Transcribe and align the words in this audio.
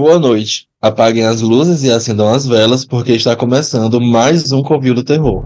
Boa 0.00 0.18
noite. 0.18 0.66
Apaguem 0.80 1.26
as 1.26 1.42
luzes 1.42 1.84
e 1.84 1.90
acendam 1.90 2.26
as 2.32 2.46
velas, 2.46 2.86
porque 2.86 3.12
está 3.12 3.36
começando 3.36 4.00
mais 4.00 4.50
um 4.50 4.62
Covil 4.62 4.94
do 4.94 5.04
Terror. 5.04 5.44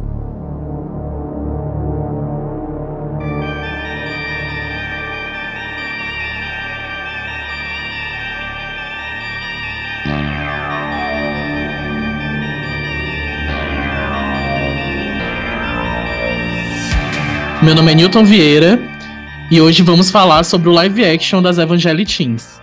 Meu 17.61 17.75
nome 17.75 17.91
é 17.91 17.95
Newton 17.97 18.25
Vieira 18.25 18.79
e 19.51 19.61
hoje 19.61 19.83
vamos 19.83 20.13
falar 20.13 20.45
sobre 20.45 20.69
o 20.69 20.73
live 20.73 21.05
action 21.05 21.43
das 21.43 21.59
Evangelitins. 21.59 22.63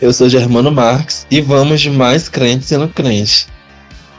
Eu 0.00 0.12
sou 0.12 0.28
Germano 0.28 0.70
Marques 0.70 1.26
e 1.30 1.40
vamos 1.40 1.80
de 1.80 1.90
mais 1.90 2.28
crente 2.28 2.64
sendo 2.64 2.88
crente. 2.88 3.46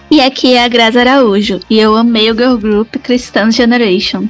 E 0.09 0.21
aqui 0.21 0.53
é 0.53 0.63
a 0.63 0.67
Graça 0.67 0.99
Araújo 0.99 1.59
e 1.69 1.79
eu 1.79 1.95
amei 1.95 2.31
o 2.31 2.35
girl 2.35 2.55
group 2.57 2.95
Christian 3.03 3.51
Generation. 3.51 4.27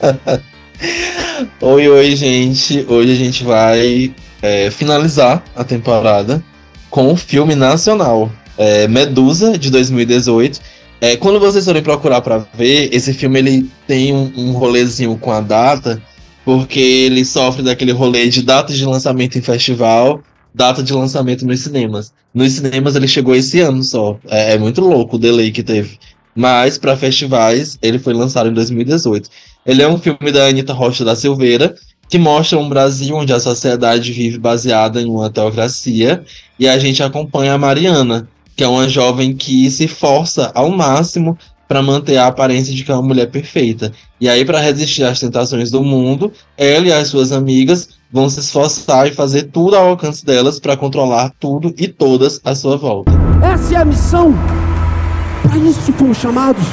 oi, 1.60 1.88
oi, 1.88 2.16
gente. 2.16 2.84
Hoje 2.88 3.12
a 3.12 3.16
gente 3.16 3.44
vai 3.44 4.14
é, 4.42 4.70
finalizar 4.70 5.42
a 5.54 5.64
temporada 5.64 6.42
com 6.90 7.12
um 7.12 7.16
filme 7.16 7.54
nacional, 7.54 8.30
é, 8.58 8.86
Medusa, 8.88 9.56
de 9.58 9.70
2018 9.70 10.76
é, 11.00 11.16
quando 11.16 11.38
vocês 11.38 11.64
forem 11.64 11.82
procurar 11.82 12.22
para 12.22 12.38
ver, 12.54 12.88
esse 12.92 13.12
filme 13.12 13.38
ele 13.38 13.70
tem 13.86 14.14
um, 14.14 14.32
um 14.36 14.52
rolezinho 14.52 15.16
com 15.18 15.30
a 15.30 15.40
data, 15.40 16.00
porque 16.44 16.80
ele 16.80 17.24
sofre 17.24 17.62
daquele 17.62 17.92
rolê 17.92 18.28
de 18.28 18.42
data 18.42 18.72
de 18.72 18.84
lançamento 18.84 19.36
em 19.36 19.42
festival, 19.42 20.22
data 20.56 20.82
de 20.82 20.90
lançamento 20.90 21.46
nos 21.46 21.60
cinemas. 21.60 22.14
Nos 22.32 22.52
cinemas 22.52 22.96
ele 22.96 23.06
chegou 23.06 23.34
esse 23.34 23.60
ano 23.60 23.82
só. 23.84 24.18
É, 24.26 24.54
é 24.54 24.58
muito 24.58 24.80
louco 24.80 25.16
o 25.16 25.18
delay 25.18 25.52
que 25.52 25.62
teve. 25.62 25.98
Mas 26.34 26.78
para 26.78 26.96
festivais 26.96 27.78
ele 27.82 27.98
foi 27.98 28.14
lançado 28.14 28.48
em 28.48 28.54
2018. 28.54 29.28
Ele 29.66 29.82
é 29.82 29.88
um 29.88 29.98
filme 29.98 30.32
da 30.32 30.46
Anitta 30.46 30.72
Rocha 30.72 31.04
da 31.04 31.14
Silveira, 31.14 31.74
que 32.08 32.18
mostra 32.18 32.58
um 32.58 32.68
Brasil 32.70 33.14
onde 33.14 33.34
a 33.34 33.40
sociedade 33.40 34.12
vive 34.12 34.38
baseada 34.38 35.02
em 35.02 35.06
uma 35.06 35.28
teocracia, 35.28 36.24
e 36.58 36.66
a 36.66 36.78
gente 36.78 37.02
acompanha 37.02 37.52
a 37.52 37.58
Mariana, 37.58 38.26
que 38.56 38.64
é 38.64 38.68
uma 38.68 38.88
jovem 38.88 39.36
que 39.36 39.70
se 39.70 39.86
força 39.86 40.50
ao 40.54 40.70
máximo 40.70 41.36
para 41.68 41.82
manter 41.82 42.16
a 42.16 42.28
aparência 42.28 42.72
de 42.72 42.84
que 42.84 42.90
é 42.90 42.94
uma 42.94 43.02
mulher 43.02 43.26
perfeita. 43.26 43.92
E 44.20 44.28
aí, 44.28 44.44
para 44.44 44.60
resistir 44.60 45.02
às 45.02 45.20
tentações 45.20 45.70
do 45.70 45.82
mundo, 45.82 46.32
ela 46.56 46.86
e 46.86 46.92
as 46.92 47.08
suas 47.08 47.32
amigas 47.32 47.90
vão 48.16 48.30
se 48.30 48.40
esforçar 48.40 49.06
e 49.06 49.12
fazer 49.12 49.42
tudo 49.44 49.76
ao 49.76 49.88
alcance 49.88 50.24
delas 50.24 50.58
para 50.58 50.74
controlar 50.74 51.30
tudo 51.38 51.74
e 51.76 51.86
todas 51.86 52.40
à 52.42 52.54
sua 52.54 52.78
volta. 52.78 53.12
Essa 53.44 53.74
é 53.74 53.76
a 53.76 53.84
missão. 53.84 54.32
Para 55.42 55.58
isso 55.58 55.92
fomos 55.92 56.16
chamados. 56.16 56.64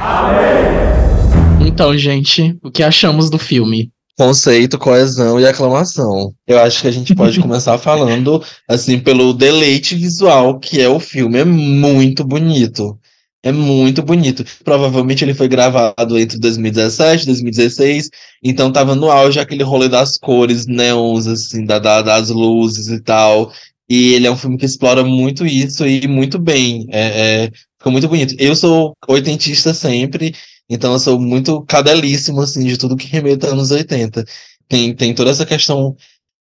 Amém. 0.00 1.66
Então, 1.66 1.98
gente, 1.98 2.56
o 2.62 2.70
que 2.70 2.84
achamos 2.84 3.28
do 3.28 3.38
filme? 3.38 3.90
conceito, 4.16 4.78
coesão 4.78 5.40
e 5.40 5.46
aclamação. 5.46 6.34
Eu 6.46 6.58
acho 6.58 6.82
que 6.82 6.88
a 6.88 6.90
gente 6.90 7.14
pode 7.14 7.40
começar 7.40 7.78
falando 7.78 8.44
assim 8.68 8.98
pelo 8.98 9.32
deleite 9.32 9.94
visual 9.94 10.58
que 10.58 10.78
é 10.78 10.86
o 10.86 11.00
filme, 11.00 11.38
é 11.38 11.44
muito 11.44 12.22
bonito. 12.22 12.98
É 13.42 13.50
muito 13.52 14.02
bonito. 14.02 14.44
Provavelmente 14.62 15.24
ele 15.24 15.32
foi 15.32 15.48
gravado 15.48 16.18
entre 16.18 16.38
2017 16.38 17.22
e 17.22 17.26
2016, 17.26 18.10
então 18.42 18.70
tava 18.70 18.94
no 18.94 19.10
auge 19.10 19.40
aquele 19.40 19.62
rolê 19.62 19.88
das 19.88 20.18
cores, 20.18 20.66
neons, 20.66 21.26
assim, 21.26 21.64
da, 21.64 21.78
da, 21.78 22.02
das 22.02 22.28
luzes 22.28 22.88
e 22.88 23.00
tal. 23.00 23.50
E 23.88 24.12
ele 24.14 24.26
é 24.26 24.30
um 24.30 24.36
filme 24.36 24.58
que 24.58 24.66
explora 24.66 25.02
muito 25.02 25.46
isso 25.46 25.86
e 25.86 26.06
muito 26.06 26.38
bem. 26.38 26.86
É, 26.90 27.44
é, 27.44 27.50
ficou 27.78 27.90
muito 27.90 28.08
bonito. 28.08 28.34
Eu 28.38 28.54
sou 28.54 28.94
oitentista 29.08 29.72
sempre, 29.72 30.34
então 30.68 30.92
eu 30.92 30.98
sou 30.98 31.18
muito 31.18 31.62
cadelíssimo, 31.62 32.40
assim, 32.42 32.66
de 32.66 32.76
tudo 32.76 32.96
que 32.96 33.06
remeta 33.08 33.48
anos 33.48 33.70
80. 33.70 34.24
Tem, 34.68 34.94
tem 34.94 35.14
toda 35.14 35.30
essa 35.30 35.46
questão, 35.46 35.96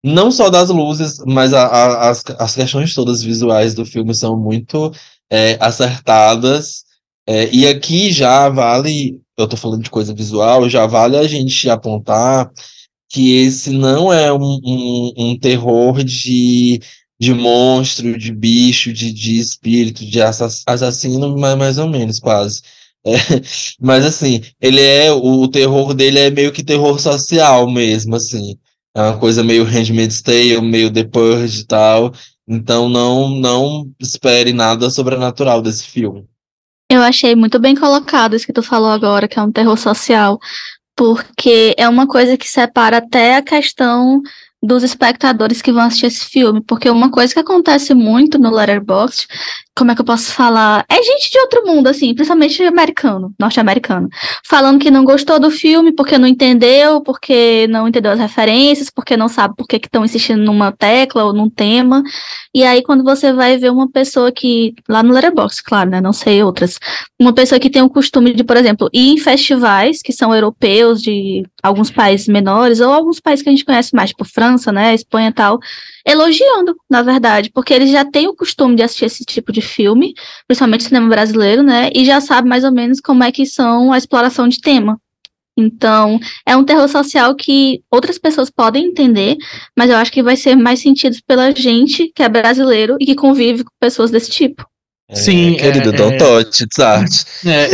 não 0.03 0.31
só 0.31 0.49
das 0.49 0.69
luzes, 0.69 1.19
mas 1.27 1.53
a, 1.53 1.65
a, 1.67 2.09
as, 2.09 2.23
as 2.39 2.55
questões 2.55 2.93
todas 2.93 3.21
visuais 3.21 3.75
do 3.75 3.85
filme 3.85 4.15
são 4.15 4.39
muito 4.39 4.91
é, 5.31 5.57
acertadas. 5.59 6.83
É, 7.27 7.49
e 7.53 7.67
aqui 7.67 8.11
já 8.11 8.49
vale, 8.49 9.19
eu 9.37 9.47
tô 9.47 9.57
falando 9.57 9.83
de 9.83 9.89
coisa 9.89 10.13
visual, 10.13 10.69
já 10.69 10.85
vale 10.85 11.17
a 11.17 11.27
gente 11.27 11.69
apontar 11.69 12.51
que 13.09 13.37
esse 13.37 13.71
não 13.71 14.11
é 14.11 14.31
um, 14.33 14.59
um, 14.63 15.13
um 15.17 15.39
terror 15.39 16.03
de, 16.03 16.81
de 17.19 17.33
monstro, 17.33 18.17
de 18.17 18.31
bicho, 18.31 18.91
de, 18.93 19.11
de 19.11 19.39
espírito, 19.39 20.05
de 20.05 20.21
assassino, 20.21 21.37
mas 21.37 21.57
mais 21.57 21.77
ou 21.77 21.87
menos, 21.87 22.19
quase. 22.19 22.61
É, 23.05 23.13
mas 23.79 24.03
assim, 24.05 24.41
ele 24.59 24.81
é. 24.81 25.11
O 25.11 25.47
terror 25.47 25.93
dele 25.93 26.19
é 26.19 26.29
meio 26.29 26.51
que 26.51 26.63
terror 26.63 26.99
social 26.99 27.69
mesmo, 27.71 28.15
assim. 28.15 28.57
É 28.95 29.01
uma 29.01 29.17
coisa 29.17 29.43
meio 29.43 29.63
Handmaid's 29.63 30.21
Tale, 30.21 30.61
meio 30.61 30.91
The 30.91 31.03
Purge 31.03 31.61
e 31.61 31.65
tal. 31.65 32.13
Então 32.47 32.87
não, 32.87 33.29
não 33.29 33.91
espere 33.99 34.53
nada 34.53 34.89
sobrenatural 34.89 35.61
desse 35.61 35.87
filme. 35.87 36.27
Eu 36.89 37.01
achei 37.01 37.35
muito 37.35 37.59
bem 37.59 37.75
colocado 37.75 38.35
isso 38.35 38.45
que 38.45 38.53
tu 38.53 38.61
falou 38.61 38.89
agora, 38.89 39.27
que 39.27 39.39
é 39.39 39.41
um 39.41 39.51
terror 39.51 39.77
social, 39.77 40.39
porque 40.95 41.73
é 41.77 41.89
uma 41.89 42.07
coisa 42.07 42.37
que 42.37 42.47
separa 42.47 42.97
até 42.97 43.37
a 43.37 43.41
questão 43.41 44.21
dos 44.61 44.83
espectadores 44.83 45.61
que 45.61 45.71
vão 45.71 45.83
assistir 45.83 46.07
esse 46.07 46.25
filme, 46.25 46.61
porque 46.61 46.89
uma 46.89 47.11
coisa 47.11 47.33
que 47.33 47.39
acontece 47.39 47.93
muito 47.93 48.39
no 48.39 48.51
Letterboxd 48.51 49.27
como 49.77 49.91
é 49.91 49.95
que 49.95 50.01
eu 50.01 50.05
posso 50.05 50.31
falar? 50.31 50.85
É 50.89 50.95
gente 51.03 51.29
de 51.29 51.37
outro 51.39 51.65
mundo, 51.65 51.87
assim, 51.87 52.13
principalmente 52.13 52.63
americano, 52.63 53.33
norte-americano, 53.37 54.07
falando 54.47 54.79
que 54.79 54.89
não 54.89 55.03
gostou 55.03 55.37
do 55.37 55.51
filme 55.51 55.91
porque 55.93 56.17
não 56.17 56.27
entendeu, 56.27 57.01
porque 57.01 57.67
não 57.67 57.87
entendeu 57.87 58.13
as 58.13 58.19
referências, 58.19 58.89
porque 58.89 59.17
não 59.17 59.27
sabe 59.27 59.53
por 59.57 59.67
que 59.67 59.75
estão 59.75 60.05
insistindo 60.05 60.41
numa 60.43 60.71
tecla 60.71 61.25
ou 61.25 61.33
num 61.33 61.49
tema. 61.49 62.01
E 62.53 62.63
aí, 62.63 62.81
quando 62.81 63.03
você 63.03 63.33
vai 63.33 63.57
ver 63.57 63.69
uma 63.69 63.89
pessoa 63.91 64.31
que, 64.31 64.73
lá 64.87 65.03
no 65.03 65.13
Letterboxd, 65.13 65.63
claro, 65.63 65.89
né, 65.89 65.99
não 65.99 66.13
sei 66.13 66.41
outras, 66.41 66.79
uma 67.19 67.33
pessoa 67.33 67.59
que 67.59 67.69
tem 67.69 67.81
o 67.81 67.89
costume 67.89 68.33
de, 68.33 68.45
por 68.45 68.55
exemplo, 68.55 68.89
ir 68.93 69.09
em 69.09 69.17
festivais 69.17 70.01
que 70.01 70.13
são 70.13 70.33
europeus, 70.33 71.01
de 71.01 71.43
alguns 71.61 71.91
países 71.91 72.29
menores, 72.29 72.79
ou 72.79 72.93
alguns 72.93 73.19
países 73.19 73.43
que 73.43 73.49
a 73.49 73.51
gente 73.51 73.65
conhece 73.65 73.93
mais, 73.93 74.11
tipo 74.11 74.23
França, 74.23 74.71
né, 74.71 74.93
Espanha 74.93 75.29
e 75.29 75.33
tal, 75.33 75.59
elogiando, 76.05 76.75
na 76.89 77.01
verdade, 77.01 77.49
porque 77.51 77.73
eles 77.73 77.89
já 77.89 78.05
têm 78.05 78.27
o 78.27 78.35
costume 78.35 78.75
de 78.75 78.83
assistir 78.83 79.05
esse 79.05 79.25
tipo 79.25 79.51
de 79.51 79.61
filme, 79.61 80.13
principalmente 80.47 80.83
cinema 80.83 81.09
brasileiro, 81.09 81.63
né? 81.63 81.89
E 81.93 82.05
já 82.05 82.21
sabe 82.21 82.47
mais 82.47 82.63
ou 82.63 82.71
menos 82.71 83.01
como 83.01 83.23
é 83.23 83.31
que 83.31 83.45
são 83.45 83.91
a 83.91 83.97
exploração 83.97 84.47
de 84.47 84.61
tema. 84.61 84.99
Então, 85.57 86.19
é 86.45 86.55
um 86.55 86.65
terror 86.65 86.87
social 86.89 87.33
que 87.33 87.81
outras 87.89 88.19
pessoas 88.19 88.49
podem 88.49 88.87
entender, 88.87 89.37
mas 89.75 89.89
eu 89.89 89.95
acho 89.95 90.11
que 90.11 90.21
vai 90.21 90.35
ser 90.35 90.55
mais 90.55 90.81
sentido 90.81 91.17
pela 91.25 91.51
gente 91.55 92.11
que 92.13 92.21
é 92.21 92.29
brasileiro 92.29 92.97
e 92.99 93.05
que 93.05 93.15
convive 93.15 93.63
com 93.63 93.71
pessoas 93.79 94.11
desse 94.11 94.29
tipo. 94.29 94.67
É, 95.07 95.15
Sim, 95.15 95.53
querido, 95.55 95.89
é, 95.89 95.91
don't 95.93 96.17
touch, 96.17 96.63
it's 96.63 96.79
art. 96.79 97.11
É, 97.45 97.69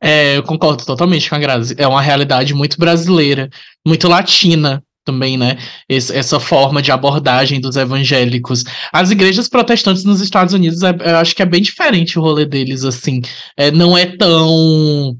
é, 0.02 0.36
eu 0.38 0.42
concordo 0.42 0.84
totalmente 0.84 1.28
com 1.28 1.36
a 1.36 1.38
Grazi. 1.38 1.74
É 1.78 1.86
uma 1.86 2.00
realidade 2.00 2.52
muito 2.54 2.78
brasileira, 2.78 3.48
muito 3.86 4.08
latina, 4.08 4.82
também, 5.06 5.38
né? 5.38 5.56
Esse, 5.88 6.14
essa 6.14 6.38
forma 6.38 6.82
de 6.82 6.92
abordagem 6.92 7.60
dos 7.60 7.76
evangélicos. 7.76 8.64
As 8.92 9.10
igrejas 9.10 9.48
protestantes 9.48 10.04
nos 10.04 10.20
Estados 10.20 10.52
Unidos, 10.52 10.82
é, 10.82 10.90
eu 10.90 11.16
acho 11.16 11.34
que 11.34 11.42
é 11.42 11.46
bem 11.46 11.62
diferente 11.62 12.18
o 12.18 12.22
rolê 12.22 12.44
deles, 12.44 12.84
assim. 12.84 13.22
É, 13.56 13.70
não 13.70 13.96
é 13.96 14.04
tão. 14.04 15.16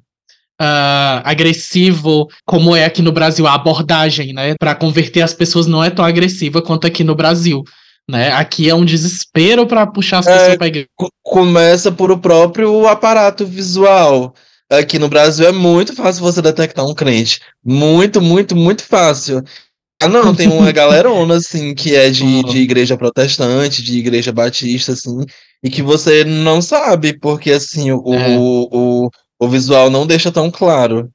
Uh, 0.58 1.20
agressivo 1.22 2.28
como 2.47 2.74
é 2.74 2.86
aqui 2.86 3.02
no 3.02 3.12
Brasil 3.12 3.47
a 3.47 3.52
abordagem, 3.52 4.32
né? 4.32 4.54
Para 4.58 4.74
converter 4.74 5.20
as 5.20 5.34
pessoas 5.34 5.66
não 5.66 5.84
é 5.84 5.91
tão 5.91 6.03
agressiva 6.03 6.62
quanto 6.62 6.86
aqui 6.86 7.04
no 7.04 7.14
Brasil. 7.14 7.62
Né? 8.10 8.32
Aqui 8.32 8.70
é 8.70 8.74
um 8.74 8.84
desespero 8.84 9.66
para 9.66 9.86
puxar 9.86 10.21
as 10.21 10.27
é, 10.27 10.33
pessoas 10.33 10.56
para 10.56 10.66
igreja. 10.68 10.88
Começa 11.22 11.92
por 11.92 12.10
o 12.10 12.16
próprio 12.16 12.86
aparato 12.86 13.44
visual. 13.44 14.34
Aqui 14.71 14.98
no 14.98 15.09
Brasil 15.09 15.47
é 15.47 15.53
muito 15.53 15.94
fácil 15.94 16.22
você 16.22 16.42
detectar 16.42 16.84
um 16.84 16.94
crente. 16.94 17.41
Muito, 17.65 18.21
muito, 18.21 18.56
muito 18.56 18.83
fácil. 18.83 19.42
Ah, 20.01 20.09
não, 20.09 20.34
tem 20.34 20.48
uma 20.48 20.71
galerona, 20.72 21.37
assim, 21.37 21.75
que 21.75 21.95
é 21.95 22.10
de, 22.10 22.43
de 22.45 22.59
igreja 22.59 22.97
protestante, 22.97 23.83
de 23.83 23.98
igreja 23.98 24.33
batista, 24.33 24.93
assim, 24.93 25.25
e 25.63 25.71
que 25.71 25.83
você 25.83 26.25
não 26.25 26.60
sabe, 26.60 27.19
porque, 27.19 27.51
assim, 27.51 27.91
o, 27.91 28.15
é. 28.15 28.37
o, 28.39 28.69
o, 28.71 29.10
o, 29.41 29.48
visual 29.48 29.89
não 29.89 30.07
deixa 30.07 30.31
tão 30.31 30.51
claro. 30.51 31.10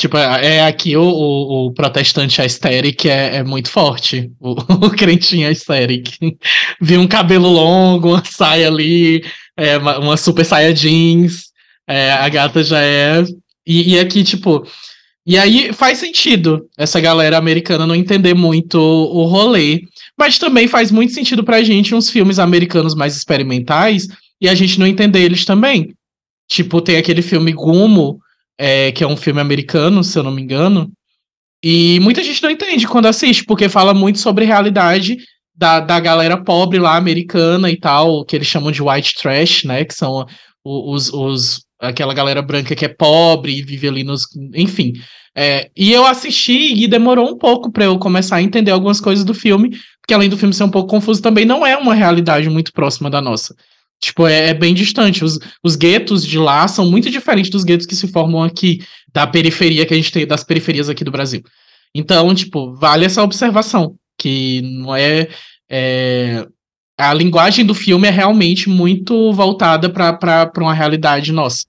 Tipo, 0.00 0.16
é, 0.16 0.58
é 0.58 0.66
aqui 0.66 0.96
o, 0.96 1.02
o, 1.02 1.66
o 1.66 1.72
protestante 1.72 2.40
aesthetic 2.40 3.04
é, 3.06 3.38
é 3.38 3.42
muito 3.42 3.68
forte. 3.68 4.30
O, 4.38 4.52
o 4.86 4.90
crentinho 4.90 5.48
aesthetic. 5.48 6.16
Vi 6.80 6.96
um 6.96 7.08
cabelo 7.08 7.48
longo, 7.48 8.10
uma 8.10 8.24
saia 8.24 8.68
ali, 8.68 9.24
é, 9.56 9.76
uma, 9.76 9.98
uma 9.98 10.16
super 10.16 10.44
saia 10.44 10.72
jeans. 10.72 11.48
É, 11.88 12.12
a 12.12 12.28
gata 12.28 12.62
já 12.62 12.80
é. 12.80 13.24
E, 13.66 13.94
e 13.94 13.98
aqui, 13.98 14.22
tipo, 14.22 14.64
E 15.28 15.36
aí 15.36 15.74
faz 15.74 15.98
sentido 15.98 16.66
essa 16.74 16.98
galera 16.98 17.36
americana 17.36 17.86
não 17.86 17.94
entender 17.94 18.32
muito 18.32 18.80
o 18.80 19.26
rolê. 19.26 19.82
Mas 20.18 20.38
também 20.38 20.66
faz 20.66 20.90
muito 20.90 21.12
sentido 21.12 21.44
pra 21.44 21.62
gente 21.62 21.94
uns 21.94 22.08
filmes 22.08 22.38
americanos 22.38 22.94
mais 22.94 23.14
experimentais 23.14 24.08
e 24.40 24.48
a 24.48 24.54
gente 24.54 24.80
não 24.80 24.86
entender 24.86 25.20
eles 25.20 25.44
também. 25.44 25.94
Tipo, 26.48 26.80
tem 26.80 26.96
aquele 26.96 27.20
filme 27.20 27.52
Gumo, 27.52 28.18
é, 28.56 28.90
que 28.90 29.04
é 29.04 29.06
um 29.06 29.18
filme 29.18 29.38
americano, 29.38 30.02
se 30.02 30.18
eu 30.18 30.22
não 30.22 30.30
me 30.30 30.40
engano. 30.40 30.90
E 31.62 32.00
muita 32.00 32.22
gente 32.24 32.42
não 32.42 32.50
entende 32.50 32.88
quando 32.88 33.04
assiste, 33.04 33.44
porque 33.44 33.68
fala 33.68 33.92
muito 33.92 34.18
sobre 34.18 34.46
realidade 34.46 35.18
da, 35.54 35.78
da 35.78 36.00
galera 36.00 36.42
pobre 36.42 36.78
lá, 36.78 36.96
americana 36.96 37.70
e 37.70 37.76
tal, 37.76 38.24
que 38.24 38.34
eles 38.34 38.48
chamam 38.48 38.72
de 38.72 38.82
white 38.82 39.14
trash, 39.14 39.64
né? 39.64 39.84
Que 39.84 39.92
são 39.92 40.24
os, 40.64 41.12
os 41.12 41.67
aquela 41.80 42.12
galera 42.12 42.42
branca 42.42 42.74
que 42.74 42.84
é 42.84 42.88
pobre 42.88 43.56
e 43.56 43.62
vive 43.62 43.88
ali 43.88 44.04
nos. 44.04 44.26
Enfim. 44.54 44.94
É, 45.34 45.70
e 45.76 45.92
eu 45.92 46.04
assisti 46.04 46.74
e 46.82 46.88
demorou 46.88 47.30
um 47.30 47.38
pouco 47.38 47.70
para 47.70 47.84
eu 47.84 47.98
começar 47.98 48.36
a 48.36 48.42
entender 48.42 48.72
algumas 48.72 49.00
coisas 49.00 49.24
do 49.24 49.32
filme, 49.32 49.70
porque 50.00 50.12
além 50.12 50.28
do 50.28 50.36
filme 50.36 50.52
ser 50.52 50.64
um 50.64 50.70
pouco 50.70 50.90
confuso, 50.90 51.22
também 51.22 51.44
não 51.44 51.64
é 51.64 51.76
uma 51.76 51.94
realidade 51.94 52.50
muito 52.50 52.72
próxima 52.72 53.08
da 53.08 53.20
nossa. 53.20 53.54
Tipo, 54.00 54.26
é, 54.26 54.48
é, 54.48 54.54
bem 54.54 54.74
distante. 54.74 55.24
Os, 55.24 55.38
os 55.62 55.76
guetos 55.76 56.24
de 56.24 56.38
lá 56.38 56.66
são 56.68 56.90
muito 56.90 57.10
diferentes 57.10 57.50
dos 57.50 57.64
guetos 57.64 57.86
que 57.86 57.96
se 57.96 58.08
formam 58.08 58.42
aqui, 58.42 58.80
da 59.12 59.26
periferia 59.26 59.84
que 59.86 59.94
a 59.94 59.96
gente 59.96 60.12
tem, 60.12 60.26
das 60.26 60.44
periferias 60.44 60.88
aqui 60.88 61.04
do 61.04 61.10
Brasil. 61.10 61.42
Então, 61.94 62.34
tipo, 62.34 62.74
vale 62.74 63.04
essa 63.04 63.22
observação, 63.22 63.96
que 64.16 64.62
não 64.62 64.94
é. 64.94 65.28
é 65.70 66.46
a 66.98 67.14
linguagem 67.14 67.64
do 67.64 67.74
filme 67.74 68.08
é 68.08 68.10
realmente 68.10 68.68
muito 68.68 69.32
voltada 69.32 69.88
para 69.88 70.50
uma 70.58 70.74
realidade 70.74 71.32
nossa. 71.32 71.64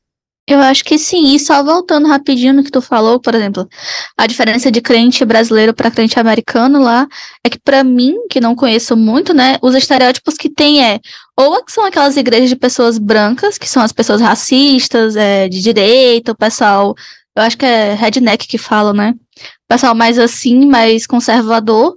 Eu 0.50 0.60
acho 0.62 0.84
que 0.84 0.98
sim, 0.98 1.36
e 1.36 1.40
só 1.40 1.64
voltando 1.64 2.08
rapidinho 2.08 2.56
no 2.56 2.64
que 2.64 2.72
tu 2.72 2.82
falou, 2.82 3.20
por 3.20 3.36
exemplo, 3.36 3.70
a 4.18 4.26
diferença 4.26 4.72
de 4.72 4.82
crente 4.82 5.24
brasileiro 5.24 5.76
para 5.76 5.92
crente 5.92 6.20
americano 6.20 6.82
lá 6.82 7.08
é 7.46 7.50
que 7.52 7.60
para 7.60 7.84
mim, 7.84 8.16
que 8.32 8.42
não 8.42 8.56
conheço 8.56 8.98
muito, 8.98 9.32
né, 9.32 9.58
os 9.62 9.76
estereótipos 9.76 10.34
que 10.34 10.50
tem 10.50 10.84
é 10.84 11.00
ou 11.38 11.64
são 11.68 11.86
aquelas 11.86 12.18
igrejas 12.18 12.50
de 12.50 12.56
pessoas 12.56 12.98
brancas, 12.98 13.60
que 13.60 13.70
são 13.70 13.84
as 13.84 13.92
pessoas 13.92 14.22
racistas, 14.22 15.16
é, 15.16 15.48
de 15.48 15.62
direita, 15.62 16.32
o 16.32 16.36
pessoal, 16.36 16.96
eu 17.36 17.44
acho 17.44 17.56
que 17.56 17.66
é 17.66 17.94
redneck 17.94 18.48
que 18.48 18.58
fala, 18.58 18.92
né? 18.92 19.14
O 19.16 19.68
pessoal 19.70 19.94
mais 19.94 20.18
assim, 20.18 20.66
mais 20.66 21.06
conservador, 21.06 21.96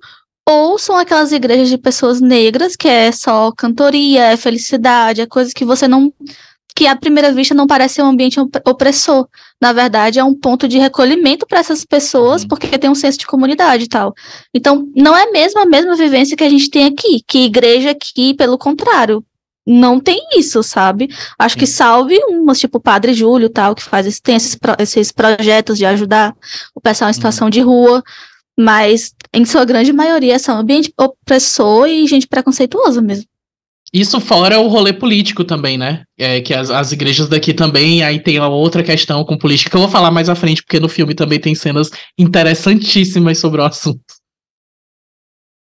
ou 0.53 0.79
são 0.79 0.97
aquelas 0.97 1.33
igrejas 1.33 1.69
de 1.69 1.79
pessoas 1.79 2.21
negras, 2.21 2.77
que 2.77 2.89
é 2.89 3.11
só 3.13 3.53
cantoria, 3.53 4.25
é 4.33 4.37
felicidade, 4.37 5.21
é 5.21 5.27
coisas 5.27 5.53
que 5.53 5.65
você 5.65 5.89
não 5.89 6.13
que 6.75 6.87
à 6.87 6.97
primeira 6.97 7.33
vista 7.33 7.55
não 7.55 7.67
parece 7.67 8.01
um 8.01 8.07
ambiente 8.07 8.41
opressor. 8.41 9.29
Na 9.61 9.73
verdade, 9.73 10.19
é 10.19 10.25
um 10.25 10.35
ponto 10.35 10.67
de 10.67 10.79
recolhimento 10.79 11.47
para 11.47 11.59
essas 11.59 11.85
pessoas, 11.85 12.43
uhum. 12.43 12.49
porque 12.49 12.79
tem 12.79 12.91
um 12.91 12.95
senso 12.95 13.19
de 13.19 13.27
comunidade 13.27 13.85
e 13.85 13.89
tal. 13.89 14.15
Então, 14.55 14.89
não 14.97 15.17
é 15.17 15.31
mesmo 15.31 15.61
a 15.61 15.67
mesma 15.67 15.95
vivência 15.95 16.37
que 16.37 16.45
a 16.45 16.49
gente 16.49 16.71
tem 16.71 16.87
aqui, 16.87 17.23
que 17.27 17.45
igreja 17.45 17.91
aqui, 17.91 18.35
pelo 18.35 18.57
contrário, 18.57 19.23
não 19.67 20.01
tem 20.01 20.21
isso, 20.37 20.63
sabe? 20.63 21.09
Acho 21.39 21.57
que 21.57 21.67
salve 21.67 22.19
umas, 22.29 22.59
tipo 22.59 22.79
o 22.79 22.81
Padre 22.81 23.15
Júlio 23.15 23.49
tal, 23.49 23.75
que 23.75 23.83
faz 23.83 24.19
tem 24.19 24.35
esses, 24.35 24.59
esses 24.79 25.13
projetos 25.13 25.79
de 25.79 25.87
ajudar 25.87 26.35
o 26.75 26.81
pessoal 26.81 27.11
em 27.11 27.15
situação 27.15 27.47
uhum. 27.47 27.51
de 27.51 27.61
rua, 27.61 28.03
mas 28.59 29.15
em 29.33 29.45
sua 29.45 29.65
grande 29.65 29.93
maioria 29.93 30.39
são 30.39 30.59
ambiente 30.59 30.93
opressor 30.99 31.87
e 31.87 32.07
gente 32.07 32.27
preconceituosa 32.27 33.01
mesmo. 33.01 33.27
Isso 33.93 34.19
fora 34.21 34.59
o 34.59 34.69
rolê 34.69 34.93
político 34.93 35.45
também, 35.45 35.77
né? 35.77 36.05
É, 36.19 36.41
que 36.41 36.55
as, 36.55 36.71
as 36.71 36.93
igrejas 36.93 37.29
daqui 37.29 37.53
também, 37.53 38.03
aí 38.03 38.19
tem 38.19 38.39
uma 38.39 38.49
outra 38.49 38.83
questão 38.83 39.23
com 39.23 39.37
política 39.37 39.71
que 39.71 39.77
eu 39.77 39.83
vou 39.83 39.91
falar 39.91 40.11
mais 40.11 40.31
à 40.31 40.35
frente, 40.35 40.63
porque 40.63 40.81
no 40.81 40.89
filme 40.89 41.15
também 41.15 41.39
tem 41.39 41.55
cenas 41.55 41.91
interessantíssimas 42.19 43.39
sobre 43.39 43.61
o 43.61 43.65
assunto. 43.65 44.01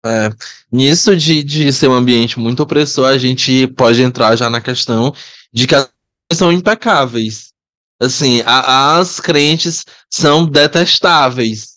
É, 0.06 0.30
nisso 0.70 1.16
de, 1.16 1.42
de 1.42 1.72
ser 1.72 1.88
um 1.88 1.94
ambiente 1.94 2.38
muito 2.38 2.62
opressor, 2.62 3.06
a 3.06 3.18
gente 3.18 3.66
pode 3.68 4.02
entrar 4.02 4.36
já 4.36 4.48
na 4.48 4.60
questão 4.60 5.12
de 5.52 5.66
que 5.66 5.74
as 5.74 5.88
são 6.32 6.52
impecáveis. 6.52 7.52
Assim, 8.00 8.42
a, 8.44 8.98
as 8.98 9.20
crentes 9.20 9.84
são 10.10 10.46
detestáveis 10.46 11.71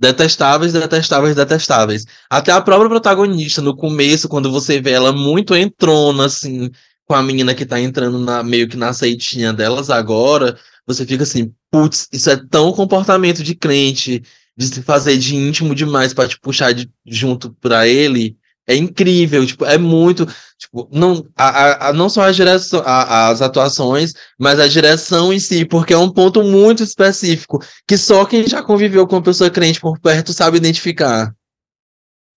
detestáveis, 0.00 0.72
detestáveis, 0.72 1.36
detestáveis. 1.36 2.06
Até 2.30 2.50
a 2.52 2.60
própria 2.60 2.88
protagonista, 2.88 3.60
no 3.60 3.76
começo, 3.76 4.28
quando 4.28 4.50
você 4.50 4.80
vê 4.80 4.92
ela 4.92 5.12
muito 5.12 5.54
entrona, 5.54 6.24
assim, 6.24 6.70
com 7.06 7.14
a 7.14 7.22
menina 7.22 7.54
que 7.54 7.66
tá 7.66 7.78
entrando 7.78 8.18
na, 8.18 8.42
meio 8.42 8.66
que 8.68 8.76
na 8.76 8.92
seitinha 8.94 9.52
delas 9.52 9.90
agora, 9.90 10.58
você 10.86 11.04
fica 11.04 11.24
assim, 11.24 11.52
putz, 11.70 12.08
isso 12.12 12.30
é 12.30 12.36
tão 12.36 12.72
comportamento 12.72 13.42
de 13.42 13.54
crente, 13.54 14.22
de 14.56 14.66
se 14.66 14.82
fazer 14.82 15.18
de 15.18 15.36
íntimo 15.36 15.74
demais 15.74 16.14
para 16.14 16.28
te 16.28 16.38
puxar 16.40 16.72
de, 16.72 16.90
junto 17.06 17.52
pra 17.60 17.86
ele 17.86 18.36
é 18.70 18.76
incrível, 18.76 19.44
tipo, 19.44 19.64
é 19.64 19.76
muito, 19.76 20.24
tipo, 20.56 20.88
não, 20.92 21.26
a, 21.36 21.88
a, 21.88 21.92
não 21.92 22.08
só 22.08 22.22
a 22.22 22.30
direção, 22.30 22.80
a, 22.86 23.28
as 23.28 23.42
atuações, 23.42 24.12
mas 24.38 24.60
a 24.60 24.68
direção 24.68 25.32
em 25.32 25.40
si, 25.40 25.64
porque 25.64 25.92
é 25.92 25.98
um 25.98 26.08
ponto 26.08 26.44
muito 26.44 26.84
específico, 26.84 27.58
que 27.86 27.98
só 27.98 28.24
quem 28.24 28.46
já 28.46 28.62
conviveu 28.62 29.08
com 29.08 29.16
uma 29.16 29.22
pessoa 29.22 29.50
crente 29.50 29.80
por 29.80 29.98
perto 29.98 30.32
sabe 30.32 30.58
identificar. 30.58 31.34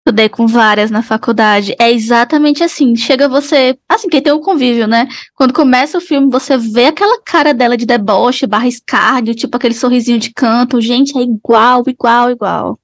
Estudei 0.05 0.27
com 0.27 0.47
várias 0.47 0.91
na 0.91 1.01
faculdade. 1.01 1.75
É 1.79 1.89
exatamente 1.89 2.61
assim. 2.61 2.93
Chega 2.93 3.29
você. 3.29 3.77
Assim, 3.87 4.09
quem 4.09 4.21
tem 4.21 4.33
um 4.33 4.41
convívio, 4.41 4.85
né? 4.85 5.07
Quando 5.33 5.53
começa 5.53 5.97
o 5.97 6.01
filme, 6.01 6.29
você 6.29 6.57
vê 6.57 6.87
aquela 6.87 7.21
cara 7.21 7.53
dela 7.53 7.77
de 7.77 7.85
deboche, 7.85 8.45
barra 8.45 8.67
escárdio, 8.67 9.33
tipo 9.33 9.55
aquele 9.55 9.73
sorrisinho 9.73 10.19
de 10.19 10.33
canto. 10.33 10.81
Gente, 10.81 11.17
é 11.17 11.21
igual, 11.21 11.85
igual, 11.87 12.31
igual 12.31 12.77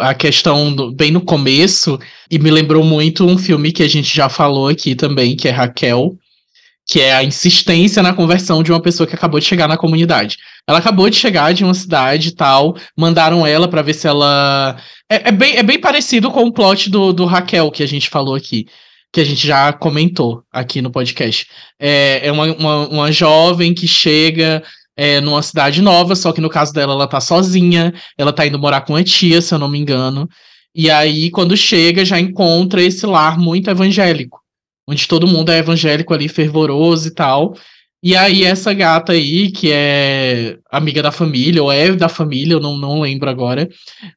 a 0.00 0.14
questão 0.14 0.72
do, 0.72 0.92
bem 0.92 1.10
no 1.10 1.20
começo, 1.20 1.98
e 2.30 2.38
me 2.38 2.50
lembrou 2.50 2.84
muito 2.84 3.26
um 3.26 3.36
filme 3.36 3.72
que 3.72 3.82
a 3.82 3.88
gente 3.88 4.14
já 4.14 4.28
falou 4.28 4.68
aqui 4.68 4.94
também, 4.94 5.36
que 5.36 5.48
é 5.48 5.50
Raquel, 5.50 6.16
que 6.88 7.00
é 7.00 7.12
a 7.12 7.24
insistência 7.24 8.00
na 8.02 8.14
conversão 8.14 8.62
de 8.62 8.70
uma 8.70 8.80
pessoa 8.80 9.06
que 9.06 9.14
acabou 9.14 9.40
de 9.40 9.46
chegar 9.46 9.66
na 9.66 9.76
comunidade. 9.76 10.38
Ela 10.68 10.78
acabou 10.78 11.10
de 11.10 11.16
chegar 11.16 11.52
de 11.52 11.64
uma 11.64 11.74
cidade 11.74 12.28
e 12.28 12.32
tal, 12.32 12.76
mandaram 12.96 13.44
ela 13.44 13.66
para 13.66 13.82
ver 13.82 13.94
se 13.94 14.06
ela. 14.06 14.76
É, 15.10 15.28
é, 15.28 15.32
bem, 15.32 15.56
é 15.56 15.62
bem 15.64 15.80
parecido 15.80 16.30
com 16.30 16.44
o 16.44 16.52
plot 16.52 16.88
do, 16.88 17.12
do 17.12 17.24
Raquel 17.24 17.70
que 17.72 17.82
a 17.82 17.88
gente 17.88 18.08
falou 18.08 18.36
aqui, 18.36 18.66
que 19.12 19.20
a 19.20 19.24
gente 19.24 19.44
já 19.44 19.72
comentou 19.72 20.44
aqui 20.52 20.80
no 20.80 20.90
podcast. 20.90 21.48
É, 21.78 22.28
é 22.28 22.30
uma, 22.30 22.44
uma, 22.52 22.88
uma 22.88 23.12
jovem 23.12 23.74
que 23.74 23.88
chega 23.88 24.62
é, 24.96 25.20
numa 25.20 25.42
cidade 25.42 25.82
nova, 25.82 26.16
só 26.16 26.32
que 26.32 26.40
no 26.40 26.48
caso 26.48 26.72
dela, 26.72 26.94
ela 26.94 27.06
tá 27.06 27.20
sozinha, 27.20 27.92
ela 28.16 28.32
tá 28.32 28.46
indo 28.46 28.58
morar 28.58 28.80
com 28.80 28.96
a 28.96 29.04
tia, 29.04 29.42
se 29.42 29.52
eu 29.52 29.58
não 29.58 29.68
me 29.68 29.78
engano. 29.78 30.28
E 30.74 30.90
aí, 30.90 31.30
quando 31.30 31.56
chega, 31.56 32.04
já 32.04 32.18
encontra 32.18 32.82
esse 32.82 33.06
lar 33.06 33.38
muito 33.38 33.70
evangélico, 33.70 34.40
onde 34.88 35.06
todo 35.06 35.26
mundo 35.26 35.50
é 35.50 35.58
evangélico 35.58 36.14
ali, 36.14 36.28
fervoroso 36.28 37.08
e 37.08 37.14
tal. 37.14 37.54
E 38.02 38.14
aí, 38.14 38.44
essa 38.44 38.72
gata 38.72 39.12
aí, 39.12 39.50
que 39.50 39.70
é 39.72 40.58
amiga 40.70 41.02
da 41.02 41.10
família, 41.10 41.62
ou 41.62 41.72
é 41.72 41.92
da 41.92 42.08
família, 42.08 42.54
eu 42.54 42.60
não, 42.60 42.76
não 42.76 43.00
lembro 43.00 43.28
agora, 43.28 43.68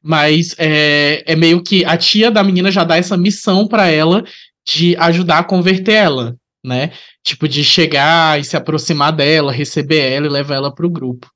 mas 0.02 0.54
é, 0.58 1.24
é 1.26 1.34
meio 1.34 1.62
que 1.62 1.84
a 1.84 1.96
tia 1.96 2.30
da 2.30 2.42
menina 2.42 2.70
já 2.70 2.84
dá 2.84 2.96
essa 2.96 3.16
missão 3.16 3.66
para 3.66 3.88
ela 3.88 4.22
de 4.66 4.94
ajudar 4.96 5.38
a 5.38 5.44
converter 5.44 5.94
ela, 5.94 6.36
né? 6.64 6.92
Tipo, 7.24 7.48
de 7.48 7.64
chegar 7.64 8.38
e 8.38 8.44
se 8.44 8.56
aproximar 8.56 9.12
dela, 9.12 9.52
receber 9.52 10.00
ela 10.12 10.26
e 10.26 10.30
levar 10.30 10.56
ela 10.56 10.74
para 10.74 10.86
o 10.86 10.90
grupo. 10.90 11.28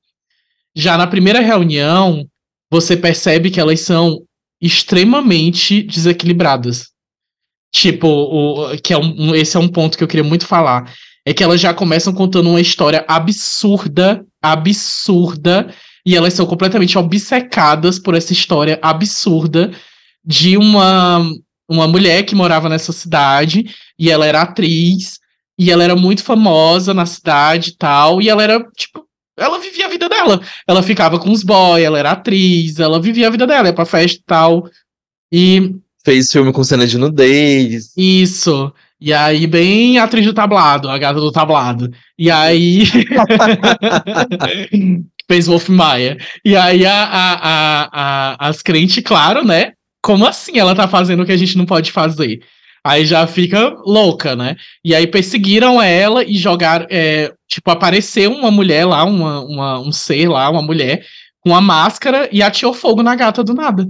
Já 0.75 0.99
na 0.99 1.07
primeira 1.07 1.41
reunião, 1.41 2.25
você 2.71 2.97
percebe 2.97 3.51
que 3.51 3.61
elas 3.61 3.81
são 3.81 4.19
extremamente 4.61 5.83
desequilibradas. 5.83 6.89
Tipo, 7.73 8.09
o, 8.09 8.77
que 8.79 8.93
é 8.93 8.99
um, 8.99 9.35
esse 9.35 9.57
é 9.57 9.61
um 9.61 9.69
ponto 9.69 9.99
que 9.99 10.05
eu 10.05 10.09
queria 10.09 10.25
muito 10.25 10.47
falar. 10.47 10.93
É 11.27 11.33
que 11.33 11.43
elas 11.43 11.61
já 11.61 11.73
começam 11.73 12.13
contando 12.13 12.51
uma 12.51 12.61
história 12.61 13.05
absurda, 13.09 14.25
absurda, 14.43 15.73
e 16.07 16.15
elas 16.15 16.35
são 16.35 16.47
completamente 16.47 16.99
obcecadas 16.99 17.99
por 17.99 18.15
essa 18.15 18.33
história 18.33 18.79
absurda 18.83 19.71
de 20.25 20.57
uma, 20.57 21.27
uma 21.69 21.89
mulher 21.89 22.25
que 22.25 22.35
morava 22.35 22.69
nessa 22.69 22.93
cidade, 22.93 23.65
e 23.99 24.11
ela 24.11 24.27
era 24.27 24.43
atriz, 24.43 25.19
e 25.59 25.71
ela 25.71 25.85
era 25.85 25.97
muito 25.97 26.23
famosa 26.23 26.93
na 26.93 27.07
cidade 27.07 27.71
e 27.71 27.77
tal. 27.77 28.21
E 28.21 28.29
ela 28.29 28.43
era, 28.43 28.61
tipo, 28.77 29.05
ela 29.37 29.59
vivia 29.59 29.87
a 29.87 29.91
vida 29.91 30.09
dela. 30.09 30.41
Ela 30.67 30.83
ficava 30.83 31.19
com 31.19 31.31
os 31.31 31.43
boys, 31.43 31.85
ela 31.85 31.99
era 31.99 32.13
atriz, 32.13 32.79
ela 32.79 33.01
vivia 33.01 33.29
a 33.29 33.31
vida 33.31 33.47
dela, 33.47 33.69
ia 33.69 33.73
pra 33.73 33.85
festa 33.85 34.19
e 34.19 34.25
tal. 34.25 34.69
E. 35.33 35.75
Fez 36.05 36.31
filme 36.31 36.53
com 36.53 36.63
cena 36.63 36.87
de 36.87 36.99
nudez. 36.99 37.93
Isso. 37.97 38.73
E 39.01 39.13
aí, 39.13 39.47
bem 39.47 39.99
atriz 39.99 40.25
do 40.25 40.35
tablado, 40.35 40.89
a 40.89 40.99
gata 40.99 41.21
do 41.21 41.33
tablado. 41.33 41.91
E 42.19 42.31
aí. 42.31 42.85
Fez 45.27 45.47
Wolf 45.47 45.69
Maia. 45.69 46.19
E 46.45 46.55
aí, 46.57 46.85
a, 46.85 47.05
a, 47.05 47.35
a, 47.35 47.89
a, 47.93 48.49
as 48.49 48.61
crentes, 48.61 49.03
claro, 49.03 49.45
né? 49.45 49.73
Como 50.05 50.27
assim 50.27 50.59
ela 50.59 50.75
tá 50.75 50.87
fazendo 50.87 51.23
o 51.23 51.27
que 51.27 51.33
a 51.33 51.37
gente 51.37 51.57
não 51.57 51.65
pode 51.65 51.91
fazer? 51.91 52.43
Aí 52.87 53.07
já 53.07 53.27
fica 53.27 53.75
louca, 53.87 54.37
né? 54.37 54.55
E 54.85 54.95
aí 54.95 55.07
perseguiram 55.07 55.81
ela 55.81 56.23
e 56.23 56.37
jogaram. 56.37 56.87
É, 56.91 57.33
tipo, 57.49 57.71
apareceu 57.71 58.31
uma 58.31 58.51
mulher 58.51 58.85
lá, 58.85 59.03
uma, 59.05 59.41
uma, 59.41 59.81
um 59.81 59.91
ser 59.91 60.29
lá, 60.29 60.51
uma 60.51 60.61
mulher, 60.61 61.03
com 61.41 61.57
a 61.57 61.61
máscara 61.63 62.29
e 62.31 62.43
atirou 62.43 62.75
fogo 62.75 63.03
na 63.03 63.17
gata 63.17 63.43
do 63.43 63.55
nada. 63.55 63.89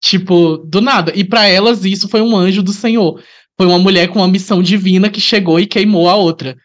Tipo, 0.00 0.58
do 0.58 0.80
nada. 0.80 1.12
E 1.12 1.24
para 1.24 1.48
elas 1.48 1.84
isso 1.84 2.08
foi 2.08 2.22
um 2.22 2.36
anjo 2.36 2.62
do 2.62 2.72
Senhor. 2.72 3.20
Foi 3.56 3.66
uma 3.66 3.80
mulher 3.80 4.06
com 4.06 4.20
uma 4.20 4.28
missão 4.28 4.62
divina 4.62 5.10
que 5.10 5.20
chegou 5.20 5.58
e 5.58 5.66
queimou 5.66 6.08
a 6.08 6.14
outra. 6.14 6.56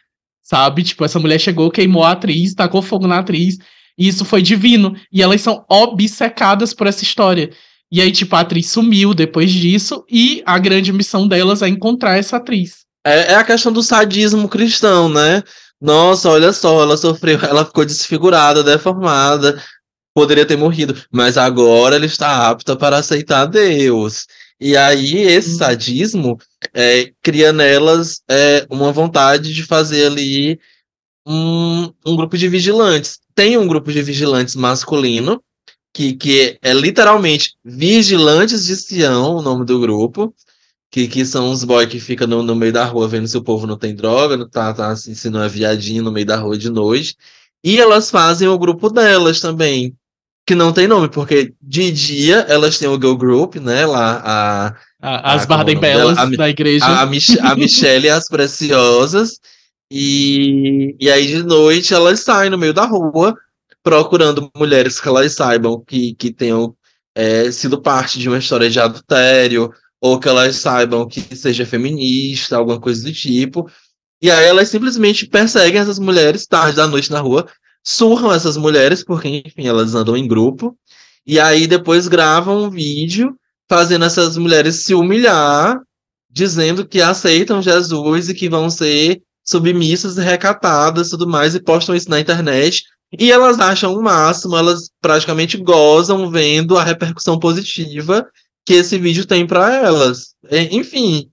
Sabe? 0.43 0.83
Tipo, 0.83 1.03
essa 1.03 1.19
mulher 1.19 1.39
chegou, 1.39 1.71
queimou 1.71 2.03
a 2.03 2.11
atriz, 2.11 2.53
tacou 2.53 2.83
fogo 2.83 3.07
na 3.07 3.17
atriz. 3.17 3.57
E 3.97 4.07
isso 4.07 4.23
foi 4.23 4.43
divino. 4.43 4.95
E 5.11 5.23
elas 5.23 5.41
são 5.41 5.65
obcecadas 5.67 6.75
por 6.75 6.85
essa 6.85 7.03
história. 7.03 7.49
E 7.91 8.01
aí, 8.01 8.11
tipo, 8.11 8.35
a 8.35 8.41
atriz 8.41 8.69
sumiu 8.69 9.13
depois 9.13 9.51
disso. 9.51 10.03
E 10.09 10.43
a 10.45 10.57
grande 10.57 10.91
missão 10.91 11.27
delas 11.27 11.61
é 11.61 11.67
encontrar 11.67 12.17
essa 12.17 12.37
atriz. 12.37 12.85
É, 13.05 13.33
é 13.33 13.35
a 13.35 13.43
questão 13.43 13.71
do 13.71 13.81
sadismo 13.81 14.49
cristão, 14.49 15.07
né? 15.07 15.41
Nossa, 15.79 16.29
olha 16.29 16.51
só, 16.51 16.81
ela 16.81 16.97
sofreu, 16.97 17.39
ela 17.41 17.63
ficou 17.63 17.85
desfigurada, 17.85 18.63
deformada, 18.63 19.61
poderia 20.13 20.45
ter 20.45 20.57
morrido, 20.57 20.99
mas 21.11 21.37
agora 21.37 21.95
ela 21.95 22.05
está 22.05 22.49
apta 22.49 22.75
para 22.75 22.97
aceitar 22.97 23.45
Deus. 23.45 24.25
E 24.59 24.75
aí, 24.75 25.17
esse 25.19 25.53
Hum. 25.53 25.57
sadismo 25.57 26.37
é, 26.73 27.11
cria 27.21 27.53
nelas 27.53 28.21
é, 28.27 28.65
uma 28.71 28.91
vontade 28.91 29.53
de 29.53 29.63
fazer 29.63 30.07
ali 30.07 30.59
um, 31.27 31.93
um 32.05 32.15
grupo 32.15 32.37
de 32.37 32.47
vigilantes. 32.49 33.19
Tem 33.35 33.57
um 33.57 33.67
grupo 33.67 33.91
de 33.91 34.01
vigilantes 34.01 34.55
masculino, 34.55 35.41
que, 35.97 36.13
que 36.13 36.59
é 36.61 36.73
literalmente 36.73 37.55
Vigilantes 37.65 38.65
de 38.67 38.75
Sião, 38.75 39.37
o 39.37 39.41
nome 39.41 39.65
do 39.65 39.79
grupo, 39.79 40.31
que, 40.91 41.07
que 41.07 41.25
são 41.25 41.49
os 41.49 41.63
boys 41.63 41.89
que 41.89 41.99
ficam 41.99 42.27
no, 42.27 42.43
no 42.43 42.55
meio 42.55 42.71
da 42.71 42.85
rua 42.85 43.07
vendo 43.07 43.27
se 43.27 43.35
o 43.35 43.41
povo 43.41 43.65
não 43.65 43.75
tem 43.75 43.95
droga, 43.95 44.37
não 44.37 44.47
tá, 44.47 44.71
tá 44.75 44.89
assim, 44.89 45.15
se 45.15 45.27
não 45.27 45.41
é 45.41 45.49
viadinho 45.49 46.03
no 46.03 46.11
meio 46.11 46.27
da 46.27 46.35
rua 46.35 46.55
de 46.55 46.69
noite. 46.69 47.15
E 47.63 47.81
elas 47.81 48.11
fazem 48.11 48.47
o 48.47 48.59
grupo 48.59 48.91
delas 48.91 49.39
também, 49.41 49.95
que 50.45 50.53
não 50.53 50.71
tem 50.71 50.87
nome, 50.87 51.09
porque 51.09 51.55
de 51.59 51.91
dia 51.91 52.45
elas 52.47 52.77
têm 52.77 52.87
o 52.87 52.93
Girl 52.93 53.15
Group, 53.15 53.55
né? 53.55 53.83
Lá, 53.87 54.21
a, 54.23 54.67
A- 55.01 55.33
As 55.33 55.45
é 55.45 55.47
Bardem? 55.47 55.79
Belas 55.79 56.19
A 56.19 56.25
da 56.25 56.47
igreja. 56.47 56.85
a, 56.85 57.01
a, 57.01 57.05
Mich 57.07 57.39
a 57.39 57.55
Michelle 57.55 58.05
e 58.05 58.09
as 58.11 58.27
Preciosas. 58.27 59.39
E, 59.91 60.95
e 60.99 61.09
aí 61.09 61.25
de 61.25 61.41
noite 61.41 61.91
elas 61.95 62.19
saem 62.19 62.51
no 62.51 62.57
meio 62.57 62.73
da 62.73 62.85
rua 62.85 63.35
procurando 63.87 64.51
mulheres 64.53 64.99
que 64.99 65.07
elas 65.07 65.31
saibam 65.31 65.81
que, 65.81 66.13
que 66.15 66.33
tenham 66.33 66.75
é, 67.15 67.49
sido 67.53 67.81
parte 67.81 68.19
de 68.19 68.27
uma 68.27 68.37
história 68.37 68.69
de 68.69 68.77
adultério, 68.81 69.71
ou 70.01 70.19
que 70.19 70.27
elas 70.27 70.57
saibam 70.57 71.07
que 71.07 71.21
seja 71.33 71.65
feminista, 71.65 72.57
alguma 72.57 72.81
coisa 72.81 73.01
do 73.05 73.13
tipo. 73.13 73.65
E 74.21 74.29
aí 74.29 74.45
elas 74.45 74.67
simplesmente 74.67 75.25
perseguem 75.25 75.79
essas 75.79 75.99
mulheres 75.99 76.45
tarde 76.45 76.75
da 76.75 76.85
noite 76.85 77.09
na 77.09 77.21
rua, 77.21 77.47
surram 77.81 78.33
essas 78.33 78.57
mulheres, 78.57 79.05
porque, 79.05 79.41
enfim, 79.45 79.67
elas 79.67 79.95
andam 79.95 80.17
em 80.17 80.27
grupo, 80.27 80.77
e 81.25 81.39
aí 81.39 81.65
depois 81.65 82.09
gravam 82.09 82.65
um 82.65 82.69
vídeo 82.69 83.37
fazendo 83.69 84.03
essas 84.03 84.35
mulheres 84.35 84.83
se 84.83 84.93
humilhar, 84.93 85.79
dizendo 86.29 86.85
que 86.85 87.01
aceitam 87.01 87.61
Jesus 87.61 88.27
e 88.27 88.33
que 88.33 88.49
vão 88.49 88.69
ser 88.69 89.21
submissas 89.45 90.17
e 90.17 90.21
recatadas 90.21 91.09
tudo 91.09 91.25
mais, 91.25 91.55
e 91.55 91.63
postam 91.63 91.95
isso 91.95 92.09
na 92.09 92.19
internet. 92.19 92.83
E 93.17 93.31
elas 93.31 93.59
acham 93.59 93.93
o 93.95 94.01
máximo, 94.01 94.57
elas 94.57 94.89
praticamente 95.01 95.57
gozam 95.57 96.29
vendo 96.29 96.77
a 96.77 96.83
repercussão 96.83 97.39
positiva 97.39 98.27
que 98.65 98.73
esse 98.73 98.97
vídeo 98.97 99.25
tem 99.25 99.47
para 99.47 99.73
elas. 99.73 100.35
Enfim, 100.71 101.29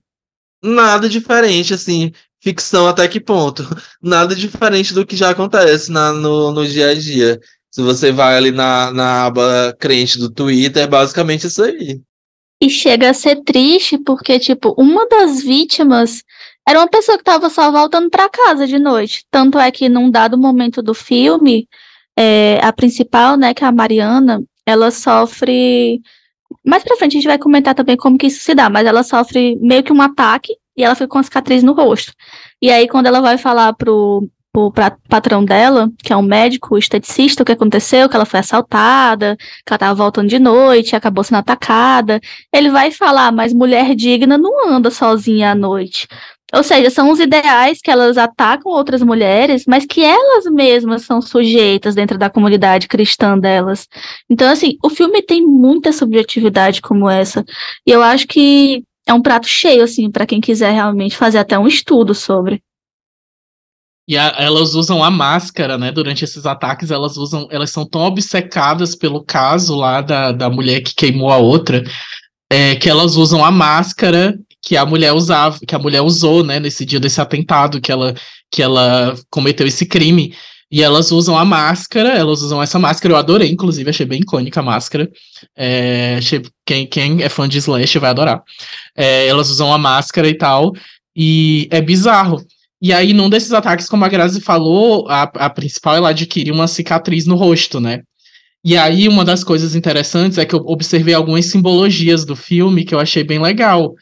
nada 0.63 1.09
diferente, 1.09 1.73
assim, 1.73 2.11
ficção 2.41 2.87
até 2.87 3.07
que 3.07 3.19
ponto? 3.19 3.63
Nada 4.01 4.35
diferente 4.35 4.93
do 4.93 5.05
que 5.05 5.15
já 5.15 5.31
acontece 5.31 5.91
na, 5.91 6.13
no, 6.13 6.51
no 6.51 6.65
dia 6.65 6.91
a 6.91 6.93
dia. 6.93 7.39
Se 7.69 7.81
você 7.81 8.11
vai 8.11 8.37
ali 8.37 8.51
na, 8.51 8.91
na 8.91 9.25
aba 9.25 9.75
crente 9.77 10.17
do 10.17 10.29
Twitter, 10.29 10.83
é 10.83 10.87
basicamente 10.87 11.47
isso 11.47 11.61
aí. 11.61 11.99
E 12.61 12.69
chega 12.69 13.09
a 13.09 13.13
ser 13.13 13.43
triste 13.43 13.97
porque, 13.97 14.39
tipo, 14.39 14.73
uma 14.77 15.05
das 15.07 15.41
vítimas 15.41 16.23
era 16.67 16.79
uma 16.79 16.87
pessoa 16.87 17.17
que 17.17 17.21
estava 17.21 17.49
só 17.49 17.71
voltando 17.71 18.09
para 18.09 18.29
casa 18.29 18.65
de 18.67 18.79
noite. 18.79 19.25
Tanto 19.29 19.59
é 19.59 19.69
que 19.71 19.87
num 19.89 20.09
dado 20.09 20.37
momento 20.37 20.81
do 20.81 20.93
filme, 20.93 21.67
é, 22.17 22.59
a 22.63 22.73
principal, 22.73 23.37
né, 23.37 23.53
que 23.53 23.63
é 23.63 23.67
a 23.67 23.71
Mariana, 23.71 24.41
ela 24.65 24.89
sofre. 24.91 26.01
Mais 26.65 26.83
pra 26.83 26.95
frente 26.97 27.13
a 27.13 27.19
gente 27.19 27.27
vai 27.27 27.37
comentar 27.37 27.75
também 27.75 27.95
como 27.97 28.17
que 28.17 28.27
isso 28.27 28.41
se 28.41 28.55
dá, 28.55 28.69
mas 28.69 28.85
ela 28.87 29.03
sofre 29.03 29.55
meio 29.61 29.83
que 29.83 29.93
um 29.93 30.01
ataque 30.01 30.53
e 30.77 30.83
ela 30.83 30.95
fica 30.95 31.07
com 31.07 31.17
uma 31.17 31.23
cicatriz 31.23 31.63
no 31.63 31.73
rosto. 31.73 32.13
E 32.61 32.69
aí, 32.71 32.87
quando 32.87 33.05
ela 33.07 33.21
vai 33.21 33.37
falar 33.37 33.73
pro, 33.73 34.27
pro 34.51 34.71
pra- 34.71 34.97
patrão 35.09 35.43
dela, 35.45 35.89
que 36.03 36.11
é 36.11 36.17
um 36.17 36.21
médico, 36.21 36.77
esteticista, 36.77 37.43
o 37.43 37.45
que 37.45 37.51
aconteceu, 37.51 38.09
que 38.09 38.15
ela 38.15 38.25
foi 38.25 38.39
assaltada, 38.39 39.35
que 39.37 39.71
ela 39.71 39.77
tava 39.77 39.93
voltando 39.95 40.27
de 40.29 40.39
noite, 40.39 40.95
acabou 40.95 41.23
sendo 41.23 41.39
atacada. 41.39 42.19
Ele 42.53 42.69
vai 42.69 42.91
falar, 42.91 43.31
mas 43.31 43.53
mulher 43.53 43.95
digna 43.95 44.37
não 44.37 44.67
anda 44.69 44.89
sozinha 44.91 45.51
à 45.51 45.55
noite. 45.55 46.07
Ou 46.53 46.63
seja, 46.63 46.89
são 46.89 47.11
os 47.11 47.19
ideais 47.19 47.79
que 47.81 47.89
elas 47.89 48.17
atacam 48.17 48.71
outras 48.71 49.01
mulheres, 49.01 49.63
mas 49.67 49.85
que 49.85 50.03
elas 50.03 50.45
mesmas 50.45 51.01
são 51.03 51.21
sujeitas 51.21 51.95
dentro 51.95 52.17
da 52.17 52.29
comunidade 52.29 52.87
cristã 52.87 53.37
delas. 53.37 53.87
Então, 54.29 54.49
assim, 54.49 54.77
o 54.83 54.89
filme 54.89 55.21
tem 55.23 55.41
muita 55.45 55.91
subjetividade 55.91 56.81
como 56.81 57.09
essa. 57.09 57.43
E 57.85 57.91
eu 57.91 58.01
acho 58.01 58.27
que 58.27 58.83
é 59.07 59.13
um 59.13 59.21
prato 59.21 59.47
cheio, 59.47 59.83
assim, 59.83 60.09
para 60.09 60.25
quem 60.25 60.39
quiser 60.39 60.71
realmente 60.71 61.17
fazer 61.17 61.39
até 61.39 61.57
um 61.57 61.67
estudo 61.67 62.13
sobre. 62.13 62.61
E 64.07 64.15
a- 64.15 64.35
elas 64.37 64.75
usam 64.75 65.03
a 65.03 65.09
máscara, 65.09 65.79
né? 65.79 65.91
Durante 65.91 66.23
esses 66.23 66.45
ataques, 66.45 66.91
elas 66.91 67.17
usam. 67.17 67.47
Elas 67.49 67.71
são 67.71 67.87
tão 67.87 68.01
obcecadas 68.01 68.95
pelo 68.95 69.23
caso 69.23 69.75
lá 69.75 69.99
da, 70.01 70.31
da 70.31 70.47
mulher 70.49 70.81
que 70.81 70.93
queimou 70.93 71.31
a 71.31 71.37
outra, 71.37 71.83
é, 72.51 72.75
que 72.75 72.87
elas 72.87 73.15
usam 73.15 73.43
a 73.43 73.49
máscara 73.49 74.37
que 74.65 74.75
a 74.75 74.83
mulher 74.85 75.13
usava, 75.13 75.59
que 75.65 75.75
a 75.75 75.79
mulher 75.79 76.01
usou, 76.01 76.43
né, 76.43 76.59
nesse 76.59 76.83
dia 76.83 76.99
desse 76.99 77.21
atentado, 77.21 77.79
que 77.79 77.91
ela, 77.91 78.15
que 78.51 78.63
ela 78.63 79.15
cometeu 79.29 79.67
esse 79.67 79.85
crime. 79.85 80.33
E 80.71 80.81
elas 80.81 81.11
usam 81.11 81.37
a 81.37 81.45
máscara, 81.45 82.09
elas 82.09 82.41
usam 82.41 82.61
essa 82.61 82.79
máscara, 82.79 83.13
eu 83.13 83.17
adorei, 83.17 83.49
inclusive, 83.51 83.87
achei 83.87 84.07
bem 84.07 84.21
icônica 84.21 84.59
a 84.59 84.63
máscara. 84.63 85.07
É, 85.55 86.15
achei- 86.17 86.41
quem, 86.65 86.87
quem 86.87 87.21
é 87.21 87.29
fã 87.29 87.47
de 87.47 87.59
Slash 87.59 87.99
vai 87.99 88.09
adorar. 88.09 88.41
É, 88.97 89.27
elas 89.27 89.51
usam 89.51 89.71
a 89.71 89.77
máscara 89.77 90.27
e 90.27 90.33
tal, 90.35 90.73
e 91.15 91.67
é 91.69 91.79
bizarro. 91.79 92.43
E 92.81 92.91
aí, 92.91 93.13
num 93.13 93.29
desses 93.29 93.53
ataques, 93.53 93.87
como 93.87 94.03
a 94.03 94.09
Grazi 94.09 94.41
falou, 94.41 95.07
a, 95.07 95.23
a 95.23 95.49
principal 95.49 95.95
ela 95.95 96.09
adquire 96.09 96.51
uma 96.51 96.67
cicatriz 96.67 97.27
no 97.27 97.35
rosto, 97.35 97.79
né? 97.79 98.01
E 98.63 98.75
aí, 98.75 99.07
uma 99.07 99.23
das 99.23 99.43
coisas 99.43 99.75
interessantes 99.75 100.39
é 100.39 100.45
que 100.45 100.55
eu 100.55 100.63
observei 100.65 101.13
algumas 101.13 101.45
simbologias 101.45 102.25
do 102.25 102.35
filme 102.35 102.83
que 102.83 102.95
eu 102.95 102.99
achei 102.99 103.23
bem 103.23 103.39
legal. 103.39 103.93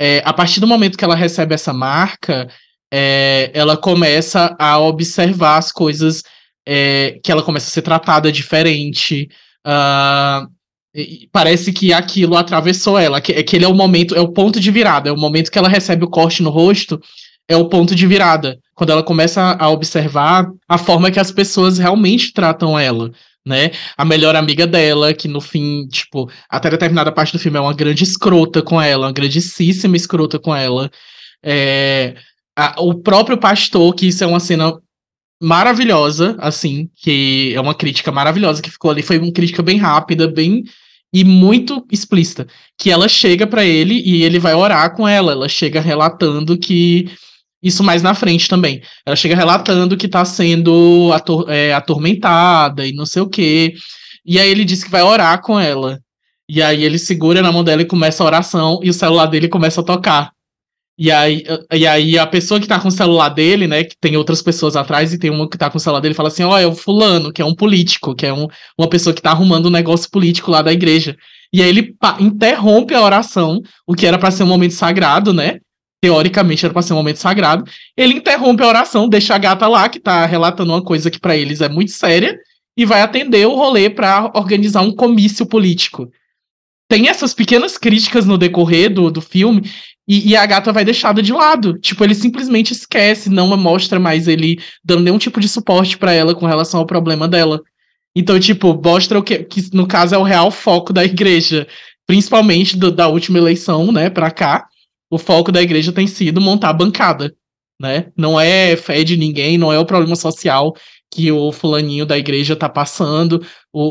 É, 0.00 0.22
a 0.24 0.32
partir 0.32 0.60
do 0.60 0.66
momento 0.66 0.96
que 0.96 1.04
ela 1.04 1.14
recebe 1.14 1.54
essa 1.54 1.74
marca, 1.74 2.48
é, 2.90 3.50
ela 3.52 3.76
começa 3.76 4.56
a 4.58 4.78
observar 4.78 5.58
as 5.58 5.70
coisas, 5.70 6.22
é, 6.66 7.20
que 7.22 7.30
ela 7.30 7.42
começa 7.42 7.68
a 7.68 7.70
ser 7.70 7.82
tratada 7.82 8.32
diferente. 8.32 9.28
e 10.94 11.28
parece 11.30 11.72
que 11.72 11.92
aquilo 11.92 12.36
atravessou 12.36 12.98
ela, 12.98 13.20
que, 13.20 13.42
que 13.44 13.56
ele 13.56 13.64
é 13.66 13.68
o 13.68 13.74
momento, 13.74 14.14
é 14.14 14.20
o 14.20 14.32
ponto 14.32 14.58
de 14.58 14.70
virada, 14.70 15.10
é 15.10 15.12
o 15.12 15.18
momento 15.18 15.50
que 15.50 15.58
ela 15.58 15.68
recebe 15.68 16.04
o 16.04 16.10
corte 16.10 16.42
no 16.42 16.50
rosto, 16.50 16.98
é 17.46 17.54
o 17.56 17.68
ponto 17.68 17.94
de 17.94 18.06
virada. 18.06 18.58
Quando 18.74 18.90
ela 18.90 19.02
começa 19.02 19.56
a 19.60 19.68
observar 19.68 20.48
a 20.66 20.78
forma 20.78 21.10
que 21.10 21.20
as 21.20 21.30
pessoas 21.30 21.78
realmente 21.78 22.32
tratam 22.32 22.78
ela, 22.78 23.10
né? 23.50 23.70
A 23.98 24.04
melhor 24.04 24.34
amiga 24.36 24.66
dela, 24.66 25.12
que 25.12 25.28
no 25.28 25.40
fim, 25.40 25.86
tipo, 25.88 26.30
até 26.48 26.70
determinada 26.70 27.12
parte 27.12 27.32
do 27.32 27.38
filme 27.38 27.58
é 27.58 27.60
uma 27.60 27.74
grande 27.74 28.04
escrota 28.04 28.62
com 28.62 28.80
ela, 28.80 29.06
uma 29.08 29.12
grandíssima 29.12 29.96
escrota 29.96 30.38
com 30.38 30.54
ela. 30.54 30.90
É, 31.44 32.14
a- 32.56 32.76
o 32.80 32.94
próprio 33.02 33.36
pastor, 33.38 33.94
que 33.94 34.06
isso 34.06 34.22
é 34.24 34.26
uma 34.26 34.40
cena 34.40 34.72
maravilhosa, 35.42 36.36
assim, 36.38 36.88
que 36.96 37.52
é 37.54 37.60
uma 37.60 37.74
crítica 37.74 38.12
maravilhosa 38.12 38.62
que 38.62 38.70
ficou 38.70 38.90
ali, 38.90 39.02
foi 39.02 39.18
uma 39.18 39.32
crítica 39.32 39.62
bem 39.62 39.78
rápida, 39.78 40.28
bem 40.28 40.62
e 41.12 41.24
muito 41.24 41.84
explícita, 41.90 42.46
que 42.78 42.90
ela 42.90 43.08
chega 43.08 43.46
pra 43.46 43.64
ele 43.64 44.00
e 44.06 44.22
ele 44.22 44.38
vai 44.38 44.54
orar 44.54 44.94
com 44.94 45.08
ela, 45.08 45.32
ela 45.32 45.48
chega 45.48 45.80
relatando 45.80 46.56
que 46.56 47.10
isso 47.62 47.82
mais 47.82 48.02
na 48.02 48.14
frente 48.14 48.48
também. 48.48 48.82
Ela 49.04 49.16
chega 49.16 49.36
relatando 49.36 49.96
que 49.96 50.08
tá 50.08 50.24
sendo 50.24 51.10
ator- 51.12 51.46
é, 51.48 51.72
atormentada 51.72 52.86
e 52.86 52.92
não 52.92 53.06
sei 53.06 53.22
o 53.22 53.28
quê. 53.28 53.74
E 54.24 54.38
aí 54.38 54.48
ele 54.48 54.64
diz 54.64 54.82
que 54.84 54.90
vai 54.90 55.02
orar 55.02 55.40
com 55.42 55.58
ela. 55.58 55.98
E 56.48 56.62
aí 56.62 56.84
ele 56.84 56.98
segura 56.98 57.42
na 57.42 57.52
mão 57.52 57.62
dela 57.62 57.82
e 57.82 57.86
começa 57.86 58.22
a 58.22 58.26
oração 58.26 58.80
e 58.82 58.90
o 58.90 58.94
celular 58.94 59.26
dele 59.26 59.48
começa 59.48 59.80
a 59.80 59.84
tocar. 59.84 60.30
E 60.98 61.10
aí, 61.10 61.44
e 61.72 61.86
aí 61.86 62.18
a 62.18 62.26
pessoa 62.26 62.60
que 62.60 62.66
tá 62.66 62.78
com 62.78 62.88
o 62.88 62.92
celular 62.92 63.30
dele, 63.30 63.66
né, 63.66 63.84
que 63.84 63.96
tem 63.98 64.18
outras 64.18 64.42
pessoas 64.42 64.76
atrás 64.76 65.14
e 65.14 65.18
tem 65.18 65.30
uma 65.30 65.48
que 65.48 65.56
tá 65.56 65.70
com 65.70 65.78
o 65.78 65.80
celular 65.80 66.00
dele, 66.00 66.12
fala 66.12 66.28
assim, 66.28 66.42
ó, 66.42 66.58
é 66.58 66.66
o 66.66 66.74
fulano, 66.74 67.32
que 67.32 67.40
é 67.40 67.44
um 67.44 67.54
político, 67.54 68.14
que 68.14 68.26
é 68.26 68.32
um, 68.34 68.46
uma 68.78 68.86
pessoa 68.86 69.14
que 69.14 69.22
tá 69.22 69.30
arrumando 69.30 69.66
um 69.66 69.70
negócio 69.70 70.10
político 70.10 70.50
lá 70.50 70.60
da 70.60 70.72
igreja. 70.72 71.16
E 71.54 71.62
aí 71.62 71.68
ele 71.70 71.94
interrompe 72.20 72.94
a 72.94 73.00
oração, 73.00 73.62
o 73.86 73.94
que 73.94 74.06
era 74.06 74.18
pra 74.18 74.30
ser 74.30 74.42
um 74.42 74.48
momento 74.48 74.74
sagrado, 74.74 75.32
né? 75.32 75.60
Teoricamente 76.02 76.64
era 76.64 76.72
pra 76.72 76.82
ser 76.82 76.94
um 76.94 76.96
momento 76.96 77.18
sagrado. 77.18 77.64
Ele 77.96 78.14
interrompe 78.14 78.62
a 78.62 78.68
oração, 78.68 79.08
deixa 79.08 79.34
a 79.34 79.38
gata 79.38 79.68
lá, 79.68 79.88
que 79.88 80.00
tá 80.00 80.24
relatando 80.24 80.72
uma 80.72 80.82
coisa 80.82 81.10
que 81.10 81.20
pra 81.20 81.36
eles 81.36 81.60
é 81.60 81.68
muito 81.68 81.92
séria, 81.92 82.38
e 82.76 82.86
vai 82.86 83.02
atender 83.02 83.46
o 83.46 83.54
rolê 83.54 83.90
para 83.90 84.30
organizar 84.34 84.80
um 84.80 84.92
comício 84.92 85.44
político. 85.44 86.10
Tem 86.88 87.08
essas 87.08 87.34
pequenas 87.34 87.76
críticas 87.76 88.26
no 88.26 88.38
decorrer 88.38 88.92
do, 88.92 89.10
do 89.10 89.20
filme 89.20 89.62
e, 90.08 90.30
e, 90.30 90.36
a 90.36 90.44
gata 90.44 90.72
vai 90.72 90.84
deixada 90.84 91.22
de 91.22 91.32
lado. 91.32 91.78
Tipo, 91.78 92.02
ele 92.02 92.14
simplesmente 92.16 92.72
esquece, 92.72 93.30
não 93.30 93.56
mostra 93.56 94.00
mais 94.00 94.26
ele 94.26 94.58
dando 94.82 95.04
nenhum 95.04 95.18
tipo 95.18 95.38
de 95.38 95.48
suporte 95.48 95.96
para 95.96 96.12
ela 96.12 96.34
com 96.34 96.46
relação 96.46 96.80
ao 96.80 96.86
problema 96.86 97.28
dela. 97.28 97.60
Então, 98.16 98.40
tipo, 98.40 98.74
mostra 98.82 99.18
o 99.18 99.22
que, 99.22 99.44
que 99.44 99.72
no 99.72 99.86
caso 99.86 100.16
é 100.16 100.18
o 100.18 100.24
real 100.24 100.50
foco 100.50 100.92
da 100.92 101.04
igreja, 101.04 101.68
principalmente 102.06 102.76
do, 102.76 102.90
da 102.90 103.06
última 103.06 103.38
eleição, 103.38 103.92
né, 103.92 104.10
para 104.10 104.30
cá. 104.32 104.66
O 105.10 105.18
foco 105.18 105.50
da 105.50 105.60
igreja 105.60 105.92
tem 105.92 106.06
sido 106.06 106.40
montar 106.40 106.72
bancada, 106.72 107.34
né? 107.80 108.06
Não 108.16 108.40
é 108.40 108.76
fé 108.76 109.02
de 109.02 109.16
ninguém, 109.16 109.58
não 109.58 109.72
é 109.72 109.78
o 109.78 109.84
problema 109.84 110.16
social 110.16 110.74
que 111.10 111.32
o 111.32 111.50
fulaninho 111.50 112.06
da 112.06 112.16
igreja 112.16 112.54
tá 112.54 112.68
passando. 112.68 113.44
O, 113.72 113.82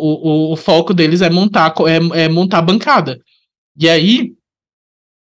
o, 0.50 0.54
o 0.54 0.56
foco 0.56 0.94
deles 0.94 1.22
é 1.22 1.30
montar 1.30 1.74
é, 1.88 2.24
é 2.24 2.30
montar 2.30 2.62
bancada. 2.62 3.20
E 3.78 3.90
aí 3.90 4.32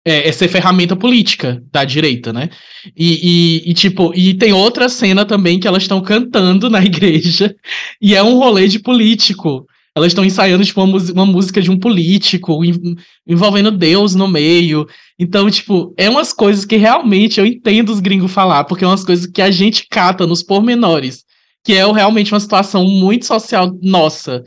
é, 0.05 0.29
é, 0.29 0.31
ser 0.31 0.47
ferramenta 0.47 0.95
política 0.95 1.61
da 1.71 1.83
direita, 1.83 2.31
né? 2.31 2.49
E, 2.95 3.61
e, 3.65 3.71
e, 3.71 3.73
tipo, 3.73 4.13
e 4.15 4.33
tem 4.33 4.53
outra 4.53 4.87
cena 4.87 5.25
também 5.25 5.59
que 5.59 5.67
elas 5.67 5.83
estão 5.83 6.01
cantando 6.01 6.69
na 6.69 6.81
igreja 6.83 7.53
e 8.01 8.15
é 8.15 8.23
um 8.23 8.37
rolê 8.37 8.67
de 8.67 8.79
político. 8.79 9.67
Elas 9.95 10.07
estão 10.11 10.23
ensaiando 10.23 10.63
tipo, 10.63 10.81
uma, 10.81 10.97
uma, 10.97 11.25
música 11.25 11.61
de 11.61 11.71
um 11.71 11.79
político, 11.79 12.61
envolvendo 13.27 13.71
Deus 13.71 14.15
no 14.15 14.27
meio. 14.27 14.87
Então, 15.17 15.49
tipo, 15.49 15.93
é 15.97 16.09
umas 16.09 16.31
coisas 16.31 16.63
que 16.63 16.77
realmente 16.77 17.39
eu 17.39 17.45
entendo 17.45 17.89
os 17.89 17.99
gringos 17.99 18.31
falar, 18.31 18.63
porque 18.63 18.83
é 18.83 18.87
umas 18.87 19.03
coisas 19.03 19.25
que 19.25 19.41
a 19.41 19.51
gente 19.51 19.87
cata 19.89 20.27
nos 20.27 20.43
pormenores, 20.43 21.23
que 21.63 21.73
é 21.73 21.91
realmente 21.91 22.33
uma 22.33 22.39
situação 22.39 22.85
muito 22.85 23.25
social 23.25 23.75
nossa 23.81 24.43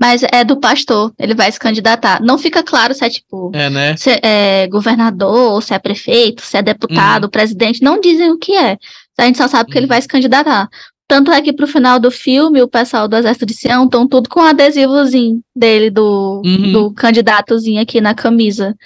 mas 0.00 0.22
é 0.32 0.44
do 0.44 0.60
pastor, 0.60 1.12
ele 1.18 1.34
vai 1.34 1.50
se 1.50 1.58
candidatar. 1.58 2.22
Não 2.22 2.38
fica 2.38 2.62
claro 2.62 2.94
se 2.94 3.04
é 3.04 3.10
tipo 3.10 3.50
é, 3.52 3.68
né? 3.68 3.96
se 3.96 4.10
é 4.22 4.68
governador, 4.68 5.60
se 5.62 5.74
é 5.74 5.78
prefeito, 5.78 6.42
se 6.42 6.56
é 6.56 6.62
deputado, 6.62 7.24
uhum. 7.24 7.30
presidente, 7.30 7.82
não 7.82 8.00
dizem 8.00 8.30
o 8.30 8.38
que 8.38 8.54
é. 8.56 8.78
A 9.18 9.24
gente 9.24 9.38
só 9.38 9.48
sabe 9.48 9.70
que 9.70 9.76
ele 9.76 9.86
uhum. 9.86 9.88
vai 9.88 10.00
se 10.00 10.06
candidatar. 10.06 10.68
Tanto 11.08 11.32
é 11.32 11.40
que 11.40 11.54
pro 11.54 11.66
final 11.66 11.98
do 11.98 12.10
filme, 12.10 12.60
o 12.60 12.68
pessoal 12.68 13.08
do 13.08 13.16
Exército 13.16 13.46
de 13.46 13.54
Sião 13.54 13.84
estão 13.84 14.06
tudo 14.06 14.28
com 14.28 14.40
adesivozinho 14.40 15.40
dele, 15.56 15.88
do, 15.88 16.42
uhum. 16.44 16.70
do 16.70 16.92
candidatozinho 16.92 17.80
aqui 17.80 17.98
na 17.98 18.14
camisa. 18.14 18.76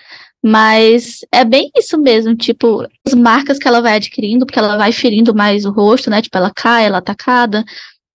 Mas 0.41 1.21
é 1.33 1.45
bem 1.45 1.71
isso 1.77 1.99
mesmo, 1.99 2.37
tipo, 2.37 2.87
as 3.07 3.15
marcas 3.15 3.59
que 3.59 3.67
ela 3.67 3.81
vai 3.81 3.97
adquirindo, 3.97 4.47
porque 4.47 4.59
ela 4.59 4.77
vai 4.77 4.93
ferindo 4.93 5.35
mais 5.35 5.65
o 5.65 5.73
rosto, 5.73 6.11
né? 6.11 6.23
Tipo, 6.23 6.39
ela 6.39 6.53
cai, 6.55 6.85
ela 6.87 6.99
é 6.99 7.01
atacada. 7.01 7.65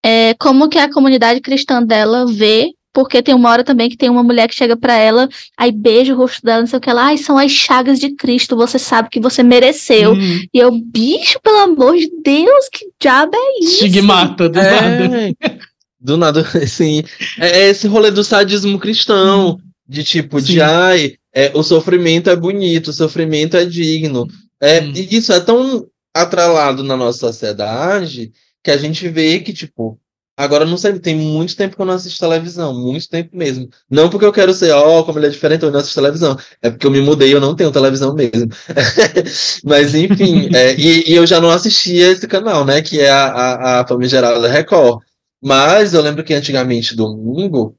É, 0.04 0.34
como 0.36 0.70
que 0.70 0.78
a 0.78 0.92
comunidade 0.92 1.42
cristã 1.42 1.84
dela 1.84 2.26
vê 2.26 2.72
porque 2.98 3.22
tem 3.22 3.36
uma 3.36 3.52
hora 3.52 3.64
também 3.64 3.92
que 3.92 3.96
tem 3.96 4.10
uma 4.10 4.24
mulher 4.24 4.48
que 4.48 4.56
chega 4.56 4.76
para 4.76 4.96
ela, 4.96 5.30
aí 5.56 5.72
beija 5.72 6.16
o 6.16 6.18
rosto 6.18 6.42
dela, 6.42 6.62
não 6.62 6.68
sei 6.68 6.78
o 6.78 6.82
que 6.82 6.92
lá, 6.92 7.06
ai, 7.06 7.18
são 7.20 7.38
as 7.38 7.52
chagas 7.52 8.00
de 8.00 8.16
Cristo, 8.16 8.56
você 8.56 8.80
sabe 8.80 9.08
que 9.12 9.20
você 9.20 9.44
mereceu. 9.44 10.14
Uhum. 10.14 10.42
E 10.52 10.58
eu, 10.58 10.72
bicho, 10.72 11.40
pelo 11.44 11.58
amor 11.58 11.96
de 11.96 12.10
Deus, 12.24 12.68
que 12.74 12.88
diabo 13.00 13.36
é 13.36 13.60
isso? 13.60 13.86
Estigmata, 13.86 14.50
do 14.50 14.58
é, 14.58 14.82
nada. 14.82 15.36
Do 16.02 16.18
nada, 16.18 16.42
assim. 16.60 17.04
É 17.38 17.70
esse 17.70 17.88
rolê 17.88 18.10
do 18.10 18.24
sadismo 18.24 18.80
cristão, 18.80 19.50
uhum. 19.50 19.58
de 19.88 20.04
tipo, 20.04 20.40
Sim. 20.40 20.54
de 20.54 20.62
ai, 20.64 21.14
é, 21.32 21.52
o 21.54 21.62
sofrimento 21.62 22.32
é 22.32 22.36
bonito, 22.36 22.88
o 22.88 22.94
sofrimento 22.94 23.56
é 23.56 23.64
digno. 23.64 24.26
É, 24.60 24.80
uhum. 24.80 24.92
E 24.96 25.18
isso 25.18 25.32
é 25.32 25.40
tão 25.40 25.86
atrelado 26.16 26.82
na 26.82 26.98
nossa 26.98 27.20
sociedade 27.20 28.32
que 28.64 28.72
a 28.72 28.78
gente 28.78 29.08
vê 29.08 29.40
que, 29.40 29.54
tipo, 29.54 30.00
Agora, 30.38 30.66
não 30.66 30.78
sei, 30.78 31.00
tem 31.00 31.16
muito 31.16 31.56
tempo 31.56 31.76
que 31.76 31.82
eu 31.82 31.86
não 31.86 31.96
assisto 31.96 32.20
televisão, 32.20 32.72
muito 32.72 33.10
tempo 33.10 33.36
mesmo. 33.36 33.68
Não 33.90 34.08
porque 34.08 34.24
eu 34.24 34.32
quero 34.32 34.54
ser, 34.54 34.72
ó, 34.72 35.00
oh, 35.00 35.04
como 35.04 35.18
ele 35.18 35.26
é 35.26 35.30
diferente, 35.32 35.64
eu 35.64 35.72
não 35.72 35.80
assisto 35.80 36.00
televisão. 36.00 36.38
É 36.62 36.70
porque 36.70 36.86
eu 36.86 36.92
me 36.92 37.02
mudei 37.02 37.34
eu 37.34 37.42
não 37.42 37.56
tenho 37.56 37.72
televisão 37.72 38.14
mesmo. 38.14 38.48
Mas, 39.66 39.96
enfim, 39.96 40.48
é, 40.54 40.76
e, 40.76 41.10
e, 41.10 41.16
eu 41.16 41.26
já 41.26 41.42
não 41.42 41.50
assistia 41.50 42.12
esse 42.12 42.28
canal, 42.28 42.64
né, 42.64 42.84
que 42.84 43.00
é 43.00 43.10
a, 43.10 43.26
a, 43.26 43.82
a 43.82 43.88
famigerada 43.88 44.48
Record. 44.48 45.02
Mas 45.44 45.96
eu 45.96 46.04
lembro 46.04 46.24
que 46.24 46.36
antigamente, 46.36 46.96
domingo, 46.96 47.76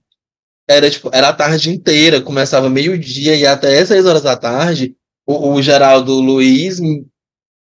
era 0.69 0.91
tipo, 0.91 1.11
era 1.13 1.29
a 1.29 1.33
tarde 1.33 1.71
inteira, 1.71 2.21
começava 2.21 2.69
meio-dia 2.69 3.37
e 3.37 3.47
até 3.47 3.85
seis 3.87 4.05
horas 4.05 4.23
da 4.23 4.37
tarde, 4.37 4.97
o, 5.25 5.53
o 5.53 5.63
Geraldo 5.63 6.15
Luiz 6.15 6.81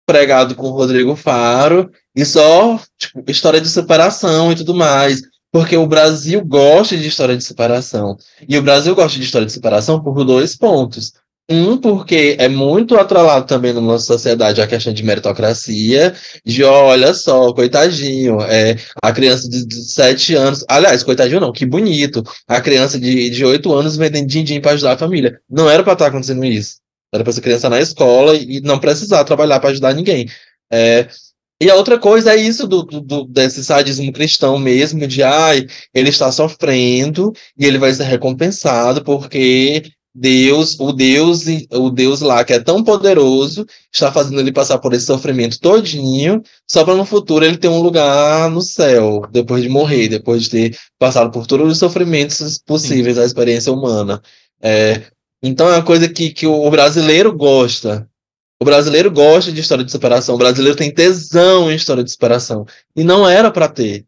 pregado 0.06 0.56
com 0.56 0.68
o 0.68 0.72
Rodrigo 0.72 1.14
Faro 1.18 1.92
e 2.18 2.26
só 2.26 2.82
tipo, 2.98 3.24
história 3.28 3.62
de 3.62 3.70
separação 3.70 4.52
e 4.52 4.56
tudo 4.56 4.74
mais. 4.74 5.22
Porque 5.52 5.78
o 5.78 5.86
Brasil 5.86 6.44
gosta 6.44 6.98
de 6.98 7.08
história 7.08 7.38
de 7.38 7.44
separação. 7.44 8.18
E 8.50 8.58
o 8.58 8.62
Brasil 8.64 8.96
gosta 8.96 9.20
de 9.20 9.24
história 9.24 9.46
de 9.46 9.54
separação 9.54 10.02
por 10.02 10.26
dois 10.26 10.56
pontos. 10.56 11.14
Um, 11.50 11.78
porque 11.78 12.36
é 12.40 12.50
muito 12.50 12.98
atrelado 12.98 13.46
também 13.46 13.72
na 13.72 13.80
nossa 13.80 14.06
sociedade 14.06 14.62
a 14.62 14.68
questão 14.68 14.92
de 14.92 15.02
meritocracia, 15.04 16.14
de 16.44 16.64
olha 16.64 17.14
só, 17.14 17.54
coitadinho, 17.54 18.42
é, 18.42 18.76
a 19.02 19.14
criança 19.14 19.48
de, 19.48 19.66
de 19.66 19.76
7 19.76 20.36
anos, 20.36 20.66
aliás, 20.68 21.04
coitadinho 21.04 21.40
não, 21.40 21.54
que 21.54 21.66
bonito, 21.66 22.22
a 22.48 22.60
criança 22.60 23.00
de, 23.00 23.30
de 23.30 23.46
8 23.46 23.74
anos 23.74 23.96
vendendo 23.96 24.28
din-din 24.28 24.60
para 24.60 24.72
ajudar 24.74 24.94
a 24.94 24.98
família. 24.98 25.40
Não 25.50 25.70
era 25.70 25.84
para 25.84 25.94
estar 25.94 26.06
tá 26.06 26.10
acontecendo 26.10 26.44
isso. 26.44 26.80
Era 27.14 27.24
para 27.24 27.32
essa 27.32 27.42
criança 27.42 27.70
na 27.70 27.80
escola 27.80 28.36
e 28.36 28.60
não 28.60 28.80
precisar 28.80 29.24
trabalhar 29.24 29.62
para 29.62 29.70
ajudar 29.70 29.94
ninguém. 29.94 30.28
É, 30.70 31.08
e 31.62 31.70
a 31.70 31.76
outra 31.76 31.98
coisa 31.98 32.34
é 32.34 32.36
isso 32.36 32.68
do, 32.68 32.84
do, 32.84 33.26
desse 33.26 33.64
sadismo 33.64 34.12
cristão 34.14 34.60
mesmo, 34.60 35.08
de 35.08 35.24
ai, 35.24 35.66
ele 35.94 36.10
está 36.10 36.32
sofrendo 36.32 37.34
e 37.58 37.66
ele 37.66 37.78
vai 37.78 37.94
ser 37.94 38.04
recompensado 38.04 39.04
porque 39.04 39.84
Deus, 40.20 40.80
o 40.80 40.92
Deus, 40.92 41.46
o 41.72 41.92
Deus 41.92 42.22
lá 42.22 42.44
que 42.44 42.54
é 42.54 42.60
tão 42.60 42.84
poderoso, 42.84 43.66
está 43.94 44.12
fazendo 44.12 44.40
ele 44.40 44.52
passar 44.52 44.80
por 44.80 44.92
esse 44.94 45.06
sofrimento 45.06 45.60
todinho, 45.60 46.42
só 46.68 46.84
para 46.84 46.96
no 46.96 47.06
futuro 47.06 47.46
ele 47.46 47.58
ter 47.58 47.68
um 47.68 47.82
lugar 47.82 48.50
no 48.50 48.62
céu, 48.62 49.22
depois 49.32 49.62
de 49.62 49.70
morrer, 49.70 50.08
depois 50.08 50.44
de 50.44 50.50
ter 50.50 50.78
passado 50.98 51.32
por 51.32 51.46
todos 51.46 51.72
os 51.72 51.78
sofrimentos 51.78 52.60
possíveis 52.66 53.16
Sim. 53.16 53.22
da 53.22 53.26
experiência 53.26 53.72
humana. 53.72 54.20
É, 54.60 55.04
então 55.44 55.70
é 55.70 55.74
uma 55.74 55.84
coisa 55.84 56.10
que, 56.10 56.32
que 56.32 56.48
o 56.48 56.70
brasileiro 56.72 57.32
gosta. 57.36 58.10
O 58.60 58.66
brasileiro 58.66 59.12
gosta 59.12 59.52
de 59.52 59.62
história 59.62 59.84
de 59.84 59.92
superação. 59.92 60.36
O 60.36 60.38
brasileiro 60.38 60.76
tem 60.76 60.94
tesão 60.94 61.72
em 61.72 61.76
história 61.76 62.04
de 62.04 62.12
superação. 62.12 62.66
E 62.96 63.04
não 63.04 63.28
era 63.28 63.52
para 63.52 63.68
ter. 63.68 64.06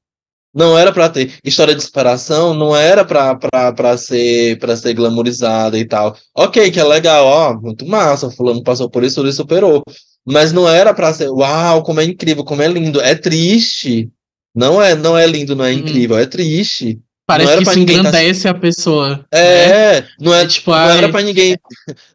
Não 0.53 0.77
era 0.77 0.91
para 0.91 1.09
ter. 1.09 1.33
História 1.43 1.75
de 1.75 1.83
superação 1.83 2.53
não 2.55 2.75
era 2.75 3.05
para 3.05 3.97
ser 3.97 4.57
para 4.57 4.75
ser 4.75 4.93
glamourizada 4.95 5.77
e 5.77 5.85
tal. 5.85 6.17
Ok, 6.35 6.71
que 6.71 6.79
é 6.79 6.83
legal, 6.83 7.25
ó, 7.25 7.53
muito 7.59 7.85
massa. 7.85 8.31
Fulano 8.31 8.63
passou 8.63 8.89
por 8.89 9.03
isso, 9.03 9.21
ele 9.21 9.31
superou. 9.31 9.83
Mas 10.25 10.51
não 10.51 10.67
era 10.67 10.93
para 10.93 11.13
ser, 11.13 11.29
uau, 11.29 11.83
como 11.83 12.01
é 12.01 12.03
incrível, 12.03 12.43
como 12.43 12.61
é 12.63 12.67
lindo. 12.67 12.99
É 12.99 13.13
triste. 13.15 14.09
Não 14.55 14.81
é, 14.81 14.95
não 14.95 15.15
é 15.17 15.27
lindo, 15.27 15.55
não 15.55 15.63
é 15.63 15.71
uhum. 15.71 15.77
incrível, 15.77 16.17
é 16.17 16.25
triste. 16.25 16.99
Parece 17.29 17.57
que 17.57 17.61
isso 17.61 17.73
tá 17.73 17.79
engrandece 17.79 18.43
tá... 18.43 18.49
a 18.49 18.53
pessoa. 18.55 19.25
É, 19.31 20.01
né? 20.01 20.07
não, 20.19 20.33
é, 20.33 20.47
tipo, 20.47 20.71
não 20.71 20.77
ai... 20.79 20.97
era 20.97 21.09
para 21.09 21.21
ninguém. 21.21 21.55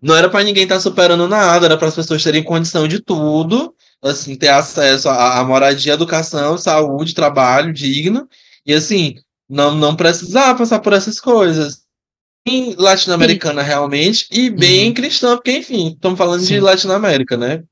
Não 0.02 0.16
era 0.16 0.28
para 0.28 0.42
ninguém 0.42 0.64
estar 0.64 0.74
tá 0.74 0.80
superando 0.80 1.28
nada, 1.28 1.66
era 1.66 1.76
para 1.76 1.86
as 1.86 1.94
pessoas 1.94 2.20
terem 2.20 2.42
condição 2.42 2.88
de 2.88 2.98
tudo, 2.98 3.72
assim, 4.02 4.34
ter 4.34 4.48
acesso 4.48 5.08
à, 5.08 5.38
à 5.38 5.44
moradia, 5.44 5.92
educação, 5.92 6.58
saúde, 6.58 7.14
trabalho 7.14 7.72
digno, 7.72 8.28
e 8.66 8.74
assim, 8.74 9.14
não, 9.48 9.72
não 9.76 9.94
precisar 9.94 10.56
passar 10.56 10.80
por 10.80 10.92
essas 10.92 11.20
coisas. 11.20 11.84
Bem 12.44 12.74
latino-americana 12.76 13.62
realmente, 13.62 14.26
e 14.32 14.50
bem 14.50 14.88
uhum. 14.88 14.94
cristã, 14.94 15.36
porque, 15.36 15.58
enfim, 15.58 15.92
estamos 15.94 16.18
falando 16.18 16.40
Sim. 16.40 16.54
de 16.54 16.60
Latinoamérica, 16.60 17.36
né? 17.36 17.62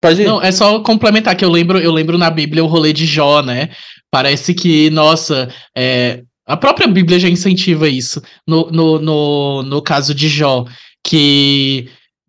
Pode 0.00 0.22
ir. 0.22 0.26
Não, 0.26 0.40
é 0.40 0.50
só 0.50 0.80
complementar 0.80 1.36
que 1.36 1.44
eu 1.44 1.50
lembro, 1.50 1.78
eu 1.78 1.92
lembro 1.92 2.16
na 2.16 2.30
Bíblia 2.30 2.64
o 2.64 2.66
rolê 2.66 2.94
de 2.94 3.04
Jó, 3.04 3.42
né? 3.42 3.68
Parece 4.10 4.54
que, 4.54 4.88
nossa, 4.88 5.48
é, 5.76 6.22
a 6.46 6.56
própria 6.56 6.86
Bíblia 6.86 7.18
já 7.18 7.28
incentiva 7.28 7.88
isso. 7.88 8.22
No, 8.46 8.70
no, 8.70 9.00
no, 9.00 9.62
no 9.64 9.82
caso 9.82 10.14
de 10.14 10.28
Jó, 10.28 10.64
que 11.02 11.88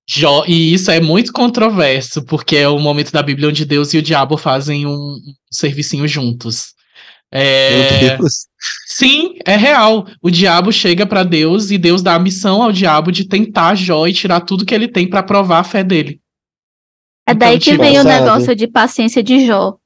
Jó, 0.10 0.44
e 0.48 0.74
isso 0.74 0.90
é 0.90 1.00
muito 1.00 1.32
controverso, 1.32 2.24
porque 2.26 2.56
é 2.56 2.68
o 2.68 2.80
momento 2.80 3.12
da 3.12 3.22
Bíblia 3.22 3.50
onde 3.50 3.66
Deus 3.66 3.94
e 3.94 3.98
o 3.98 4.02
diabo 4.02 4.38
fazem 4.38 4.88
um 4.88 5.18
servicinho 5.52 6.08
juntos. 6.08 6.74
É... 7.32 8.02
Meu 8.02 8.18
Deus. 8.18 8.48
Sim, 8.88 9.36
é 9.46 9.56
real. 9.56 10.08
O 10.22 10.32
diabo 10.32 10.72
chega 10.72 11.06
para 11.06 11.24
Deus 11.24 11.70
e 11.70 11.78
Deus 11.78 12.02
dá 12.02 12.16
a 12.16 12.20
missão 12.20 12.64
ao 12.64 12.72
diabo 12.72 13.12
de 13.12 13.28
tentar 13.28 13.76
Jó 13.76 14.08
e 14.08 14.14
tirar 14.14 14.42
tudo 14.42 14.66
que 14.66 14.74
ele 14.74 14.88
tem 14.88 15.08
para 15.08 15.22
provar 15.22 15.60
a 15.60 15.64
fé 15.64 15.84
dele. 15.84 16.20
É 17.28 17.34
daí 17.34 17.58
então, 17.58 17.60
que 17.60 17.72
tipo, 17.72 17.84
vem 17.84 18.00
o 18.00 18.04
negócio 18.04 18.56
de 18.56 18.66
paciência 18.68 19.22
de 19.22 19.46
Jó. 19.46 19.78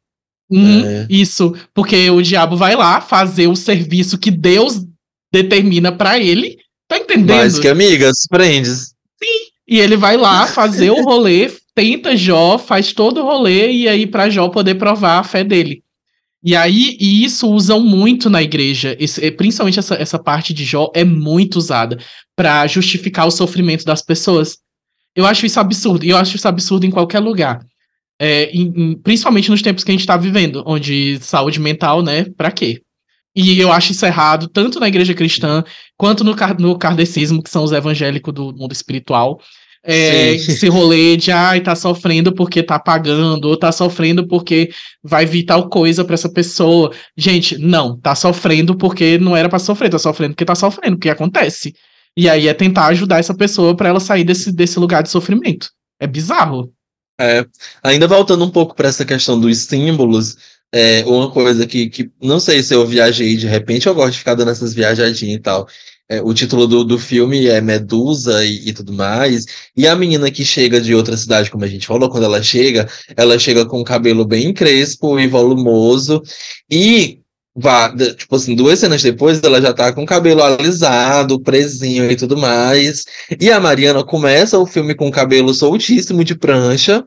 Uhum, 0.51 0.85
é. 0.85 1.07
Isso, 1.09 1.55
porque 1.73 2.09
o 2.09 2.21
diabo 2.21 2.57
vai 2.57 2.75
lá 2.75 2.99
fazer 2.99 3.47
o 3.47 3.55
serviço 3.55 4.17
que 4.17 4.29
Deus 4.29 4.85
determina 5.31 5.91
para 5.91 6.19
ele. 6.19 6.57
Tá 6.87 6.97
entendendo? 6.97 7.37
Mais 7.37 7.57
que 7.57 7.69
amigas, 7.69 8.27
prendes. 8.29 8.93
Sim. 9.23 9.51
E 9.65 9.79
ele 9.79 9.95
vai 9.95 10.17
lá 10.17 10.45
fazer 10.47 10.91
o 10.91 11.03
rolê, 11.03 11.49
tenta 11.73 12.17
Jó, 12.17 12.57
faz 12.57 12.91
todo 12.91 13.21
o 13.21 13.23
rolê 13.23 13.71
e 13.71 13.87
aí 13.87 14.05
para 14.05 14.29
Jó 14.29 14.49
poder 14.49 14.75
provar 14.75 15.19
a 15.19 15.23
fé 15.23 15.43
dele. 15.43 15.81
E 16.43 16.55
aí, 16.55 16.97
e 16.99 17.23
isso 17.23 17.47
usam 17.47 17.79
muito 17.79 18.27
na 18.27 18.41
igreja, 18.41 18.97
esse, 18.99 19.29
principalmente 19.31 19.77
essa, 19.77 19.93
essa 19.93 20.17
parte 20.17 20.53
de 20.55 20.65
Jó 20.65 20.91
é 20.95 21.03
muito 21.03 21.57
usada 21.57 21.99
para 22.35 22.65
justificar 22.65 23.27
o 23.27 23.31
sofrimento 23.31 23.85
das 23.85 24.01
pessoas. 24.01 24.57
Eu 25.15 25.25
acho 25.25 25.45
isso 25.45 25.59
absurdo, 25.59 26.03
e 26.03 26.09
eu 26.09 26.17
acho 26.17 26.35
isso 26.35 26.47
absurdo 26.47 26.85
em 26.85 26.89
qualquer 26.89 27.19
lugar. 27.19 27.63
É, 28.23 28.51
em, 28.51 28.71
em, 28.75 28.95
principalmente 28.97 29.49
nos 29.49 29.63
tempos 29.63 29.83
que 29.83 29.89
a 29.89 29.93
gente 29.93 30.01
está 30.01 30.15
vivendo, 30.15 30.63
onde 30.67 31.17
saúde 31.21 31.59
mental, 31.59 32.03
né, 32.03 32.25
para 32.37 32.51
quê? 32.51 32.79
E 33.35 33.59
eu 33.59 33.71
acho 33.71 33.93
isso 33.93 34.05
errado, 34.05 34.47
tanto 34.47 34.79
na 34.79 34.87
igreja 34.87 35.15
cristã, 35.15 35.63
quanto 35.97 36.23
no, 36.23 36.35
no 36.59 36.77
kardecismo, 36.77 37.41
que 37.41 37.49
são 37.49 37.63
os 37.63 37.71
evangélicos 37.71 38.31
do 38.31 38.53
mundo 38.53 38.73
espiritual. 38.73 39.39
É, 39.83 40.33
esse 40.33 40.67
rolê 40.67 41.17
de 41.17 41.31
ai, 41.31 41.61
tá 41.61 41.75
sofrendo 41.75 42.31
porque 42.31 42.61
tá 42.61 42.77
pagando, 42.77 43.45
ou 43.45 43.57
tá 43.57 43.71
sofrendo 43.71 44.27
porque 44.27 44.69
vai 45.03 45.25
vir 45.25 45.41
tal 45.41 45.67
coisa 45.67 46.05
para 46.05 46.13
essa 46.13 46.29
pessoa. 46.31 46.93
Gente, 47.17 47.57
não, 47.57 47.99
tá 47.99 48.13
sofrendo 48.13 48.77
porque 48.77 49.17
não 49.17 49.35
era 49.35 49.49
para 49.49 49.57
sofrer, 49.57 49.89
tá 49.89 49.97
sofrendo 49.97 50.35
porque 50.35 50.45
tá 50.45 50.53
sofrendo, 50.53 50.97
porque 50.97 51.09
acontece. 51.09 51.73
E 52.15 52.29
aí 52.29 52.47
é 52.47 52.53
tentar 52.53 52.85
ajudar 52.87 53.17
essa 53.17 53.33
pessoa 53.33 53.75
para 53.75 53.89
ela 53.89 53.99
sair 53.99 54.23
desse, 54.23 54.51
desse 54.51 54.77
lugar 54.77 55.01
de 55.01 55.09
sofrimento. 55.09 55.71
É 55.99 56.05
bizarro. 56.05 56.71
É, 57.21 57.45
ainda 57.83 58.07
voltando 58.07 58.43
um 58.43 58.49
pouco 58.49 58.75
para 58.75 58.89
essa 58.89 59.05
questão 59.05 59.39
dos 59.39 59.65
símbolos, 59.65 60.37
é, 60.73 61.03
uma 61.05 61.29
coisa 61.29 61.67
que, 61.67 61.89
que 61.89 62.09
não 62.21 62.39
sei 62.39 62.63
se 62.63 62.73
eu 62.73 62.85
viajei 62.85 63.35
de 63.35 63.45
repente, 63.45 63.87
eu 63.87 63.93
gosto 63.93 64.13
de 64.13 64.19
ficar 64.19 64.35
dando 64.35 64.51
essas 64.51 64.73
viajadinhas 64.73 65.37
e 65.37 65.39
tal. 65.39 65.67
É, 66.09 66.21
o 66.21 66.33
título 66.33 66.67
do, 66.67 66.83
do 66.83 66.99
filme 66.99 67.47
é 67.47 67.61
Medusa 67.61 68.43
e, 68.43 68.69
e, 68.69 68.73
tudo 68.73 68.91
mais. 68.91 69.45
E 69.77 69.87
a 69.87 69.95
menina 69.95 70.29
que 70.29 70.43
chega 70.43 70.81
de 70.81 70.93
outra 70.93 71.15
cidade, 71.15 71.49
como 71.49 71.63
a 71.63 71.67
gente 71.67 71.87
falou, 71.87 72.09
quando 72.09 72.25
ela 72.25 72.43
chega, 72.43 72.89
ela 73.15 73.39
chega 73.39 73.65
com 73.65 73.79
o 73.79 73.83
cabelo 73.83 74.25
bem 74.25 74.53
crespo 74.53 75.17
e 75.19 75.27
volumoso. 75.27 76.21
E 76.69 77.20
vá, 77.55 77.93
tipo 78.15 78.35
assim, 78.35 78.55
duas 78.55 78.79
cenas 78.79 79.01
depois, 79.01 79.41
ela 79.43 79.61
já 79.61 79.73
tá 79.73 79.91
com 79.93 80.03
o 80.03 80.05
cabelo 80.05 80.43
alisado, 80.43 81.39
presinho 81.41 82.09
e 82.09 82.15
tudo 82.15 82.37
mais. 82.37 83.03
E 83.39 83.51
a 83.51 83.59
Mariana 83.59 84.03
começa 84.03 84.57
o 84.57 84.65
filme 84.65 84.95
com 84.95 85.07
o 85.07 85.11
cabelo 85.11 85.53
soltíssimo 85.53 86.23
de 86.23 86.35
prancha. 86.35 87.05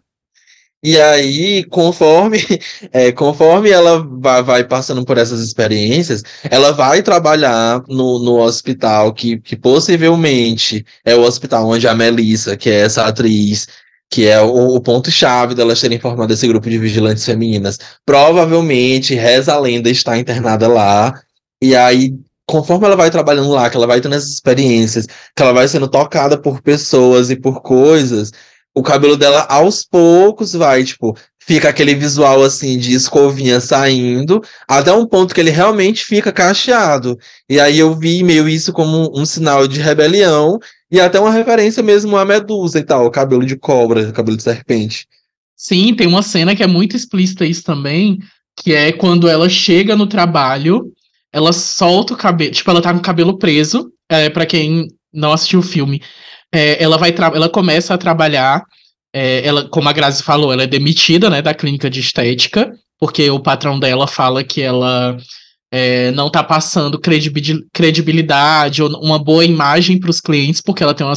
E 0.86 1.00
aí, 1.00 1.64
conforme, 1.64 2.38
é, 2.92 3.10
conforme 3.10 3.70
ela 3.70 4.06
vai, 4.20 4.42
vai, 4.42 4.64
passando 4.64 5.02
por 5.02 5.16
essas 5.16 5.40
experiências, 5.40 6.22
ela 6.50 6.72
vai 6.72 7.02
trabalhar 7.02 7.82
no, 7.88 8.18
no 8.18 8.38
hospital 8.42 9.14
que, 9.14 9.40
que 9.40 9.56
possivelmente 9.56 10.84
é 11.02 11.14
o 11.14 11.22
hospital 11.22 11.66
onde 11.66 11.88
a 11.88 11.94
Melissa, 11.94 12.54
que 12.54 12.68
é 12.68 12.80
essa 12.80 13.06
atriz, 13.06 13.66
que 14.14 14.28
é 14.28 14.40
o, 14.40 14.76
o 14.76 14.80
ponto-chave 14.80 15.56
delas 15.56 15.80
terem 15.80 15.98
formado 15.98 16.32
esse 16.32 16.46
grupo 16.46 16.70
de 16.70 16.78
vigilantes 16.78 17.24
femininas, 17.24 17.80
provavelmente, 18.06 19.12
reza 19.12 19.52
a 19.54 19.58
lenda, 19.58 19.90
está 19.90 20.16
internada 20.16 20.68
lá. 20.68 21.20
E 21.60 21.74
aí, 21.74 22.14
conforme 22.46 22.86
ela 22.86 22.94
vai 22.94 23.10
trabalhando 23.10 23.50
lá, 23.50 23.68
que 23.68 23.76
ela 23.76 23.88
vai 23.88 24.00
tendo 24.00 24.14
essas 24.14 24.30
experiências, 24.30 25.06
que 25.06 25.42
ela 25.42 25.52
vai 25.52 25.66
sendo 25.66 25.88
tocada 25.88 26.38
por 26.38 26.62
pessoas 26.62 27.28
e 27.28 27.34
por 27.34 27.60
coisas 27.60 28.30
o 28.72 28.82
cabelo 28.82 29.16
dela 29.16 29.46
aos 29.48 29.84
poucos 29.84 30.52
vai, 30.52 30.82
tipo, 30.84 31.16
fica 31.46 31.68
aquele 31.68 31.94
visual 31.94 32.42
assim 32.42 32.78
de 32.78 32.94
escovinha 32.94 33.60
saindo, 33.60 34.40
até 34.66 34.92
um 34.92 35.06
ponto 35.06 35.34
que 35.34 35.40
ele 35.40 35.50
realmente 35.50 36.04
fica 36.04 36.32
cacheado. 36.32 37.18
E 37.48 37.60
aí 37.60 37.78
eu 37.78 37.94
vi 37.94 38.22
meio 38.22 38.48
isso 38.48 38.72
como 38.72 39.12
um 39.14 39.26
sinal 39.26 39.68
de 39.68 39.78
rebelião 39.78 40.58
e 40.90 40.98
até 40.98 41.20
uma 41.20 41.30
referência 41.30 41.82
mesmo 41.82 42.16
à 42.16 42.24
medusa 42.24 42.78
e 42.78 42.82
tal, 42.82 43.10
cabelo 43.10 43.44
de 43.44 43.56
cobra, 43.56 44.10
cabelo 44.12 44.36
de 44.36 44.42
serpente. 44.42 45.06
Sim, 45.54 45.94
tem 45.94 46.06
uma 46.06 46.22
cena 46.22 46.56
que 46.56 46.62
é 46.62 46.66
muito 46.66 46.96
explícita 46.96 47.44
isso 47.44 47.62
também, 47.62 48.18
que 48.56 48.72
é 48.72 48.92
quando 48.92 49.28
ela 49.28 49.48
chega 49.48 49.94
no 49.94 50.06
trabalho, 50.06 50.92
ela 51.30 51.52
solta 51.52 52.14
o 52.14 52.16
cabelo, 52.16 52.52
tipo, 52.52 52.70
ela 52.70 52.80
tá 52.80 52.92
com 52.92 53.00
o 53.00 53.02
cabelo 53.02 53.38
preso, 53.38 53.92
é, 54.08 54.30
para 54.30 54.46
quem 54.46 54.88
não 55.12 55.32
assistiu 55.32 55.60
o 55.60 55.62
filme, 55.62 56.00
é, 56.50 56.82
ela 56.82 56.96
vai 56.96 57.14
ela 57.34 57.48
começa 57.48 57.92
a 57.92 57.98
trabalhar, 57.98 58.64
é, 59.14 59.46
ela, 59.46 59.68
como 59.68 59.88
a 59.88 59.92
Grazi 59.92 60.24
falou, 60.24 60.52
ela 60.52 60.64
é 60.64 60.66
demitida 60.66 61.30
né, 61.30 61.40
da 61.40 61.54
clínica 61.54 61.88
de 61.88 62.00
estética, 62.00 62.74
porque 62.98 63.30
o 63.30 63.38
patrão 63.38 63.78
dela 63.78 64.08
fala 64.08 64.42
que 64.42 64.60
ela 64.60 65.16
é, 65.72 66.10
não 66.10 66.26
está 66.26 66.42
passando 66.42 67.00
credibilidade 67.72 68.82
ou 68.82 68.88
uma 69.00 69.18
boa 69.18 69.44
imagem 69.44 70.00
para 70.00 70.10
os 70.10 70.20
clientes, 70.20 70.60
porque 70.60 70.82
ela 70.82 70.94
tem 70.94 71.06
uma, 71.06 71.14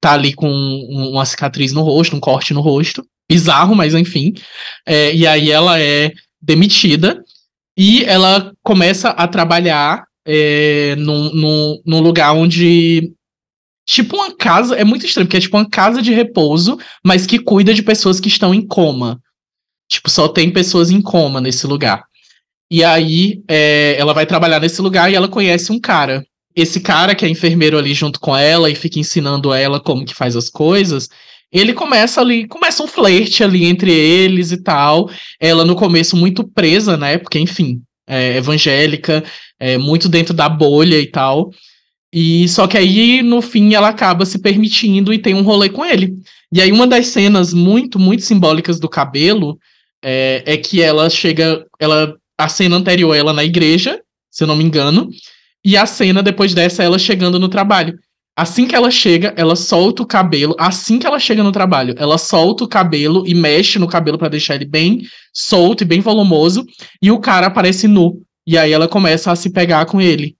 tá 0.00 0.12
ali 0.12 0.32
com 0.32 0.48
uma 0.48 1.24
cicatriz 1.24 1.72
no 1.72 1.82
rosto, 1.82 2.14
um 2.14 2.20
corte 2.20 2.54
no 2.54 2.60
rosto. 2.60 3.04
Bizarro, 3.28 3.74
mas 3.74 3.94
enfim. 3.94 4.32
É, 4.86 5.14
e 5.14 5.26
aí 5.26 5.50
ela 5.50 5.80
é 5.80 6.12
demitida 6.40 7.22
e 7.76 8.04
ela 8.04 8.52
começa 8.62 9.10
a 9.10 9.26
trabalhar 9.26 10.04
é, 10.26 10.94
num, 10.96 11.32
num, 11.34 11.82
num 11.84 12.00
lugar 12.00 12.32
onde 12.32 13.12
tipo 13.86 14.16
uma 14.16 14.34
casa, 14.36 14.76
é 14.76 14.84
muito 14.84 15.06
estranho, 15.06 15.26
porque 15.26 15.36
é 15.36 15.40
tipo 15.40 15.56
uma 15.56 15.68
casa 15.68 16.00
de 16.00 16.12
repouso, 16.12 16.78
mas 17.04 17.26
que 17.26 17.38
cuida 17.38 17.74
de 17.74 17.82
pessoas 17.82 18.20
que 18.20 18.28
estão 18.28 18.54
em 18.54 18.66
coma. 18.66 19.20
Tipo, 19.88 20.08
só 20.08 20.28
tem 20.28 20.50
pessoas 20.50 20.90
em 20.90 21.02
coma 21.02 21.40
nesse 21.40 21.66
lugar. 21.66 22.04
E 22.70 22.84
aí, 22.84 23.42
é, 23.48 23.96
ela 23.98 24.14
vai 24.14 24.24
trabalhar 24.24 24.60
nesse 24.60 24.80
lugar 24.80 25.10
e 25.10 25.16
ela 25.16 25.28
conhece 25.28 25.72
um 25.72 25.80
cara. 25.80 26.24
Esse 26.54 26.80
cara, 26.80 27.14
que 27.14 27.24
é 27.24 27.28
enfermeiro 27.28 27.76
ali 27.76 27.92
junto 27.94 28.20
com 28.20 28.36
ela 28.36 28.70
e 28.70 28.76
fica 28.76 29.00
ensinando 29.00 29.52
ela 29.52 29.80
como 29.80 30.04
que 30.04 30.14
faz 30.14 30.36
as 30.36 30.48
coisas, 30.48 31.08
ele 31.52 31.72
começa 31.72 32.20
ali, 32.20 32.46
começa 32.46 32.82
um 32.82 32.86
flerte 32.86 33.42
ali 33.42 33.64
entre 33.64 33.92
eles 33.92 34.52
e 34.52 34.62
tal. 34.62 35.10
Ela 35.40 35.64
no 35.64 35.74
começo 35.74 36.16
muito 36.16 36.46
presa, 36.46 36.96
né? 36.96 37.18
Porque, 37.18 37.40
enfim, 37.40 37.82
é 38.06 38.36
evangélica, 38.36 39.24
é 39.58 39.76
muito 39.76 40.08
dentro 40.08 40.32
da 40.32 40.48
bolha 40.48 40.98
e 41.00 41.06
tal. 41.06 41.50
E 42.12 42.48
só 42.48 42.66
que 42.66 42.76
aí, 42.76 43.22
no 43.22 43.40
fim, 43.40 43.74
ela 43.74 43.88
acaba 43.88 44.26
se 44.26 44.38
permitindo 44.38 45.12
e 45.12 45.18
tem 45.18 45.34
um 45.34 45.42
rolê 45.42 45.68
com 45.68 45.84
ele. 45.84 46.16
E 46.52 46.60
aí, 46.60 46.72
uma 46.72 46.86
das 46.86 47.06
cenas 47.08 47.54
muito, 47.54 47.98
muito 47.98 48.22
simbólicas 48.22 48.80
do 48.80 48.88
cabelo 48.88 49.58
é, 50.02 50.42
é 50.44 50.56
que 50.56 50.82
ela 50.82 51.08
chega. 51.08 51.64
Ela, 51.78 52.16
a 52.36 52.48
cena 52.48 52.76
anterior, 52.76 53.14
ela 53.14 53.32
na 53.32 53.44
igreja, 53.44 54.00
se 54.30 54.42
eu 54.42 54.48
não 54.48 54.56
me 54.56 54.64
engano. 54.64 55.08
E 55.64 55.76
a 55.76 55.86
cena 55.86 56.22
depois 56.22 56.54
dessa, 56.54 56.82
ela 56.82 56.98
chegando 56.98 57.38
no 57.38 57.48
trabalho. 57.48 57.98
Assim 58.36 58.66
que 58.66 58.74
ela 58.74 58.90
chega, 58.90 59.34
ela 59.36 59.54
solta 59.54 60.02
o 60.02 60.06
cabelo. 60.06 60.56
Assim 60.58 60.98
que 60.98 61.06
ela 61.06 61.18
chega 61.18 61.42
no 61.42 61.52
trabalho, 61.52 61.94
ela 61.98 62.16
solta 62.16 62.64
o 62.64 62.68
cabelo 62.68 63.24
e 63.26 63.34
mexe 63.34 63.78
no 63.78 63.86
cabelo 63.86 64.16
para 64.16 64.30
deixar 64.30 64.54
ele 64.54 64.64
bem 64.64 65.02
solto 65.32 65.82
e 65.82 65.84
bem 65.84 66.00
volumoso. 66.00 66.64
E 67.02 67.10
o 67.10 67.18
cara 67.18 67.48
aparece 67.48 67.86
nu. 67.86 68.22
E 68.46 68.56
aí 68.56 68.72
ela 68.72 68.88
começa 68.88 69.30
a 69.30 69.36
se 69.36 69.50
pegar 69.50 69.84
com 69.84 70.00
ele. 70.00 70.36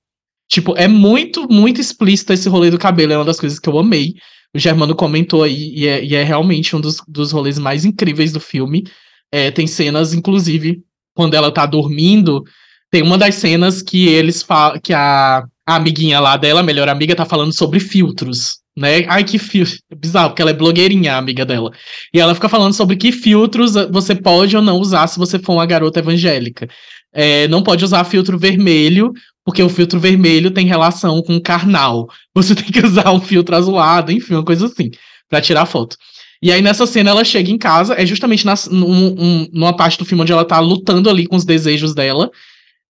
Tipo, 0.51 0.75
é 0.77 0.89
muito, 0.89 1.47
muito 1.49 1.81
explícito 1.81 2.33
esse 2.33 2.49
rolê 2.49 2.71
do 2.71 2.79
cabelo. 2.79 3.13
É 3.13 3.17
uma 3.17 3.25
das 3.25 3.39
coisas 3.39 3.59
que 3.61 3.69
eu 3.69 3.79
amei. 3.79 4.15
O 4.53 4.59
Germano 4.59 4.97
comentou 4.97 5.45
aí, 5.45 5.73
e 5.73 5.87
é, 5.87 6.05
e 6.05 6.15
é 6.17 6.25
realmente 6.25 6.75
um 6.75 6.81
dos, 6.81 6.97
dos 7.07 7.31
rolês 7.31 7.57
mais 7.57 7.85
incríveis 7.85 8.33
do 8.33 8.41
filme. 8.41 8.85
É, 9.31 9.53
tem 9.53 9.69
cenas, 9.69 10.13
inclusive, 10.13 10.83
quando 11.15 11.35
ela 11.35 11.53
tá 11.53 11.65
dormindo, 11.67 12.43
tem 12.91 13.01
uma 13.01 13.17
das 13.17 13.37
cenas 13.37 13.81
que 13.81 14.09
eles 14.09 14.43
falam 14.43 14.81
que 14.81 14.93
a, 14.93 15.45
a 15.65 15.77
amiguinha 15.77 16.19
lá 16.19 16.37
dela, 16.37 16.61
a 16.61 16.65
melhor 16.65 16.89
amiga, 16.89 17.15
tá 17.15 17.25
falando 17.25 17.55
sobre 17.57 17.79
filtros. 17.79 18.59
Né? 18.77 19.05
Ai, 19.07 19.23
que 19.23 19.39
filtro. 19.39 19.77
É 19.89 19.95
bizarro, 19.95 20.31
porque 20.31 20.43
ela 20.43 20.51
é 20.51 20.55
blogueirinha, 20.55 21.17
amiga 21.17 21.45
dela. 21.45 21.71
E 22.13 22.19
ela 22.19 22.35
fica 22.35 22.49
falando 22.49 22.73
sobre 22.73 22.97
que 22.97 23.13
filtros 23.13 23.75
você 23.93 24.17
pode 24.17 24.57
ou 24.57 24.63
não 24.63 24.79
usar 24.79 25.07
se 25.07 25.19
você 25.19 25.39
for 25.39 25.53
uma 25.53 25.67
garota 25.67 26.01
evangélica. 26.01 26.69
É, 27.13 27.49
não 27.49 27.63
pode 27.63 27.85
usar 27.85 28.05
filtro 28.05 28.39
vermelho, 28.39 29.13
porque 29.45 29.63
o 29.63 29.69
filtro 29.69 29.99
vermelho 29.99 30.51
tem 30.51 30.67
relação 30.67 31.23
com 31.23 31.41
carnal. 31.41 32.09
Você 32.35 32.55
tem 32.55 32.67
que 32.67 32.85
usar 32.85 33.11
um 33.11 33.21
filtro 33.21 33.57
azulado, 33.57 34.13
enfim, 34.13 34.35
uma 34.35 34.45
coisa 34.45 34.67
assim, 34.67 34.91
para 35.29 35.41
tirar 35.41 35.67
foto. 35.67 35.97
E 36.43 36.51
aí 36.51 36.63
nessa 36.63 36.87
cena 36.87 37.11
ela 37.11 37.25
chega 37.25 37.51
em 37.51 37.59
casa, 37.59 37.95
é 38.01 38.07
justamente 38.07 38.47
na, 38.47 38.55
num, 38.71 39.15
um, 39.19 39.49
numa 39.53 39.77
parte 39.77 39.99
do 39.99 40.05
filme 40.05 40.23
onde 40.23 40.33
ela 40.33 40.45
tá 40.45 40.59
lutando 40.59 41.11
ali 41.11 41.27
com 41.27 41.37
os 41.37 41.45
desejos 41.45 41.95
dela, 41.95 42.31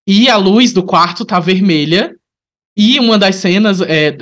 e 0.06 0.28
a 0.28 0.36
luz 0.36 0.72
do 0.72 0.82
quarto 0.82 1.24
tá 1.24 1.40
vermelha, 1.40 2.14
e 2.76 2.98
uma 3.00 3.18
das 3.18 3.36
cenas 3.36 3.80
é, 3.80 4.16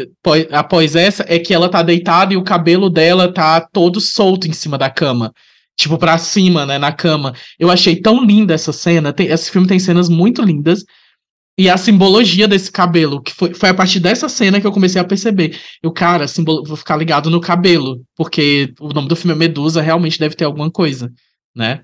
após 0.50 0.96
essa 0.96 1.24
é 1.28 1.38
que 1.38 1.52
ela 1.52 1.68
tá 1.68 1.82
deitada 1.82 2.32
e 2.32 2.36
o 2.36 2.42
cabelo 2.42 2.88
dela 2.88 3.32
tá 3.32 3.60
todo 3.60 4.00
solto 4.00 4.48
em 4.48 4.52
cima 4.52 4.78
da 4.78 4.88
cama. 4.88 5.32
Tipo, 5.78 5.96
pra 5.96 6.18
cima, 6.18 6.66
né, 6.66 6.76
na 6.76 6.92
cama. 6.92 7.32
Eu 7.58 7.70
achei 7.70 7.94
tão 7.94 8.24
linda 8.24 8.52
essa 8.52 8.72
cena. 8.72 9.12
Tem, 9.12 9.28
esse 9.28 9.50
filme 9.50 9.68
tem 9.68 9.78
cenas 9.78 10.08
muito 10.08 10.42
lindas. 10.42 10.84
E 11.56 11.70
a 11.70 11.76
simbologia 11.76 12.46
desse 12.46 12.70
cabelo, 12.70 13.22
que 13.22 13.32
foi, 13.32 13.54
foi 13.54 13.68
a 13.68 13.74
partir 13.74 14.00
dessa 14.00 14.28
cena 14.28 14.60
que 14.60 14.66
eu 14.66 14.72
comecei 14.72 15.00
a 15.00 15.04
perceber. 15.04 15.58
Eu, 15.82 15.92
cara, 15.92 16.28
simbolo, 16.28 16.64
vou 16.64 16.76
ficar 16.76 16.96
ligado 16.96 17.30
no 17.30 17.40
cabelo, 17.40 18.00
porque 18.16 18.72
o 18.80 18.88
nome 18.92 19.08
do 19.08 19.16
filme 19.16 19.34
é 19.34 19.36
Medusa, 19.36 19.80
realmente 19.80 20.18
deve 20.18 20.36
ter 20.36 20.44
alguma 20.44 20.70
coisa, 20.70 21.12
né? 21.54 21.82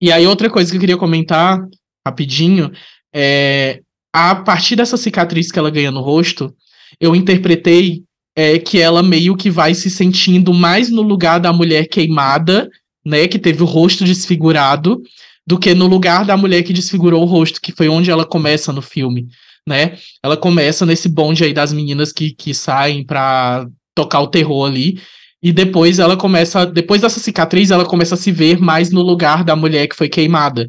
E 0.00 0.12
aí, 0.12 0.26
outra 0.26 0.50
coisa 0.50 0.70
que 0.70 0.76
eu 0.76 0.80
queria 0.80 0.96
comentar, 0.96 1.58
rapidinho, 2.06 2.70
é. 3.14 3.80
A 4.12 4.34
partir 4.34 4.76
dessa 4.76 4.96
cicatriz 4.96 5.52
que 5.52 5.58
ela 5.58 5.70
ganha 5.70 5.90
no 5.90 6.00
rosto, 6.00 6.54
eu 6.98 7.14
interpretei 7.14 8.02
é, 8.34 8.58
que 8.58 8.78
ela 8.78 9.02
meio 9.02 9.36
que 9.36 9.50
vai 9.50 9.74
se 9.74 9.90
sentindo 9.90 10.52
mais 10.52 10.90
no 10.90 11.02
lugar 11.02 11.38
da 11.38 11.52
mulher 11.52 11.86
queimada, 11.88 12.70
né? 13.06 13.28
Que 13.28 13.38
teve 13.38 13.62
o 13.62 13.66
rosto 13.66 14.04
desfigurado, 14.04 15.00
do 15.46 15.56
que 15.56 15.72
no 15.74 15.86
lugar 15.86 16.24
da 16.24 16.36
mulher 16.36 16.64
que 16.64 16.72
desfigurou 16.72 17.22
o 17.22 17.26
rosto, 17.26 17.60
que 17.60 17.70
foi 17.70 17.88
onde 17.88 18.10
ela 18.10 18.26
começa 18.26 18.72
no 18.72 18.82
filme, 18.82 19.28
né? 19.66 19.96
Ela 20.22 20.36
começa 20.36 20.84
nesse 20.84 21.08
bonde 21.08 21.44
aí 21.44 21.52
das 21.52 21.72
meninas 21.72 22.12
que, 22.12 22.32
que 22.32 22.52
saem 22.52 23.04
pra 23.04 23.66
tocar 23.94 24.20
o 24.20 24.26
terror 24.26 24.66
ali. 24.66 25.00
E 25.40 25.52
depois 25.52 26.00
ela 26.00 26.16
começa, 26.16 26.66
depois 26.66 27.00
dessa 27.00 27.20
cicatriz, 27.20 27.70
ela 27.70 27.84
começa 27.84 28.16
a 28.16 28.18
se 28.18 28.32
ver 28.32 28.58
mais 28.58 28.90
no 28.90 29.02
lugar 29.02 29.44
da 29.44 29.54
mulher 29.54 29.86
que 29.86 29.94
foi 29.94 30.08
queimada. 30.08 30.68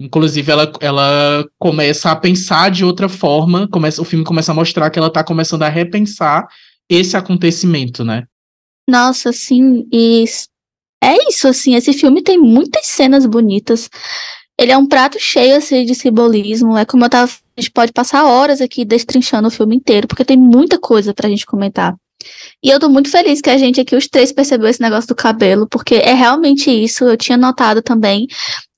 Inclusive, 0.00 0.52
ela, 0.52 0.70
ela 0.80 1.46
começa 1.58 2.10
a 2.10 2.16
pensar 2.16 2.70
de 2.70 2.84
outra 2.84 3.08
forma, 3.08 3.66
começa, 3.68 4.02
o 4.02 4.04
filme 4.04 4.24
começa 4.24 4.52
a 4.52 4.54
mostrar 4.54 4.90
que 4.90 4.98
ela 4.98 5.10
tá 5.10 5.24
começando 5.24 5.62
a 5.62 5.68
repensar 5.68 6.46
esse 6.88 7.16
acontecimento, 7.16 8.04
né? 8.04 8.24
Nossa, 8.88 9.32
sim, 9.32 9.86
e 9.92 10.24
é 11.02 11.28
isso, 11.28 11.48
assim, 11.48 11.74
esse 11.74 11.92
filme 11.92 12.22
tem 12.22 12.38
muitas 12.38 12.86
cenas 12.86 13.24
bonitas. 13.26 13.88
Ele 14.58 14.72
é 14.72 14.76
um 14.76 14.86
prato 14.86 15.18
cheio, 15.20 15.56
assim, 15.56 15.84
de 15.84 15.94
simbolismo. 15.94 16.76
É 16.76 16.84
como 16.84 17.04
eu 17.04 17.10
tava. 17.10 17.30
A 17.56 17.60
gente 17.60 17.70
pode 17.70 17.92
passar 17.92 18.24
horas 18.24 18.60
aqui 18.60 18.84
destrinchando 18.84 19.48
o 19.48 19.50
filme 19.50 19.76
inteiro, 19.76 20.08
porque 20.08 20.24
tem 20.24 20.36
muita 20.36 20.78
coisa 20.78 21.14
pra 21.14 21.28
gente 21.28 21.46
comentar. 21.46 21.94
E 22.62 22.68
eu 22.68 22.80
tô 22.80 22.88
muito 22.88 23.10
feliz 23.10 23.40
que 23.40 23.50
a 23.50 23.56
gente 23.56 23.80
aqui, 23.80 23.94
os 23.94 24.08
três, 24.08 24.32
percebeu 24.32 24.68
esse 24.68 24.80
negócio 24.80 25.06
do 25.08 25.14
cabelo, 25.14 25.68
porque 25.68 25.96
é 25.96 26.12
realmente 26.14 26.70
isso, 26.70 27.04
eu 27.04 27.16
tinha 27.16 27.38
notado 27.38 27.80
também. 27.80 28.26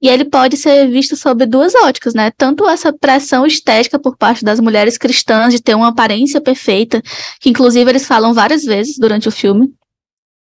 E 0.02 0.09
ele 0.09 0.24
pode 0.26 0.56
ser 0.56 0.88
visto 0.88 1.16
sob 1.16 1.46
duas 1.46 1.74
óticas, 1.74 2.14
né? 2.14 2.30
Tanto 2.37 2.68
essa 2.68 2.92
pressão 2.92 3.46
estética 3.46 3.98
por 3.98 4.16
parte 4.16 4.44
das 4.44 4.61
mulheres 4.61 4.98
cristãs 4.98 5.54
de 5.54 5.62
ter 5.62 5.74
uma 5.74 5.88
aparência 5.88 6.40
perfeita, 6.40 7.02
que 7.40 7.48
inclusive 7.48 7.90
eles 7.90 8.06
falam 8.06 8.35
várias 8.35 8.64
vezes 8.64 8.98
durante 8.98 9.28
o 9.28 9.33
filme, 9.33 9.72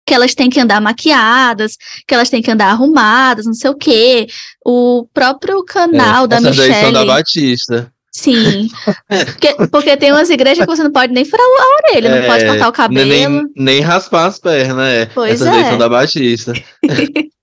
que 0.08 0.14
elas 0.14 0.34
têm 0.34 0.50
que 0.50 0.60
andar 0.60 0.80
maquiadas, 0.80 1.74
que 2.08 2.16
elas 2.16 2.30
têm 2.30 2.42
que 2.42 2.50
andar 2.50 2.68
arrumadas, 2.70 3.46
não 3.46 3.54
sei 3.54 3.70
o 3.70 3.76
quê. 3.76 4.26
O 4.66 5.06
próprio 5.14 5.64
canal 5.66 6.24
É, 6.24 6.28
da 6.30 6.38
essa 6.38 6.50
Michelle. 6.50 6.94
da 6.94 7.06
Batista. 7.06 7.92
Sim. 8.10 8.70
porque, 9.28 9.54
porque 9.70 9.98
tem 9.98 10.12
umas 10.14 10.30
igrejas 10.30 10.66
que 10.66 10.72
você 10.76 10.82
não 10.82 10.92
pode 10.92 11.14
nem 11.14 11.24
furar 11.26 11.46
a 11.46 11.92
orelha, 11.92 12.22
não 12.22 12.26
pode 12.28 12.44
É, 12.46 12.48
cortar 12.48 12.70
o 12.70 12.72
cabelo. 12.72 13.08
Nem, 13.10 13.44
nem 13.56 13.82
raspar 13.82 14.26
as 14.28 14.40
pernas, 14.40 14.88
é. 14.88 15.06
Pois 15.14 15.34
Essas 15.42 15.54
daí 15.54 15.74
é. 15.74 15.78
da 15.78 15.90
Batista. 15.90 16.54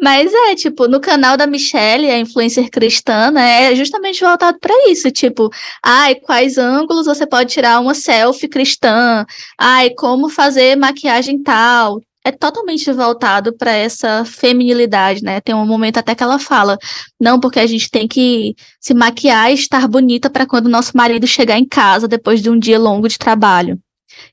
Mas 0.00 0.32
é, 0.32 0.54
tipo, 0.54 0.86
no 0.88 1.00
canal 1.00 1.36
da 1.36 1.46
Michelle, 1.46 2.10
a 2.10 2.18
influencer 2.18 2.70
cristã, 2.70 3.30
né, 3.30 3.72
é 3.72 3.74
justamente 3.76 4.20
voltado 4.24 4.58
pra 4.60 4.72
isso, 4.88 5.10
tipo, 5.10 5.50
ai, 5.84 6.14
quais 6.14 6.58
ângulos 6.58 7.06
você 7.06 7.26
pode 7.26 7.50
tirar 7.52 7.80
uma 7.80 7.94
selfie 7.94 8.48
cristã? 8.48 9.24
Ai, 9.58 9.90
como 9.90 10.28
fazer 10.28 10.76
maquiagem 10.76 11.42
tal? 11.42 12.00
É 12.24 12.30
totalmente 12.32 12.90
voltado 12.92 13.56
pra 13.56 13.72
essa 13.72 14.24
feminilidade, 14.24 15.22
né? 15.22 15.40
Tem 15.40 15.54
um 15.54 15.64
momento 15.66 15.96
até 15.98 16.14
que 16.14 16.22
ela 16.22 16.38
fala: 16.38 16.76
"Não, 17.18 17.40
porque 17.40 17.58
a 17.58 17.66
gente 17.66 17.90
tem 17.90 18.06
que 18.06 18.54
se 18.80 18.92
maquiar 18.92 19.50
e 19.50 19.54
estar 19.54 19.88
bonita 19.88 20.28
pra 20.28 20.46
quando 20.46 20.68
nosso 20.68 20.92
marido 20.94 21.26
chegar 21.26 21.58
em 21.58 21.66
casa 21.66 22.06
depois 22.06 22.42
de 22.42 22.50
um 22.50 22.58
dia 22.58 22.78
longo 22.78 23.08
de 23.08 23.16
trabalho". 23.18 23.78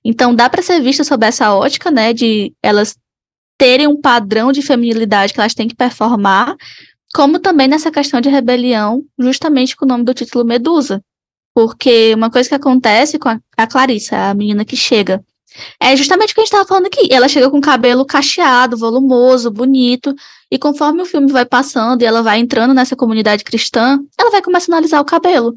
Então 0.06 0.36
dá 0.36 0.50
pra 0.50 0.62
ser 0.62 0.82
vista 0.82 1.04
sob 1.04 1.26
essa 1.26 1.54
ótica, 1.56 1.92
né, 1.92 2.14
de 2.14 2.54
elas 2.64 2.96
terem 3.58 3.88
um 3.88 4.00
padrão 4.00 4.52
de 4.52 4.62
feminilidade 4.62 5.34
que 5.34 5.40
elas 5.40 5.54
têm 5.54 5.68
que 5.68 5.76
performar, 5.76 6.56
como 7.14 7.40
também 7.40 7.68
nessa 7.68 7.92
questão 7.92 8.20
de 8.20 8.30
rebelião, 8.30 9.04
justamente 9.18 9.76
com 9.76 9.86
o 9.86 9.88
nome 9.88 10.04
do 10.04 10.14
título 10.14 10.44
Medusa. 10.44 11.02
Porque 11.54 12.14
uma 12.14 12.30
coisa 12.30 12.50
que 12.50 12.56
acontece 12.56 13.18
com 13.18 13.30
a, 13.30 13.40
a 13.56 13.66
Clarissa, 13.66 14.18
a 14.18 14.34
menina 14.34 14.66
que 14.66 14.76
chega, 14.76 15.24
é 15.80 15.96
justamente 15.96 16.32
o 16.32 16.36
que 16.36 16.42
a 16.42 16.44
gente 16.44 16.52
estava 16.52 16.68
falando 16.68 16.88
aqui. 16.88 17.08
Ela 17.10 17.30
chega 17.30 17.50
com 17.50 17.58
o 17.58 17.62
cabelo 17.62 18.06
cacheado, 18.06 18.78
volumoso, 18.78 19.50
bonito, 19.50 20.14
e 20.52 20.58
conforme 20.58 21.02
o 21.02 21.06
filme 21.06 21.32
vai 21.32 21.46
passando 21.46 22.02
e 22.02 22.06
ela 22.06 22.22
vai 22.22 22.40
entrando 22.40 22.74
nessa 22.74 22.96
comunidade 22.96 23.44
cristã, 23.44 24.00
ela 24.20 24.32
vai 24.32 24.42
começando 24.42 24.76
a 24.76 24.78
alisar 24.78 25.02
o 25.02 25.06
cabelo. 25.06 25.56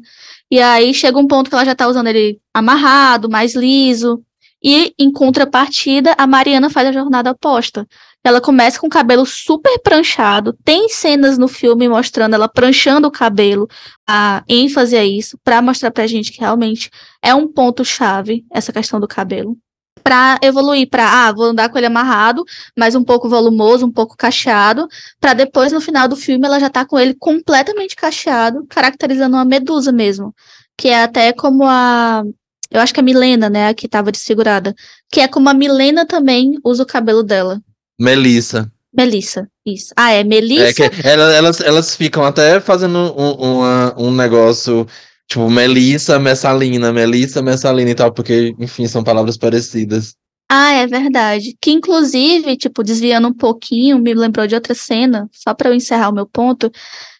E 0.49 0.59
aí 0.59 0.93
chega 0.93 1.19
um 1.19 1.27
ponto 1.27 1.49
que 1.49 1.55
ela 1.55 1.65
já 1.65 1.75
tá 1.75 1.87
usando 1.87 2.07
ele 2.07 2.39
amarrado, 2.53 3.29
mais 3.29 3.53
liso. 3.55 4.23
E 4.63 4.93
em 4.99 5.11
contrapartida, 5.11 6.13
a 6.17 6.27
Mariana 6.27 6.69
faz 6.69 6.87
a 6.87 6.91
jornada 6.91 7.31
oposta. 7.31 7.87
Ela 8.23 8.41
começa 8.41 8.79
com 8.79 8.87
o 8.87 8.89
cabelo 8.89 9.25
super 9.25 9.79
pranchado. 9.79 10.53
Tem 10.65 10.89
cenas 10.89 11.37
no 11.37 11.47
filme 11.47 11.87
mostrando 11.87 12.33
ela 12.33 12.49
pranchando 12.49 13.07
o 13.07 13.11
cabelo. 13.11 13.67
A 14.07 14.43
ênfase 14.47 14.95
é 14.95 15.05
isso, 15.05 15.37
para 15.43 15.61
mostrar 15.61 15.91
pra 15.91 16.05
gente 16.07 16.31
que 16.31 16.41
realmente 16.41 16.89
é 17.21 17.33
um 17.33 17.47
ponto 17.47 17.85
chave 17.85 18.43
essa 18.51 18.73
questão 18.73 18.99
do 18.99 19.07
cabelo. 19.07 19.57
Pra 20.03 20.37
evoluir 20.41 20.89
para, 20.89 21.27
ah, 21.27 21.31
vou 21.31 21.45
andar 21.45 21.69
com 21.69 21.77
ele 21.77 21.87
amarrado, 21.87 22.43
mas 22.77 22.95
um 22.95 23.03
pouco 23.03 23.29
volumoso, 23.29 23.85
um 23.85 23.91
pouco 23.91 24.15
cacheado, 24.17 24.87
para 25.19 25.33
depois 25.33 25.71
no 25.71 25.81
final 25.81 26.07
do 26.07 26.15
filme 26.15 26.45
ela 26.45 26.59
já 26.59 26.69
tá 26.69 26.85
com 26.85 26.97
ele 26.97 27.13
completamente 27.13 27.95
cacheado, 27.95 28.65
caracterizando 28.69 29.35
uma 29.35 29.45
medusa 29.45 29.91
mesmo, 29.91 30.33
que 30.77 30.87
é 30.87 31.03
até 31.03 31.33
como 31.33 31.63
a 31.65 32.23
eu 32.71 32.79
acho 32.81 32.93
que 32.93 32.99
a 32.99 33.03
Milena, 33.03 33.49
né, 33.49 33.67
a 33.69 33.73
que 33.73 33.87
tava 33.87 34.11
desfigurada. 34.11 34.73
Que 35.11 35.21
é 35.21 35.27
como 35.27 35.49
a 35.49 35.53
Milena 35.53 36.05
também 36.05 36.57
usa 36.63 36.83
o 36.83 36.85
cabelo 36.85 37.23
dela. 37.23 37.61
Melissa. 37.99 38.71
Melissa, 38.95 39.47
isso. 39.65 39.93
Ah, 39.95 40.11
é 40.13 40.21
É 40.21 40.23
Melissa? 40.23 40.73
que 40.89 41.07
ela- 41.07 41.33
elas, 41.33 41.61
elas 41.61 41.95
ficam 41.95 42.23
até 42.23 42.59
fazendo 42.59 42.97
um, 43.17 43.31
uma- 43.33 43.95
um 43.99 44.11
negócio, 44.11 44.87
tipo, 45.27 45.49
Melissa, 45.49 46.17
Messalina, 46.17 46.91
Melissa, 46.91 47.41
Messalina 47.41 47.91
e 47.91 47.95
tal, 47.95 48.11
porque, 48.11 48.55
enfim, 48.57 48.87
são 48.87 49.03
palavras 49.03 49.37
parecidas. 49.37 50.15
Ah, 50.51 50.71
é 50.71 50.87
verdade. 50.87 51.55
Que 51.61 51.69
inclusive, 51.69 52.57
tipo, 52.57 52.81
desviando 52.83 53.27
um 53.27 53.33
pouquinho, 53.33 53.99
me 53.99 54.13
lembrou 54.15 54.47
de 54.47 54.55
outra 54.55 54.73
cena, 54.73 55.29
só 55.31 55.53
para 55.53 55.69
eu 55.69 55.75
encerrar 55.75 56.09
o 56.09 56.13
meu 56.15 56.25
ponto, 56.25 56.71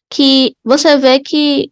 que 0.10 0.56
você 0.64 0.98
vê 0.98 1.20
que 1.20 1.70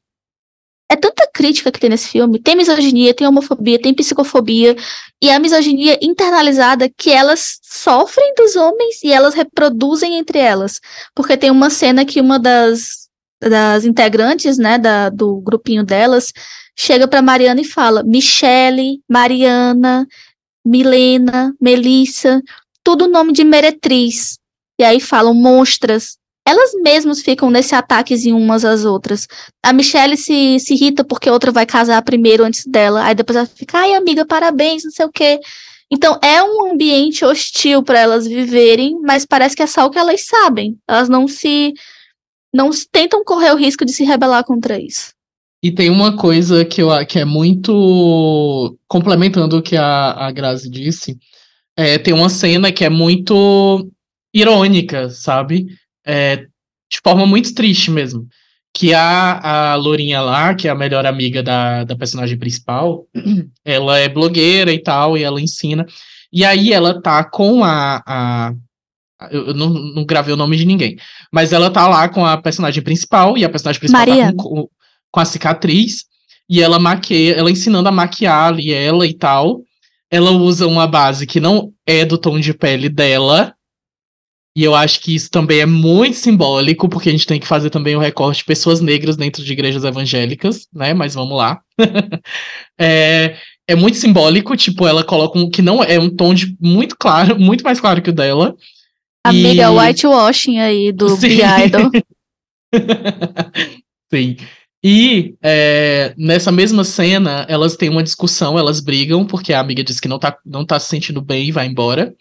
é 0.90 0.96
tanta 0.96 1.30
crítica 1.34 1.72
que 1.72 1.80
tem 1.80 1.90
nesse 1.90 2.08
filme. 2.08 2.40
Tem 2.40 2.56
misoginia, 2.56 3.14
tem 3.14 3.28
homofobia, 3.28 3.82
tem 3.82 3.94
psicofobia, 3.94 4.76
e 5.22 5.30
a 5.30 5.40
misoginia 5.40 6.00
internalizada 6.02 6.90
que 6.90 7.12
elas 7.12 7.60
sofrem 7.62 8.34
dos 8.36 8.56
homens 8.56 9.04
e 9.04 9.12
elas 9.12 9.34
reproduzem 9.34 10.18
entre 10.18 10.40
elas. 10.40 10.80
Porque 11.14 11.36
tem 11.36 11.52
uma 11.52 11.70
cena 11.70 12.06
que 12.06 12.22
uma 12.22 12.40
das, 12.40 13.10
das 13.42 13.84
integrantes, 13.84 14.58
né, 14.58 14.78
da, 14.78 15.10
do 15.10 15.42
grupinho 15.42 15.84
delas, 15.84 16.32
chega 16.78 17.08
para 17.08 17.22
Mariana 17.22 17.62
e 17.62 17.66
fala: 17.66 18.04
Michele, 18.04 19.02
Mariana, 19.10 20.08
Milena, 20.66 21.54
Melissa, 21.60 22.42
tudo 22.84 23.08
nome 23.08 23.34
de 23.34 23.44
meretriz. 23.44 24.38
E 24.80 24.84
aí 24.84 25.00
falam 25.02 25.34
monstras. 25.34 26.18
Elas 26.48 26.72
mesmas 26.82 27.22
ficam 27.22 27.50
nesse 27.50 27.76
ataquezinho 27.76 28.38
umas 28.38 28.64
às 28.64 28.86
outras. 28.86 29.28
A 29.62 29.74
Michelle 29.74 30.16
se, 30.16 30.58
se 30.62 30.76
irrita 30.76 31.04
porque 31.04 31.28
a 31.28 31.34
outra 31.34 31.52
vai 31.52 31.66
casar 31.66 32.02
primeiro 32.04 32.46
antes 32.46 32.66
dela. 32.66 33.04
Aí 33.04 33.14
depois 33.14 33.36
ela 33.36 33.46
fica, 33.46 33.80
ai, 33.80 33.94
amiga, 33.94 34.26
parabéns, 34.26 34.86
não 34.86 34.92
sei 34.92 35.06
o 35.06 35.12
quê. 35.12 35.42
Então 35.92 36.18
é 36.24 36.42
um 36.42 36.72
ambiente 36.72 37.26
hostil 37.26 37.84
para 37.84 38.00
elas 38.00 38.26
viverem, 38.26 38.98
mas 39.02 39.26
parece 39.26 39.58
que 39.58 39.62
é 39.62 39.68
só 39.68 39.86
o 39.86 39.90
que 39.90 40.00
elas 40.00 40.26
sabem. 40.26 40.78
Elas 40.88 41.10
não 41.10 41.28
se. 41.28 41.74
não 42.56 42.72
se- 42.72 42.88
tentam 42.90 43.26
correr 43.26 43.52
o 43.52 43.58
risco 43.58 43.84
de 43.84 43.92
se 43.92 44.06
rebelar 44.06 44.46
contra 44.46 44.80
isso. 44.80 45.12
E 45.62 45.70
tem 45.70 45.90
uma 45.90 46.16
coisa 46.16 46.64
que, 46.64 46.82
eu, 46.82 46.90
que 47.06 47.20
é 47.20 47.26
muito. 47.26 48.78
Complementando 48.88 49.58
o 49.58 49.62
que 49.62 49.76
a, 49.76 50.12
a 50.12 50.32
Grazi 50.32 50.70
disse, 50.70 51.18
é, 51.76 51.98
tem 51.98 52.14
uma 52.14 52.30
cena 52.30 52.72
que 52.72 52.86
é 52.86 52.90
muito 52.90 53.90
irônica, 54.34 55.10
sabe? 55.10 55.68
É, 56.08 56.38
de 56.90 57.00
forma 57.04 57.26
muito 57.26 57.54
triste 57.54 57.92
mesmo. 57.92 58.28
Que 58.74 58.94
a, 58.94 59.72
a 59.72 59.76
Lourinha 59.76 60.22
lá, 60.22 60.54
que 60.56 60.68
é 60.68 60.72
a 60.72 60.76
melhor 60.76 61.06
amiga 61.06 61.44
da, 61.44 61.84
da 61.84 61.96
personagem 61.96 62.38
principal, 62.38 63.06
ela 63.66 63.98
é 63.98 64.08
blogueira 64.08 64.72
e 64.72 64.82
tal, 64.82 65.18
e 65.18 65.24
ela 65.24 65.42
ensina. 65.42 65.86
E 66.32 66.46
aí 66.46 66.72
ela 66.72 67.02
tá 67.02 67.24
com 67.24 67.64
a. 67.64 68.02
a 68.06 68.54
eu 69.32 69.54
não, 69.54 69.70
não 69.70 70.06
gravei 70.06 70.34
o 70.34 70.38
nome 70.38 70.56
de 70.58 70.66
ninguém. 70.66 70.98
Mas 71.32 71.52
ela 71.52 71.72
tá 71.72 71.88
lá 71.88 72.08
com 72.08 72.26
a 72.26 72.38
personagem 72.38 72.84
principal, 72.84 73.38
e 73.38 73.44
a 73.44 73.50
personagem 73.50 73.80
principal 73.80 74.06
Mariana. 74.06 74.32
tá 74.32 74.44
com, 74.44 74.70
com 75.12 75.20
a 75.20 75.26
cicatriz, 75.26 76.06
e 76.50 76.62
ela 76.62 76.80
maqueia, 76.80 77.34
ela 77.34 77.52
ensinando 77.52 77.90
a 77.90 77.92
maquiar 77.92 78.54
ali 78.54 78.72
ela 78.72 79.06
e 79.08 79.14
tal. 79.14 79.62
Ela 80.10 80.32
usa 80.32 80.68
uma 80.68 80.88
base 80.88 81.26
que 81.26 81.40
não 81.40 81.74
é 81.86 82.06
do 82.06 82.18
tom 82.18 82.40
de 82.40 82.54
pele 82.54 82.88
dela. 82.88 83.57
E 84.58 84.64
eu 84.64 84.74
acho 84.74 85.02
que 85.02 85.14
isso 85.14 85.30
também 85.30 85.60
é 85.60 85.68
muito 85.68 86.18
simbólico, 86.18 86.90
porque 86.90 87.10
a 87.10 87.12
gente 87.12 87.28
tem 87.28 87.40
que 87.40 87.46
fazer 87.46 87.70
também 87.70 87.96
o 87.96 88.00
recorte 88.00 88.40
de 88.40 88.46
pessoas 88.46 88.82
negras 88.82 89.16
dentro 89.16 89.44
de 89.44 89.54
igrejas 89.54 89.84
evangélicas, 89.84 90.68
né? 90.74 90.96
Mas 90.96 91.14
vamos 91.14 91.38
lá. 91.38 91.62
é, 92.76 93.38
é 93.68 93.76
muito 93.76 93.98
simbólico, 93.98 94.58
tipo, 94.58 94.88
ela 94.88 95.04
coloca 95.04 95.38
um 95.38 95.48
que 95.48 95.62
não 95.62 95.84
é 95.84 96.00
um 96.00 96.10
tom 96.10 96.34
de 96.34 96.58
muito 96.60 96.96
claro, 96.98 97.38
muito 97.40 97.64
mais 97.64 97.80
claro 97.80 98.02
que 98.02 98.10
o 98.10 98.14
dela. 98.14 98.56
Amiga, 99.24 99.66
E- 99.66 99.78
whitewashing 99.78 100.58
aí 100.58 100.92
do 100.92 101.10
Sim. 101.18 101.38
Idol. 101.64 101.92
Sim. 104.12 104.38
E 104.84 105.36
é, 105.44 106.16
nessa 106.18 106.52
mesma 106.52 106.84
cena, 106.84 107.46
elas 107.48 107.76
têm 107.76 107.90
uma 107.90 108.02
discussão, 108.02 108.58
elas 108.58 108.80
brigam, 108.80 109.24
porque 109.24 109.54
a 109.54 109.60
amiga 109.60 109.84
diz 109.84 110.00
que 110.00 110.08
não 110.08 110.18
tá, 110.18 110.36
não 110.44 110.66
tá 110.66 110.80
se 110.80 110.90
sentindo 110.90 111.22
bem 111.22 111.50
e 111.50 111.52
vai 111.52 111.68
embora. 111.68 112.12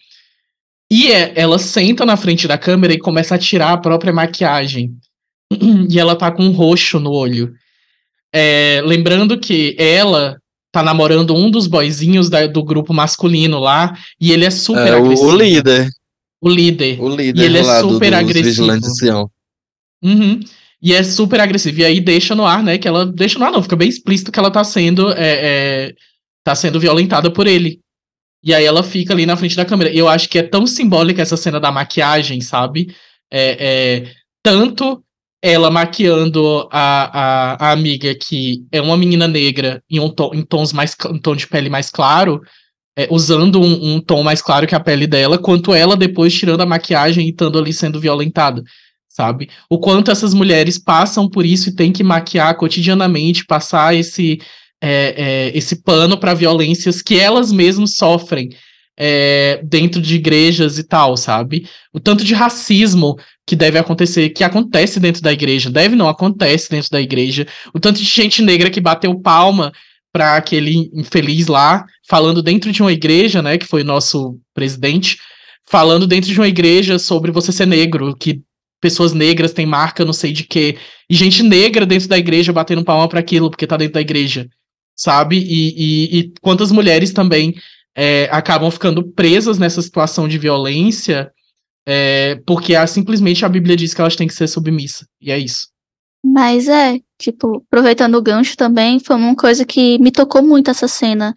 E 0.90 1.10
é, 1.10 1.32
ela 1.36 1.58
senta 1.58 2.04
na 2.06 2.16
frente 2.16 2.46
da 2.46 2.56
câmera 2.56 2.92
e 2.92 2.98
começa 2.98 3.34
a 3.34 3.38
tirar 3.38 3.72
a 3.72 3.78
própria 3.78 4.12
maquiagem. 4.12 4.96
e 5.90 5.98
ela 5.98 6.14
tá 6.16 6.30
com 6.30 6.44
um 6.44 6.52
roxo 6.52 6.98
no 7.00 7.10
olho. 7.10 7.52
É, 8.32 8.82
lembrando 8.84 9.38
que 9.38 9.74
ela 9.78 10.36
tá 10.72 10.82
namorando 10.82 11.34
um 11.34 11.50
dos 11.50 11.66
boyzinhos 11.66 12.28
da, 12.28 12.46
do 12.46 12.62
grupo 12.62 12.92
masculino 12.92 13.58
lá, 13.58 13.96
e 14.20 14.30
ele 14.30 14.44
é 14.44 14.50
super 14.50 14.88
É, 14.88 14.96
o, 14.96 15.04
agressivo. 15.04 15.28
o 15.28 15.36
líder. 15.36 15.88
O 16.42 16.48
líder. 16.50 17.00
O 17.00 17.08
líder 17.08 17.40
E 17.42 17.44
ele 17.46 17.58
é 17.58 17.62
do- 17.62 17.88
super 17.92 18.12
agressivo. 18.14 19.30
Uhum. 20.04 20.40
E 20.82 20.92
é 20.92 21.02
super 21.02 21.40
agressivo. 21.40 21.80
E 21.80 21.84
aí 21.84 22.00
deixa 22.00 22.34
no 22.34 22.44
ar, 22.44 22.62
né? 22.62 22.76
Que 22.78 22.86
ela. 22.86 23.06
Deixa 23.06 23.38
no 23.38 23.44
ar, 23.46 23.50
não, 23.50 23.62
fica 23.62 23.74
bem 23.74 23.88
explícito 23.88 24.30
que 24.30 24.38
ela 24.38 24.50
tá 24.50 24.62
sendo. 24.62 25.10
É, 25.12 25.16
é, 25.88 25.94
tá 26.44 26.54
sendo 26.54 26.78
violentada 26.78 27.30
por 27.30 27.46
ele. 27.46 27.80
E 28.46 28.54
aí 28.54 28.64
ela 28.64 28.84
fica 28.84 29.12
ali 29.12 29.26
na 29.26 29.36
frente 29.36 29.56
da 29.56 29.64
câmera. 29.64 29.90
E 29.90 29.98
eu 29.98 30.08
acho 30.08 30.28
que 30.28 30.38
é 30.38 30.42
tão 30.44 30.68
simbólica 30.68 31.20
essa 31.20 31.36
cena 31.36 31.58
da 31.58 31.72
maquiagem, 31.72 32.40
sabe? 32.40 32.94
É, 33.28 34.04
é, 34.04 34.12
tanto 34.40 35.02
ela 35.42 35.68
maquiando 35.68 36.68
a, 36.70 37.56
a, 37.56 37.66
a 37.66 37.72
amiga 37.72 38.14
que 38.14 38.64
é 38.70 38.80
uma 38.80 38.96
menina 38.96 39.26
negra 39.26 39.82
em, 39.90 39.98
um 39.98 40.08
tom, 40.08 40.30
em 40.32 40.42
tons 40.42 40.72
mais 40.72 40.94
um 41.10 41.18
tom 41.18 41.34
de 41.34 41.48
pele 41.48 41.68
mais 41.68 41.90
claro, 41.90 42.40
é, 42.96 43.08
usando 43.10 43.60
um, 43.60 43.96
um 43.96 44.00
tom 44.00 44.22
mais 44.22 44.40
claro 44.40 44.64
que 44.64 44.76
a 44.76 44.80
pele 44.80 45.08
dela, 45.08 45.38
quanto 45.38 45.74
ela 45.74 45.96
depois 45.96 46.32
tirando 46.32 46.60
a 46.60 46.66
maquiagem 46.66 47.26
e 47.26 47.30
estando 47.30 47.58
ali 47.58 47.72
sendo 47.72 47.98
violentada, 47.98 48.62
sabe? 49.08 49.50
O 49.68 49.80
quanto 49.80 50.12
essas 50.12 50.32
mulheres 50.32 50.78
passam 50.78 51.28
por 51.28 51.44
isso 51.44 51.68
e 51.68 51.74
têm 51.74 51.92
que 51.92 52.04
maquiar 52.04 52.56
cotidianamente, 52.56 53.44
passar 53.44 53.92
esse 53.92 54.38
é, 54.82 55.14
é, 55.16 55.56
esse 55.56 55.82
pano 55.82 56.18
para 56.18 56.34
violências 56.34 57.02
que 57.02 57.18
elas 57.18 57.50
mesmas 57.50 57.96
sofrem 57.96 58.50
é, 58.96 59.60
dentro 59.62 60.00
de 60.00 60.16
igrejas 60.16 60.78
e 60.78 60.84
tal, 60.84 61.16
sabe? 61.16 61.68
O 61.92 62.00
tanto 62.00 62.24
de 62.24 62.34
racismo 62.34 63.16
que 63.46 63.54
deve 63.54 63.78
acontecer, 63.78 64.30
que 64.30 64.42
acontece 64.42 64.98
dentro 64.98 65.22
da 65.22 65.32
igreja, 65.32 65.70
deve 65.70 65.94
não 65.94 66.08
acontece 66.08 66.70
dentro 66.70 66.90
da 66.90 67.00
igreja, 67.00 67.46
o 67.74 67.78
tanto 67.78 67.98
de 67.98 68.04
gente 68.06 68.42
negra 68.42 68.70
que 68.70 68.80
bateu 68.80 69.18
palma 69.20 69.72
para 70.12 70.36
aquele 70.36 70.90
infeliz 70.94 71.46
lá, 71.46 71.84
falando 72.08 72.42
dentro 72.42 72.72
de 72.72 72.80
uma 72.80 72.92
igreja, 72.92 73.42
né, 73.42 73.58
que 73.58 73.66
foi 73.66 73.84
nosso 73.84 74.38
presidente, 74.54 75.18
falando 75.68 76.06
dentro 76.06 76.30
de 76.32 76.40
uma 76.40 76.48
igreja 76.48 76.98
sobre 76.98 77.30
você 77.30 77.52
ser 77.52 77.66
negro, 77.66 78.16
que 78.16 78.40
pessoas 78.80 79.12
negras 79.12 79.52
têm 79.52 79.66
marca 79.66 80.04
não 80.04 80.12
sei 80.12 80.32
de 80.32 80.44
quê, 80.44 80.78
e 81.08 81.14
gente 81.14 81.42
negra 81.42 81.84
dentro 81.84 82.08
da 82.08 82.16
igreja 82.16 82.52
batendo 82.52 82.84
palma 82.84 83.08
para 83.08 83.20
aquilo, 83.20 83.50
porque 83.50 83.66
tá 83.66 83.76
dentro 83.76 83.94
da 83.94 84.00
igreja, 84.00 84.48
sabe? 84.96 85.36
E, 85.38 85.74
e, 85.76 86.18
e 86.18 86.32
quantas 86.40 86.72
mulheres 86.72 87.12
também 87.12 87.54
é, 87.94 88.28
acabam 88.32 88.70
ficando 88.70 89.02
presas 89.12 89.58
nessa 89.58 89.82
situação 89.82 90.26
de 90.26 90.38
violência, 90.38 91.30
é, 91.86 92.40
porque 92.46 92.74
a, 92.74 92.86
simplesmente 92.86 93.44
a 93.44 93.48
Bíblia 93.48 93.76
diz 93.76 93.94
que 93.94 94.00
elas 94.00 94.16
têm 94.16 94.26
que 94.26 94.34
ser 94.34 94.48
submissas, 94.48 95.06
e 95.20 95.30
é 95.30 95.38
isso. 95.38 95.68
Mas 96.24 96.66
é, 96.66 96.98
tipo, 97.18 97.62
aproveitando 97.68 98.16
o 98.16 98.22
gancho 98.22 98.56
também, 98.56 98.98
foi 98.98 99.14
uma 99.14 99.36
coisa 99.36 99.64
que 99.64 99.98
me 100.00 100.10
tocou 100.10 100.42
muito 100.42 100.70
essa 100.70 100.88
cena. 100.88 101.34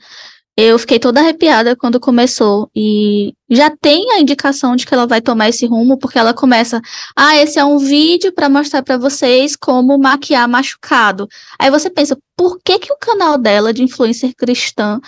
Eu 0.62 0.78
fiquei 0.78 1.00
toda 1.00 1.22
arrepiada 1.22 1.74
quando 1.74 2.02
começou. 2.02 2.70
E 2.76 3.34
já 3.50 3.70
tem 3.70 4.12
a 4.12 4.20
indicação 4.20 4.76
de 4.76 4.86
que 4.86 4.94
ela 4.94 5.08
vai 5.08 5.22
tomar 5.22 5.48
esse 5.48 5.66
rumo, 5.66 5.98
porque 5.98 6.20
ela 6.20 6.34
começa: 6.34 6.82
Ah, 7.16 7.38
esse 7.38 7.58
é 7.58 7.64
um 7.64 7.78
vídeo 7.78 8.34
para 8.34 8.50
mostrar 8.50 8.84
para 8.84 8.98
vocês 8.98 9.56
como 9.56 9.98
maquiar 9.98 10.50
machucado. 10.50 11.30
Aí 11.58 11.72
você 11.72 11.90
pensa: 11.90 12.18
por 12.36 12.60
que, 12.62 12.78
que 12.78 12.92
o 12.92 12.98
canal 12.98 13.38
dela 13.38 13.72
de 13.74 13.84
influencer 13.84 14.34
cristã 14.36 15.00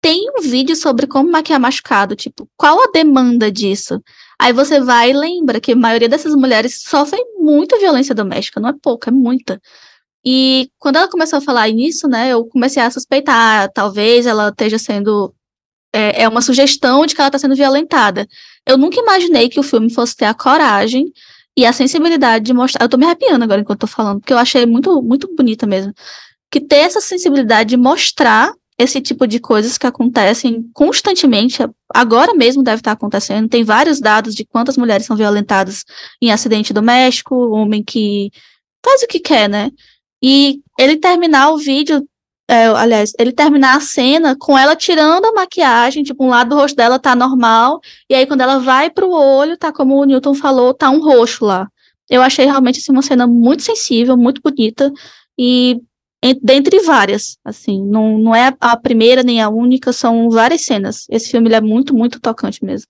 tem 0.00 0.24
um 0.38 0.42
vídeo 0.42 0.76
sobre 0.76 1.08
como 1.08 1.28
maquiar 1.28 1.58
machucado? 1.58 2.14
Tipo, 2.14 2.48
qual 2.56 2.80
a 2.84 2.92
demanda 2.92 3.50
disso? 3.50 4.00
Aí 4.38 4.52
você 4.52 4.78
vai 4.80 5.10
e 5.10 5.14
lembra 5.14 5.60
que 5.60 5.72
a 5.72 5.76
maioria 5.76 6.08
dessas 6.08 6.34
mulheres 6.36 6.80
sofrem 6.80 7.24
muita 7.40 7.76
violência 7.76 8.14
doméstica, 8.14 8.60
não 8.60 8.68
é 8.68 8.74
pouca, 8.80 9.10
é 9.10 9.12
muita. 9.12 9.60
E 10.24 10.68
quando 10.78 10.96
ela 10.96 11.08
começou 11.08 11.38
a 11.38 11.42
falar 11.42 11.68
nisso, 11.70 12.06
né, 12.08 12.30
eu 12.30 12.44
comecei 12.46 12.82
a 12.82 12.90
suspeitar, 12.90 13.70
talvez 13.72 14.26
ela 14.26 14.48
esteja 14.48 14.78
sendo. 14.78 15.34
É, 15.94 16.22
é 16.22 16.28
uma 16.28 16.40
sugestão 16.40 17.04
de 17.04 17.14
que 17.14 17.20
ela 17.20 17.28
está 17.28 17.38
sendo 17.38 17.54
violentada. 17.54 18.26
Eu 18.66 18.78
nunca 18.78 19.00
imaginei 19.00 19.48
que 19.48 19.60
o 19.60 19.62
filme 19.62 19.92
fosse 19.92 20.16
ter 20.16 20.24
a 20.24 20.34
coragem 20.34 21.12
e 21.56 21.66
a 21.66 21.72
sensibilidade 21.72 22.44
de 22.44 22.54
mostrar. 22.54 22.84
Eu 22.84 22.88
tô 22.88 22.96
me 22.96 23.04
arrepiando 23.04 23.44
agora 23.44 23.60
enquanto 23.60 23.80
tô 23.80 23.86
falando, 23.86 24.20
porque 24.20 24.32
eu 24.32 24.38
achei 24.38 24.64
muito, 24.64 25.02
muito 25.02 25.28
bonita 25.34 25.66
mesmo. 25.66 25.92
Que 26.50 26.60
ter 26.60 26.76
essa 26.76 27.00
sensibilidade 27.00 27.70
de 27.70 27.76
mostrar 27.76 28.54
esse 28.78 29.00
tipo 29.00 29.26
de 29.26 29.38
coisas 29.38 29.78
que 29.78 29.86
acontecem 29.86 30.68
constantemente, 30.72 31.58
agora 31.94 32.34
mesmo 32.34 32.62
deve 32.62 32.80
estar 32.80 32.92
acontecendo. 32.92 33.48
Tem 33.48 33.62
vários 33.64 34.00
dados 34.00 34.34
de 34.34 34.44
quantas 34.44 34.76
mulheres 34.76 35.06
são 35.06 35.16
violentadas 35.16 35.84
em 36.20 36.32
acidente 36.32 36.72
doméstico, 36.72 37.34
homem 37.50 37.82
que 37.84 38.30
faz 38.84 39.02
o 39.02 39.06
que 39.06 39.20
quer, 39.20 39.48
né? 39.48 39.70
E 40.22 40.60
ele 40.78 40.96
terminar 40.96 41.50
o 41.50 41.58
vídeo, 41.58 42.06
é, 42.48 42.66
aliás, 42.66 43.12
ele 43.18 43.32
terminar 43.32 43.76
a 43.76 43.80
cena 43.80 44.36
com 44.38 44.56
ela 44.58 44.76
tirando 44.76 45.24
a 45.26 45.32
maquiagem, 45.32 46.02
tipo, 46.02 46.24
um 46.24 46.28
lado 46.28 46.50
do 46.50 46.56
rosto 46.56 46.76
dela 46.76 46.98
tá 46.98 47.14
normal, 47.14 47.80
e 48.08 48.14
aí 48.14 48.26
quando 48.26 48.42
ela 48.42 48.58
vai 48.58 48.90
pro 48.90 49.10
olho, 49.10 49.56
tá 49.56 49.72
como 49.72 49.96
o 49.96 50.04
Newton 50.04 50.34
falou, 50.34 50.74
tá 50.74 50.90
um 50.90 51.00
roxo 51.00 51.44
lá. 51.44 51.68
Eu 52.10 52.22
achei 52.22 52.44
realmente 52.44 52.78
assim, 52.78 52.92
uma 52.92 53.02
cena 53.02 53.26
muito 53.26 53.62
sensível, 53.62 54.16
muito 54.16 54.40
bonita, 54.42 54.92
e 55.38 55.80
en- 56.22 56.38
dentre 56.42 56.80
várias, 56.80 57.38
assim, 57.44 57.82
não, 57.84 58.18
não 58.18 58.34
é 58.34 58.54
a 58.60 58.76
primeira 58.76 59.22
nem 59.22 59.40
a 59.40 59.48
única, 59.48 59.92
são 59.92 60.28
várias 60.30 60.62
cenas. 60.62 61.06
Esse 61.10 61.30
filme 61.30 61.52
é 61.52 61.60
muito, 61.60 61.94
muito 61.94 62.20
tocante 62.20 62.64
mesmo. 62.64 62.86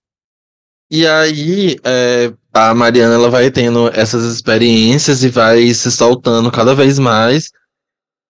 E 0.91 1.07
aí, 1.07 1.77
é, 1.85 2.33
a 2.53 2.75
Mariana 2.75 3.15
ela 3.15 3.31
vai 3.31 3.51
tendo 3.51 3.91
essas 3.95 4.25
experiências 4.25 5.25
e 5.25 5.29
vai 5.29 5.73
se 5.73 5.91
soltando 5.91 6.51
cada 6.51 6.75
vez 6.75 6.99
mais. 6.99 7.51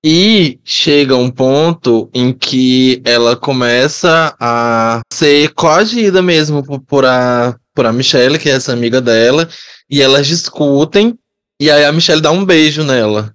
E 0.04 0.58
chega 0.64 1.16
um 1.16 1.30
ponto 1.30 2.10
em 2.12 2.32
que 2.32 3.00
ela 3.04 3.36
começa 3.36 4.34
a 4.40 5.00
ser 5.12 5.54
coagida 5.54 6.20
mesmo 6.20 6.62
por, 6.86 7.04
a, 7.04 7.56
por 7.74 7.86
a 7.86 7.92
Michelle, 7.92 8.38
que 8.38 8.48
é 8.48 8.54
essa 8.54 8.72
amiga 8.72 9.00
dela, 9.00 9.48
e 9.88 10.02
elas 10.02 10.26
discutem, 10.26 11.16
e 11.60 11.70
aí 11.70 11.84
a 11.84 11.92
Michelle 11.92 12.20
dá 12.20 12.32
um 12.32 12.44
beijo 12.44 12.82
nela. 12.82 13.32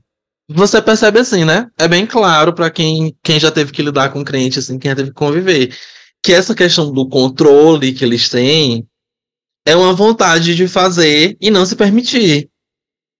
Você 0.49 0.81
percebe 0.81 1.19
assim, 1.19 1.45
né? 1.45 1.67
É 1.77 1.87
bem 1.87 2.05
claro 2.05 2.53
pra 2.53 2.69
quem, 2.69 3.15
quem 3.23 3.39
já 3.39 3.51
teve 3.51 3.71
que 3.71 3.81
lidar 3.81 4.09
com 4.09 4.23
crente, 4.23 4.59
assim, 4.59 4.77
quem 4.77 4.91
já 4.91 4.95
teve 4.95 5.09
que 5.09 5.15
conviver, 5.15 5.73
que 6.21 6.33
essa 6.33 6.53
questão 6.53 6.91
do 6.91 7.07
controle 7.07 7.93
que 7.93 8.03
eles 8.03 8.27
têm 8.27 8.85
é 9.67 9.75
uma 9.75 9.93
vontade 9.93 10.55
de 10.55 10.67
fazer 10.67 11.37
e 11.39 11.51
não 11.51 11.65
se 11.65 11.75
permitir. 11.75 12.49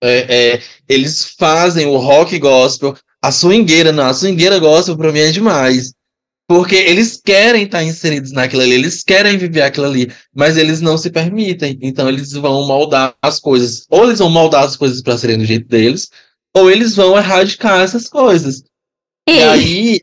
É, 0.02 0.54
é, 0.56 0.62
eles 0.88 1.36
fazem 1.38 1.86
o 1.88 1.98
rock 1.98 2.38
gospel, 2.40 2.96
a 3.22 3.32
swingueira, 3.32 3.92
não, 3.92 4.06
a 4.06 4.14
swingueira 4.14 4.58
gospel 4.60 4.98
pra 4.98 5.12
mim 5.12 5.20
é 5.20 5.32
demais. 5.32 5.94
Porque 6.50 6.76
eles 6.76 7.20
querem 7.24 7.64
estar 7.64 7.84
inseridos 7.84 8.32
naquilo 8.32 8.62
ali, 8.62 8.72
eles 8.72 9.04
querem 9.04 9.38
viver 9.38 9.64
aquilo 9.64 9.86
ali, 9.88 10.10
mas 10.34 10.56
eles 10.56 10.80
não 10.80 10.98
se 10.98 11.10
permitem. 11.10 11.78
Então 11.82 12.08
eles 12.08 12.32
vão 12.32 12.66
moldar 12.66 13.14
as 13.22 13.38
coisas. 13.38 13.86
Ou 13.90 14.06
eles 14.06 14.20
vão 14.20 14.30
moldar 14.30 14.64
as 14.64 14.78
coisas 14.78 15.02
para 15.02 15.18
serem 15.18 15.38
do 15.38 15.44
jeito 15.46 15.68
deles, 15.68 16.08
ou 16.56 16.72
eles 16.72 16.96
vão 16.96 17.18
erradicar 17.18 17.82
essas 17.82 18.08
coisas. 18.08 18.64
E 19.28 19.34
E- 19.34 19.44
aí, 19.44 20.02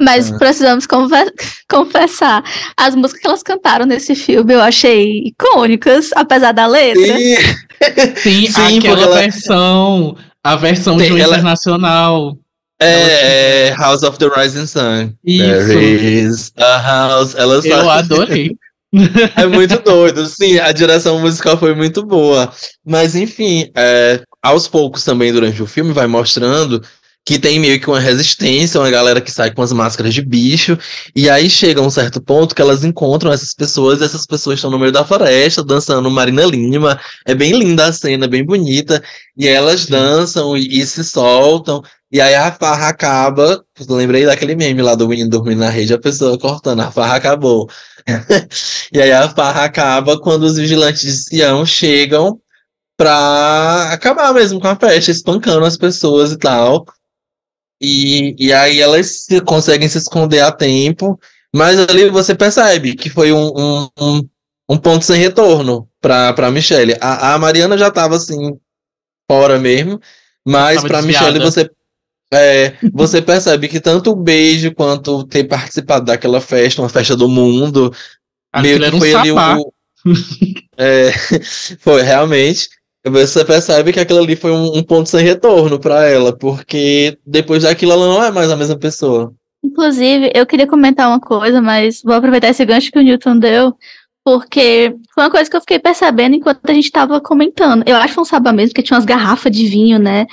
Mas 0.00 0.32
Ah. 0.32 0.38
precisamos 0.38 0.86
confessar. 1.68 2.42
As 2.76 2.94
músicas 2.94 3.20
que 3.20 3.26
elas 3.28 3.42
cantaram 3.42 3.86
nesse 3.86 4.14
filme 4.14 4.54
eu 4.54 4.60
achei 4.60 5.22
icônicas, 5.26 6.10
apesar 6.14 6.52
da 6.52 6.66
letra. 6.66 7.02
Sim, 8.16 8.46
Sim, 8.46 8.52
porque 8.80 8.88
aquela 8.88 9.02
ela- 9.02 9.18
versão, 9.20 10.16
a 10.42 10.56
versão 10.56 10.96
Tem- 10.96 11.06
de 11.08 11.12
um 11.12 11.18
ela- 11.18 11.34
internacional. 11.34 12.36
é, 12.80 13.68
é 13.68 13.74
House 13.76 14.02
of 14.02 14.18
the 14.18 14.28
Rising 14.28 14.66
Sun. 14.66 15.12
Isso. 15.24 15.66
There 15.68 16.20
is 16.22 16.52
a 16.58 16.78
house. 16.78 17.34
Elas 17.34 17.64
Eu 17.64 17.88
adorei. 17.90 18.50
É 19.36 19.44
muito 19.46 19.76
doido, 19.80 20.24
sim, 20.24 20.56
a 20.60 20.70
direção 20.70 21.18
musical 21.18 21.58
foi 21.58 21.74
muito 21.74 22.06
boa. 22.06 22.52
Mas, 22.86 23.16
enfim, 23.16 23.68
é, 23.76 24.20
aos 24.40 24.68
poucos 24.68 25.02
também 25.04 25.32
durante 25.32 25.60
o 25.60 25.66
filme 25.66 25.92
vai 25.92 26.06
mostrando 26.06 26.80
que 27.24 27.38
tem 27.38 27.58
meio 27.58 27.80
que 27.80 27.88
uma 27.88 27.98
resistência, 27.98 28.78
uma 28.78 28.90
galera 28.90 29.20
que 29.20 29.30
sai 29.30 29.50
com 29.50 29.62
as 29.62 29.72
máscaras 29.72 30.12
de 30.12 30.20
bicho, 30.20 30.78
e 31.16 31.30
aí 31.30 31.48
chega 31.48 31.80
um 31.80 31.88
certo 31.88 32.20
ponto 32.20 32.54
que 32.54 32.60
elas 32.60 32.84
encontram 32.84 33.32
essas 33.32 33.54
pessoas, 33.54 34.00
e 34.00 34.04
essas 34.04 34.26
pessoas 34.26 34.56
estão 34.56 34.70
no 34.70 34.78
meio 34.78 34.92
da 34.92 35.04
floresta, 35.04 35.64
dançando 35.64 36.10
Marina 36.10 36.44
Lima. 36.44 37.00
É 37.24 37.34
bem 37.34 37.52
linda 37.58 37.86
a 37.86 37.92
cena, 37.92 38.28
bem 38.28 38.44
bonita, 38.44 39.02
e 39.36 39.48
elas 39.48 39.86
dançam 39.86 40.56
e, 40.56 40.80
e 40.80 40.86
se 40.86 41.02
soltam, 41.02 41.82
e 42.12 42.20
aí 42.20 42.34
a 42.34 42.52
farra 42.52 42.88
acaba. 42.88 43.64
Lembrei 43.88 44.26
daquele 44.26 44.54
meme 44.54 44.82
lá 44.82 44.94
do 44.94 45.08
menino 45.08 45.30
dormindo 45.30 45.58
na 45.60 45.70
rede, 45.70 45.94
a 45.94 45.98
pessoa 45.98 46.38
cortando, 46.38 46.80
a 46.80 46.90
farra 46.90 47.16
acabou. 47.16 47.68
E 48.92 49.00
aí 49.00 49.10
a 49.10 49.28
farra 49.28 49.64
acaba 49.64 50.20
quando 50.20 50.44
os 50.44 50.56
vigilantes 50.56 51.02
de 51.02 51.12
Sião 51.12 51.66
chegam 51.66 52.38
pra 52.96 53.90
acabar 53.92 54.32
mesmo 54.32 54.60
com 54.60 54.68
a 54.68 54.76
festa, 54.76 55.10
espancando 55.10 55.64
as 55.64 55.76
pessoas 55.76 56.30
e 56.32 56.38
tal. 56.38 56.86
E, 57.84 58.34
e 58.38 58.52
aí 58.52 58.80
elas 58.80 59.24
se- 59.24 59.40
conseguem 59.42 59.88
se 59.88 59.98
esconder 59.98 60.40
a 60.40 60.50
tempo, 60.52 61.18
mas 61.54 61.78
ali 61.78 62.08
você 62.08 62.34
percebe 62.34 62.94
que 62.96 63.10
foi 63.10 63.32
um, 63.32 63.52
um, 63.56 63.88
um, 64.00 64.28
um 64.70 64.78
ponto 64.78 65.04
sem 65.04 65.20
retorno 65.20 65.88
pra, 66.00 66.32
pra 66.32 66.50
Michelle. 66.50 66.96
A, 67.00 67.34
a 67.34 67.38
Mariana 67.38 67.76
já 67.78 67.90
tava 67.90 68.16
assim, 68.16 68.58
fora 69.30 69.58
mesmo. 69.58 70.00
Mas 70.46 70.82
desviada. 70.82 71.06
Michelle 71.06 71.38
você 71.40 71.70
é, 72.32 72.74
você 72.92 73.22
percebe 73.22 73.68
que 73.68 73.80
tanto 73.80 74.10
o 74.10 74.16
beijo 74.16 74.74
quanto 74.74 75.24
ter 75.24 75.44
participado 75.44 76.06
daquela 76.06 76.40
festa, 76.40 76.82
uma 76.82 76.88
festa 76.88 77.16
do 77.16 77.28
mundo, 77.28 77.94
meio 78.56 78.76
Aquilo 78.76 78.78
que 78.78 78.84
era 78.84 78.96
um 78.96 78.98
foi 78.98 79.14
ali 79.14 79.28
sabá. 79.28 79.56
o. 79.58 79.72
É, 80.76 81.12
foi 81.80 82.02
realmente. 82.02 82.68
Você 83.06 83.44
percebe 83.44 83.92
que 83.92 84.00
aquilo 84.00 84.20
ali 84.20 84.34
foi 84.34 84.50
um, 84.50 84.78
um 84.78 84.82
ponto 84.82 85.08
sem 85.08 85.22
retorno 85.22 85.78
pra 85.78 86.04
ela, 86.04 86.36
porque 86.36 87.18
depois 87.26 87.62
daquilo 87.62 87.92
ela 87.92 88.06
não 88.06 88.24
é 88.24 88.30
mais 88.30 88.50
a 88.50 88.56
mesma 88.56 88.78
pessoa. 88.78 89.32
Inclusive, 89.62 90.30
eu 90.34 90.46
queria 90.46 90.66
comentar 90.66 91.08
uma 91.08 91.20
coisa, 91.20 91.60
mas 91.60 92.02
vou 92.02 92.14
aproveitar 92.14 92.48
esse 92.48 92.64
gancho 92.64 92.90
que 92.90 92.98
o 92.98 93.02
Newton 93.02 93.38
deu, 93.38 93.74
porque 94.24 94.94
foi 95.14 95.24
uma 95.24 95.30
coisa 95.30 95.50
que 95.50 95.56
eu 95.56 95.60
fiquei 95.60 95.78
percebendo 95.78 96.36
enquanto 96.36 96.60
a 96.68 96.72
gente 96.72 96.84
estava 96.84 97.20
comentando. 97.20 97.82
Eu 97.86 97.96
acho 97.96 98.08
que 98.08 98.14
foi 98.14 98.22
um 98.22 98.26
sabá 98.26 98.52
mesmo, 98.52 98.70
porque 98.70 98.82
tinha 98.82 98.96
umas 98.96 99.04
garrafas 99.04 99.52
de 99.52 99.66
vinho, 99.66 99.98
né? 99.98 100.26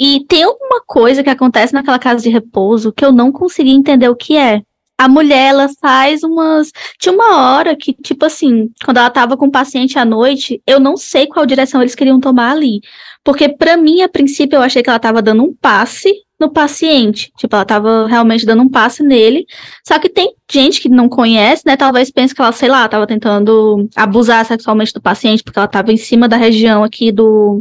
E 0.00 0.24
tem 0.28 0.44
alguma 0.44 0.80
coisa 0.86 1.22
que 1.22 1.30
acontece 1.30 1.72
naquela 1.72 1.98
casa 1.98 2.22
de 2.22 2.30
repouso 2.30 2.92
que 2.92 3.04
eu 3.04 3.12
não 3.12 3.32
consegui 3.32 3.70
entender 3.70 4.08
o 4.08 4.16
que 4.16 4.36
é. 4.36 4.62
A 5.02 5.08
mulher, 5.08 5.48
ela 5.48 5.68
faz 5.80 6.22
umas. 6.22 6.70
Tinha 6.96 7.12
uma 7.12 7.56
hora 7.56 7.74
que, 7.74 7.92
tipo 7.92 8.24
assim, 8.24 8.70
quando 8.84 8.98
ela 8.98 9.10
tava 9.10 9.36
com 9.36 9.46
o 9.46 9.50
paciente 9.50 9.98
à 9.98 10.04
noite, 10.04 10.62
eu 10.64 10.78
não 10.78 10.96
sei 10.96 11.26
qual 11.26 11.44
direção 11.44 11.80
eles 11.80 11.96
queriam 11.96 12.20
tomar 12.20 12.52
ali. 12.52 12.80
Porque, 13.24 13.48
pra 13.48 13.76
mim, 13.76 14.00
a 14.00 14.08
princípio, 14.08 14.56
eu 14.56 14.62
achei 14.62 14.80
que 14.80 14.88
ela 14.88 15.00
tava 15.00 15.20
dando 15.20 15.42
um 15.42 15.52
passe 15.52 16.14
no 16.38 16.52
paciente. 16.52 17.32
Tipo, 17.36 17.56
ela 17.56 17.64
tava 17.64 18.06
realmente 18.06 18.46
dando 18.46 18.62
um 18.62 18.68
passe 18.68 19.02
nele. 19.02 19.44
Só 19.84 19.98
que 19.98 20.08
tem 20.08 20.34
gente 20.48 20.80
que 20.80 20.88
não 20.88 21.08
conhece, 21.08 21.64
né? 21.66 21.76
Talvez 21.76 22.08
pense 22.12 22.32
que 22.32 22.40
ela, 22.40 22.52
sei 22.52 22.68
lá, 22.68 22.88
tava 22.88 23.04
tentando 23.04 23.88
abusar 23.96 24.44
sexualmente 24.44 24.92
do 24.92 25.02
paciente, 25.02 25.42
porque 25.42 25.58
ela 25.58 25.66
tava 25.66 25.92
em 25.92 25.96
cima 25.96 26.28
da 26.28 26.36
região 26.36 26.84
aqui 26.84 27.10
do. 27.10 27.60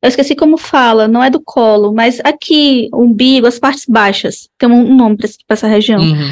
Eu 0.00 0.08
esqueci 0.08 0.36
como 0.36 0.56
fala, 0.56 1.08
não 1.08 1.24
é 1.24 1.28
do 1.28 1.40
colo, 1.40 1.92
mas 1.92 2.20
aqui, 2.22 2.88
umbigo, 2.94 3.48
as 3.48 3.58
partes 3.58 3.84
baixas. 3.84 4.48
Tem 4.56 4.68
um 4.68 4.94
nome 4.94 5.16
pra 5.16 5.28
essa 5.48 5.66
região. 5.66 6.00
Uhum. 6.00 6.30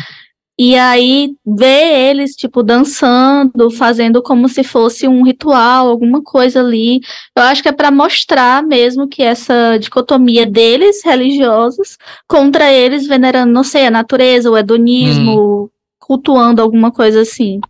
E 0.59 0.75
aí, 0.75 1.35
ver 1.47 2.11
eles, 2.11 2.35
tipo, 2.35 2.63
dançando, 2.63 3.71
fazendo 3.71 4.23
como 4.23 4.49
se 4.49 4.65
fosse 4.65 5.07
um 5.07 5.23
ritual, 5.23 5.87
alguma 5.87 6.23
coisa 6.23 6.61
ali. 6.61 7.01
Eu 7.37 7.43
acho 7.43 7.63
que 7.63 7.69
é 7.69 7.73
para 7.73 7.91
mostrar 7.91 8.63
mesmo 8.63 9.07
que 9.07 9.23
essa 9.23 9.77
dicotomia 9.79 10.47
deles, 10.47 11.05
religiosos, 11.05 11.99
contra 12.27 12.73
eles 12.73 13.07
venerando, 13.07 13.53
não 13.53 13.63
sei, 13.63 13.87
a 13.87 13.91
natureza, 13.91 14.51
o 14.51 14.57
hedonismo, 14.57 15.71
cultuando 15.99 16.63
alguma 16.63 16.91
coisa 16.91 17.21
assim. 17.21 17.61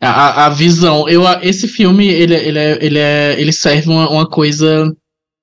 A, 0.00 0.46
a 0.46 0.48
visão. 0.48 1.08
Eu, 1.08 1.22
esse 1.40 1.68
filme, 1.68 2.08
ele, 2.08 2.34
ele, 2.34 2.58
é, 2.58 2.78
ele, 2.84 2.98
é, 2.98 3.40
ele 3.40 3.52
serve 3.52 3.88
uma, 3.88 4.10
uma 4.10 4.28
coisa, 4.28 4.92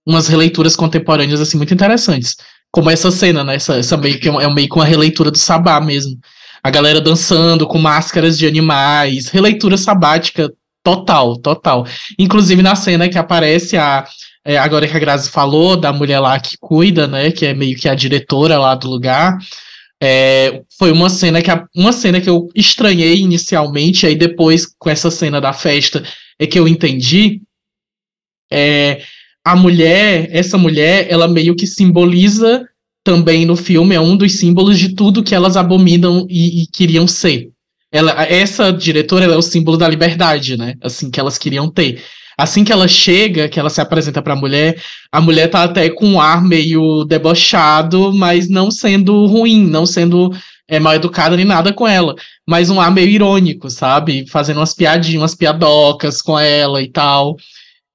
umas 0.05 0.27
releituras 0.27 0.75
contemporâneas, 0.75 1.39
assim, 1.39 1.55
muito 1.55 1.73
interessantes. 1.73 2.35
Como 2.71 2.89
essa 2.89 3.11
cena, 3.11 3.43
né? 3.43 3.55
Essa, 3.55 3.75
essa 3.75 3.97
meio 3.97 4.19
que 4.19 4.29
é 4.29 4.31
é 4.31 4.53
meio 4.53 4.69
que 4.69 4.75
uma 4.75 4.85
releitura 4.85 5.31
do 5.31 5.37
Sabá 5.37 5.79
mesmo. 5.79 6.17
A 6.63 6.69
galera 6.69 6.99
dançando 6.99 7.67
com 7.67 7.77
máscaras 7.77 8.37
de 8.37 8.45
animais. 8.45 9.29
Releitura 9.29 9.77
sabática 9.77 10.51
total, 10.83 11.37
total. 11.37 11.85
Inclusive 12.17 12.61
na 12.61 12.75
cena 12.75 13.09
que 13.09 13.17
aparece 13.17 13.77
a. 13.77 14.05
é, 14.45 14.57
agora 14.57 14.87
que 14.87 14.95
a 14.95 14.99
Grazi 14.99 15.29
falou, 15.29 15.75
da 15.75 15.91
mulher 15.91 16.19
lá 16.19 16.39
que 16.39 16.57
cuida, 16.59 17.07
né? 17.07 17.31
Que 17.31 17.47
é 17.47 17.53
meio 17.53 17.77
que 17.77 17.89
a 17.89 17.95
diretora 17.95 18.57
lá 18.57 18.75
do 18.75 18.89
lugar. 18.89 19.37
É, 20.01 20.61
foi 20.77 20.91
uma 20.91 21.09
cena 21.09 21.41
que 21.41 21.49
uma 21.75 21.91
cena 21.91 22.21
que 22.21 22.29
eu 22.29 22.47
estranhei 22.55 23.17
inicialmente, 23.19 24.05
aí 24.05 24.15
depois 24.15 24.67
com 24.77 24.89
essa 24.89 25.09
cena 25.09 25.41
da 25.41 25.53
festa 25.53 26.03
é 26.39 26.45
que 26.45 26.59
eu 26.59 26.67
entendi. 26.67 27.41
É, 28.51 29.01
a 29.47 29.55
mulher, 29.55 30.27
essa 30.29 30.57
mulher, 30.57 31.07
ela 31.09 31.25
meio 31.25 31.55
que 31.55 31.65
simboliza 31.65 32.67
também 33.01 33.45
no 33.45 33.55
filme, 33.55 33.95
é 33.95 34.01
um 34.01 34.17
dos 34.17 34.33
símbolos 34.33 34.77
de 34.77 34.93
tudo 34.93 35.23
que 35.23 35.33
elas 35.33 35.55
abominam 35.55 36.27
e, 36.29 36.63
e 36.63 36.67
queriam 36.67 37.07
ser. 37.07 37.47
Ela, 37.89 38.11
essa 38.23 38.73
diretora 38.73 39.23
é 39.23 39.37
o 39.37 39.41
símbolo 39.41 39.77
da 39.77 39.87
liberdade, 39.87 40.57
né? 40.57 40.73
Assim 40.83 41.09
que 41.09 41.17
elas 41.17 41.37
queriam 41.37 41.69
ter. 41.69 42.03
Assim 42.37 42.65
que 42.65 42.73
ela 42.73 42.89
chega, 42.89 43.47
que 43.47 43.57
ela 43.57 43.69
se 43.69 43.79
apresenta 43.79 44.21
pra 44.21 44.35
mulher, 44.35 44.81
a 45.09 45.21
mulher 45.21 45.47
tá 45.47 45.63
até 45.63 45.89
com 45.89 46.05
um 46.05 46.19
ar 46.19 46.43
meio 46.43 47.05
debochado, 47.05 48.11
mas 48.13 48.49
não 48.49 48.69
sendo 48.69 49.27
ruim, 49.27 49.65
não 49.65 49.85
sendo 49.85 50.29
é, 50.67 50.77
mal 50.77 50.93
educada 50.93 51.37
nem 51.37 51.45
nada 51.45 51.71
com 51.71 51.87
ela, 51.87 52.15
mas 52.45 52.69
um 52.69 52.81
ar 52.81 52.91
meio 52.91 53.07
irônico, 53.07 53.69
sabe? 53.69 54.27
Fazendo 54.27 54.57
umas 54.57 54.73
piadinhas, 54.73 55.21
umas 55.21 55.35
piadocas 55.35 56.21
com 56.21 56.37
ela 56.37 56.81
e 56.81 56.89
tal. 56.91 57.37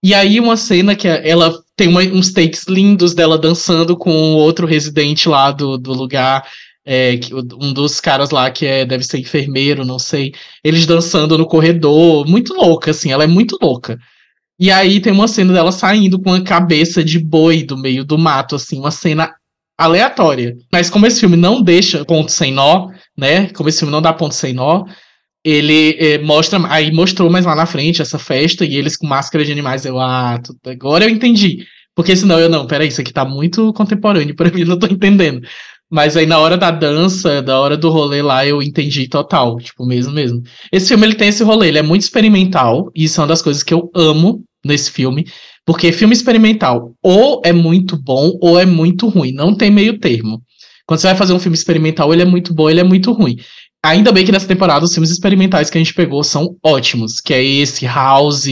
E 0.02 0.14
aí 0.14 0.40
uma 0.40 0.56
cena 0.56 0.96
que 0.96 1.06
ela 1.06 1.54
tem 1.76 1.88
uma- 1.88 2.02
uns 2.02 2.32
takes 2.32 2.66
lindos 2.66 3.14
dela 3.14 3.38
dançando 3.38 3.96
com 3.96 4.10
outro 4.34 4.66
residente 4.66 5.28
lá 5.28 5.50
do, 5.52 5.78
do 5.78 5.92
lugar, 5.92 6.44
é, 6.84 7.18
um 7.60 7.72
dos 7.72 8.00
caras 8.00 8.30
lá 8.30 8.50
que 8.50 8.66
é, 8.66 8.84
deve 8.84 9.04
ser 9.04 9.18
enfermeiro, 9.18 9.84
não 9.84 9.98
sei. 9.98 10.32
Eles 10.64 10.86
dançando 10.86 11.38
no 11.38 11.46
corredor, 11.46 12.26
muito 12.28 12.52
louca, 12.54 12.90
assim, 12.90 13.12
ela 13.12 13.24
é 13.24 13.28
muito 13.28 13.56
louca. 13.62 13.96
E 14.58 14.70
aí 14.70 15.00
tem 15.00 15.12
uma 15.12 15.28
cena 15.28 15.52
dela 15.52 15.72
saindo 15.72 16.20
com 16.20 16.32
a 16.32 16.42
cabeça 16.42 17.02
de 17.04 17.18
boi 17.18 17.62
do 17.62 17.76
meio 17.76 18.04
do 18.04 18.18
mato, 18.18 18.56
assim, 18.56 18.78
uma 18.78 18.90
cena 18.90 19.32
aleatória. 19.78 20.56
Mas 20.72 20.90
como 20.90 21.06
esse 21.06 21.20
filme 21.20 21.36
não 21.36 21.62
deixa 21.62 22.04
ponto 22.04 22.30
sem 22.30 22.52
nó, 22.52 22.88
né? 23.16 23.48
Como 23.50 23.68
esse 23.68 23.80
filme 23.80 23.92
não 23.92 24.02
dá 24.02 24.12
ponto 24.12 24.34
sem 24.34 24.52
nó, 24.52 24.84
ele 25.44 25.96
eh, 25.98 26.18
mostra, 26.18 26.58
aí 26.68 26.92
mostrou 26.92 27.30
mais 27.30 27.44
lá 27.44 27.54
na 27.54 27.66
frente 27.66 28.00
essa 28.02 28.18
festa 28.18 28.64
e 28.64 28.76
eles 28.76 28.96
com 28.96 29.06
máscara 29.06 29.44
de 29.44 29.52
animais. 29.52 29.84
Eu, 29.84 29.98
ah, 30.00 30.38
tudo- 30.44 30.58
agora 30.66 31.04
eu 31.04 31.10
entendi. 31.10 31.64
Porque 31.94 32.16
senão 32.16 32.38
eu, 32.40 32.48
não, 32.48 32.66
peraí, 32.66 32.88
isso 32.88 33.00
aqui 33.00 33.12
tá 33.12 33.24
muito 33.24 33.72
contemporâneo 33.74 34.34
pra 34.34 34.50
mim, 34.52 34.64
não 34.64 34.78
tô 34.78 34.86
entendendo. 34.86 35.40
Mas 35.90 36.16
aí 36.16 36.24
na 36.24 36.38
hora 36.38 36.56
da 36.56 36.70
dança, 36.70 37.42
da 37.42 37.60
hora 37.60 37.76
do 37.76 37.90
rolê 37.90 38.22
lá, 38.22 38.46
eu 38.46 38.62
entendi 38.62 39.08
total, 39.08 39.58
tipo, 39.58 39.84
mesmo, 39.84 40.12
mesmo. 40.12 40.42
Esse 40.72 40.88
filme, 40.88 41.06
ele 41.06 41.14
tem 41.14 41.28
esse 41.28 41.42
rolê, 41.44 41.68
ele 41.68 41.78
é 41.78 41.82
muito 41.82 42.00
experimental, 42.02 42.90
e 42.94 43.04
isso 43.04 43.20
é 43.20 43.22
uma 43.22 43.28
das 43.28 43.42
coisas 43.42 43.62
que 43.62 43.74
eu 43.74 43.90
amo 43.94 44.42
nesse 44.64 44.90
filme, 44.90 45.26
porque 45.66 45.92
filme 45.92 46.14
experimental 46.14 46.92
ou 47.02 47.42
é 47.44 47.52
muito 47.52 47.96
bom 48.00 48.32
ou 48.40 48.58
é 48.58 48.64
muito 48.64 49.06
ruim, 49.08 49.32
não 49.32 49.54
tem 49.54 49.70
meio 49.70 49.98
termo. 49.98 50.40
Quando 50.86 51.00
você 51.00 51.08
vai 51.08 51.16
fazer 51.16 51.32
um 51.32 51.38
filme 51.38 51.56
experimental, 51.56 52.12
ele 52.12 52.22
é 52.22 52.24
muito 52.24 52.54
bom, 52.54 52.68
ele 52.68 52.80
é 52.80 52.84
muito 52.84 53.12
ruim. 53.12 53.36
Ainda 53.84 54.12
bem 54.12 54.24
que 54.24 54.30
nessa 54.30 54.46
temporada 54.46 54.84
os 54.84 54.92
filmes 54.92 55.10
experimentais 55.10 55.68
que 55.68 55.76
a 55.76 55.80
gente 55.80 55.94
pegou 55.94 56.22
são 56.22 56.56
ótimos, 56.62 57.20
que 57.20 57.34
é 57.34 57.42
esse, 57.42 57.84
House. 57.84 58.46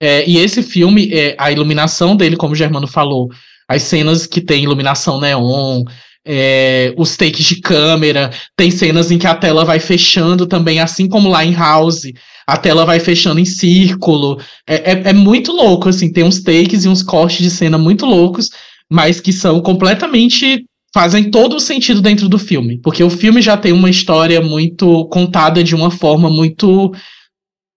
é, 0.00 0.28
e 0.28 0.38
esse 0.38 0.62
filme, 0.62 1.12
é, 1.12 1.34
a 1.38 1.50
iluminação 1.50 2.16
dele, 2.16 2.36
como 2.36 2.52
o 2.52 2.56
Germano 2.56 2.86
falou, 2.86 3.28
as 3.68 3.82
cenas 3.82 4.26
que 4.26 4.40
tem 4.40 4.62
iluminação 4.62 5.20
neon, 5.20 5.82
é, 6.24 6.94
os 6.96 7.16
takes 7.16 7.44
de 7.44 7.60
câmera, 7.60 8.30
tem 8.56 8.70
cenas 8.70 9.10
em 9.10 9.18
que 9.18 9.26
a 9.26 9.34
tela 9.34 9.64
vai 9.64 9.80
fechando 9.80 10.46
também, 10.46 10.78
assim 10.78 11.08
como 11.08 11.28
lá 11.28 11.44
em 11.44 11.54
House, 11.54 12.02
a 12.46 12.56
tela 12.56 12.84
vai 12.84 13.00
fechando 13.00 13.40
em 13.40 13.44
círculo. 13.44 14.40
É, 14.68 14.92
é, 14.92 15.02
é 15.10 15.12
muito 15.12 15.52
louco, 15.52 15.88
assim, 15.88 16.12
tem 16.12 16.24
uns 16.24 16.40
takes 16.40 16.84
e 16.84 16.88
uns 16.88 17.02
cortes 17.02 17.38
de 17.38 17.50
cena 17.50 17.78
muito 17.78 18.06
loucos, 18.06 18.50
mas 18.90 19.20
que 19.20 19.32
são 19.32 19.60
completamente 19.60 20.64
fazem 20.94 21.30
todo 21.30 21.56
o 21.56 21.60
sentido 21.60 22.00
dentro 22.00 22.28
do 22.28 22.38
filme, 22.38 22.78
porque 22.78 23.02
o 23.02 23.10
filme 23.10 23.40
já 23.40 23.56
tem 23.56 23.72
uma 23.72 23.90
história 23.90 24.40
muito 24.40 25.06
contada 25.06 25.64
de 25.64 25.74
uma 25.74 25.90
forma 25.90 26.28
muito 26.28 26.92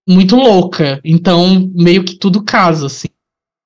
muito 0.08 0.36
louca, 0.36 1.00
então 1.04 1.68
meio 1.74 2.04
que 2.04 2.16
tudo 2.16 2.44
casa 2.44 2.86
assim. 2.86 3.08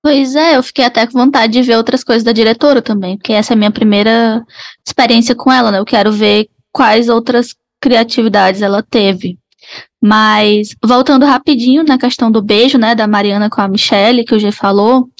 Pois 0.03 0.35
é, 0.35 0.57
eu 0.57 0.63
fiquei 0.63 0.85
até 0.85 1.07
com 1.07 1.13
vontade 1.13 1.53
de 1.53 1.63
ver 1.63 1.77
outras 1.77 2.03
coisas 2.03 2.25
da 2.25 2.33
diretora 2.33 2.81
também, 2.81 3.19
porque 3.19 3.35
essa 3.35 3.53
é 3.53 3.55
a 3.55 3.59
minha 3.59 3.71
primeira 3.71 4.43
experiência 4.87 5.35
com 5.35 5.53
ela, 5.53 5.71
né? 5.71 5.79
Eu 5.79 5.85
quero 5.85 6.11
ver 6.11 6.49
quais 6.73 7.11
outras 7.11 7.55
criatividades 7.81 8.63
ela 8.63 8.83
teve. 8.83 9.39
Mas, 10.03 10.75
voltando 10.83 11.27
rapidinho 11.27 11.85
na 11.85 11.99
questão 11.99 12.31
do 12.31 12.41
beijo, 12.41 12.79
né, 12.79 12.95
da 12.95 13.07
Mariana 13.07 13.51
com 13.51 13.61
a 13.61 13.69
Michelle, 13.69 14.25
que 14.25 14.35
o 14.35 14.39
G 14.39 14.51
falou, 14.51 15.11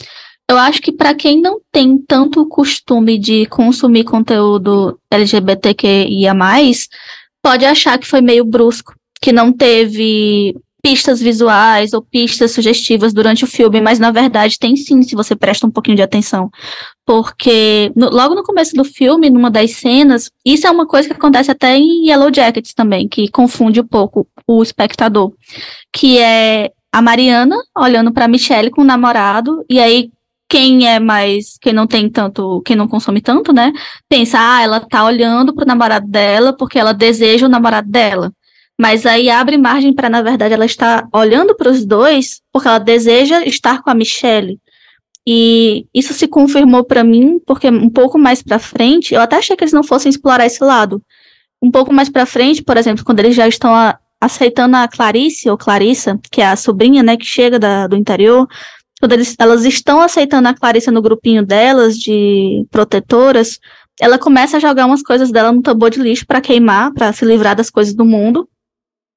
eu 0.51 0.59
acho 0.59 0.83
que 0.83 0.91
para 0.91 1.15
quem 1.15 1.41
não 1.41 1.61
tem 1.71 1.97
tanto 1.97 2.45
costume 2.45 3.17
de 3.17 3.47
consumir 3.47 4.03
conteúdo 4.03 4.99
LGBTQIA+, 5.09 6.35
pode 7.41 7.65
achar 7.65 7.97
que 7.99 8.07
foi 8.07 8.21
meio 8.21 8.45
brusco, 8.45 8.93
que 9.23 9.31
não 9.33 9.53
teve 9.53 10.57
pistas 10.83 11.21
visuais 11.21 11.93
ou 11.93 12.03
pistas 12.03 12.51
sugestivas 12.51 13.13
durante 13.13 13.45
o 13.45 13.47
filme, 13.47 13.81
mas 13.81 14.01
na 14.01 14.11
verdade 14.11 14.59
tem 14.59 14.75
sim, 14.75 15.03
se 15.03 15.15
você 15.15 15.37
presta 15.37 15.69
um 15.69 15.71
pouquinho 15.71 15.97
de 15.97 16.03
atenção. 16.03 16.51
Porque 17.07 17.93
no- 17.95 18.11
logo 18.11 18.35
no 18.35 18.43
começo 18.43 18.75
do 18.75 18.83
filme, 18.83 19.31
numa 19.31 19.53
das 19.53 19.73
cenas, 19.73 20.31
isso 20.45 20.67
é 20.67 20.71
uma 20.71 20.87
coisa 20.87 21.09
que 21.09 21.15
acontece 21.15 21.51
até 21.51 21.77
em 21.77 22.09
Yellow 22.09 22.35
Jackets 22.35 22.75
também, 22.75 23.07
que 23.09 23.29
confunde 23.31 23.81
um 23.81 23.87
pouco 23.87 24.27
o 24.49 24.61
espectador, 24.65 25.33
que 25.93 26.19
é 26.19 26.73
a 26.93 27.01
Mariana 27.01 27.57
olhando 27.79 28.11
para 28.11 28.27
Michelle 28.27 28.71
com 28.71 28.83
o 28.83 28.85
namorado, 28.85 29.65
e 29.71 29.79
aí 29.79 30.11
quem 30.51 30.89
é 30.89 30.99
mais, 30.99 31.57
quem 31.61 31.73
não 31.73 31.87
tem 31.87 32.11
tanto, 32.11 32.61
quem 32.63 32.75
não 32.75 32.89
consome 32.89 33.21
tanto, 33.21 33.53
né, 33.53 33.73
pensa, 34.09 34.37
ah, 34.41 34.61
ela 34.61 34.81
tá 34.81 35.05
olhando 35.05 35.55
pro 35.55 35.65
namorado 35.65 36.09
dela 36.09 36.53
porque 36.53 36.77
ela 36.77 36.93
deseja 36.93 37.47
o 37.47 37.49
namorado 37.49 37.89
dela. 37.89 38.33
Mas 38.77 39.07
aí 39.07 39.31
abre 39.31 39.57
margem 39.57 39.95
para, 39.95 40.09
na 40.09 40.23
verdade, 40.23 40.53
ela 40.53 40.65
estar 40.65 41.07
olhando 41.15 41.55
para 41.55 41.71
os 41.71 41.85
dois 41.87 42.41
porque 42.53 42.67
ela 42.67 42.79
deseja 42.79 43.45
estar 43.45 43.81
com 43.81 43.91
a 43.91 43.95
Michelle. 43.95 44.59
E 45.25 45.87
isso 45.95 46.13
se 46.15 46.27
confirmou 46.27 46.83
para 46.83 47.05
mim, 47.05 47.39
porque 47.47 47.69
um 47.69 47.91
pouco 47.91 48.19
mais 48.19 48.43
para 48.43 48.59
frente, 48.59 49.15
eu 49.15 49.21
até 49.21 49.37
achei 49.37 49.55
que 49.55 49.63
eles 49.63 49.73
não 49.73 49.85
fossem 49.85 50.11
explorar 50.11 50.47
esse 50.47 50.65
lado. 50.65 51.01
Um 51.63 51.71
pouco 51.71 51.93
mais 51.93 52.09
para 52.09 52.27
frente, 52.27 52.63
por 52.63 52.77
exemplo, 52.77 53.05
quando 53.05 53.21
eles 53.21 53.37
já 53.37 53.47
estão 53.47 53.73
a, 53.73 53.99
aceitando 54.21 54.77
a 54.77 54.89
Clarice 54.89 55.49
ou 55.49 55.57
Clarissa, 55.57 56.19
que 56.33 56.41
é 56.41 56.47
a 56.47 56.57
sobrinha, 56.57 57.03
né, 57.03 57.17
que 57.17 57.27
chega 57.27 57.59
da, 57.59 57.87
do 57.87 57.97
interior, 57.97 58.49
quando 59.01 59.13
eles, 59.13 59.35
elas 59.39 59.65
estão 59.65 60.03
aceitando 60.03 60.47
a 60.49 60.55
Clarissa 60.55 60.93
no 60.93 61.01
grupinho 61.01 61.45
delas 61.45 61.97
de 61.99 62.67
protetoras, 62.71 63.59
ela 63.99 64.19
começa 64.19 64.59
a 64.59 64.61
jogar 64.61 64.87
umas 64.87 65.03
coisas 65.03 65.33
dela 65.33 65.51
no 65.51 65.63
tambor 65.63 65.91
de 65.91 65.99
lixo 65.99 66.27
para 66.27 66.41
queimar, 66.41 66.93
para 66.93 67.13
se 67.13 67.25
livrar 67.25 67.57
das 67.57 67.71
coisas 67.71 67.95
do 67.95 68.05
mundo. 68.05 68.47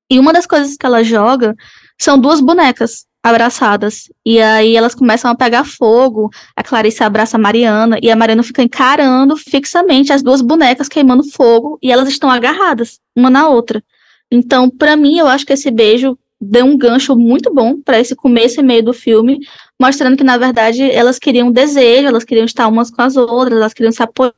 E 0.10 0.20
uma 0.20 0.32
das 0.32 0.46
coisas 0.46 0.78
que 0.78 0.86
ela 0.86 1.04
joga 1.04 1.54
são 2.00 2.18
duas 2.18 2.40
bonecas 2.40 3.06
abraçadas. 3.22 4.10
E 4.26 4.42
aí 4.42 4.76
elas 4.76 4.96
começam 4.96 5.30
a 5.30 5.36
pegar 5.36 5.66
fogo. 5.66 6.30
A 6.56 6.64
Clarice 6.64 7.04
abraça 7.04 7.38
a 7.38 7.40
Mariana 7.40 7.98
e 8.02 8.10
a 8.10 8.16
Mariana 8.16 8.44
fica 8.44 8.64
encarando 8.64 9.36
fixamente 9.36 10.14
as 10.14 10.22
duas 10.22 10.42
bonecas 10.42 10.88
queimando 10.88 11.24
fogo 11.32 11.78
e 11.82 11.92
elas 11.92 12.08
estão 12.08 12.30
agarradas 12.30 13.00
uma 13.16 13.30
na 13.30 13.48
outra. 13.48 13.84
Então, 14.32 14.70
para 14.70 14.96
mim, 14.96 15.18
eu 15.18 15.28
acho 15.28 15.46
que 15.46 15.54
esse 15.54 15.70
beijo 15.70 16.18
deu 16.44 16.66
um 16.66 16.78
gancho 16.78 17.16
muito 17.16 17.54
bom 17.54 17.80
para 17.82 18.00
esse 18.00 18.16
começo 18.16 18.60
e 18.60 18.64
meio 18.64 18.84
do 18.84 18.94
filme, 18.94 19.40
mostrando 19.84 20.16
que 20.16 20.24
na 20.24 20.38
verdade 20.38 20.90
elas 20.90 21.20
queriam 21.20 21.52
desejo, 21.52 22.08
elas 22.08 22.24
queriam 22.24 22.46
estar 22.46 22.70
umas 22.70 22.90
com 22.90 23.02
as 23.02 23.18
outras, 23.18 23.60
elas 23.60 23.74
queriam 23.74 23.92
se 23.92 24.02
apoiar, 24.02 24.34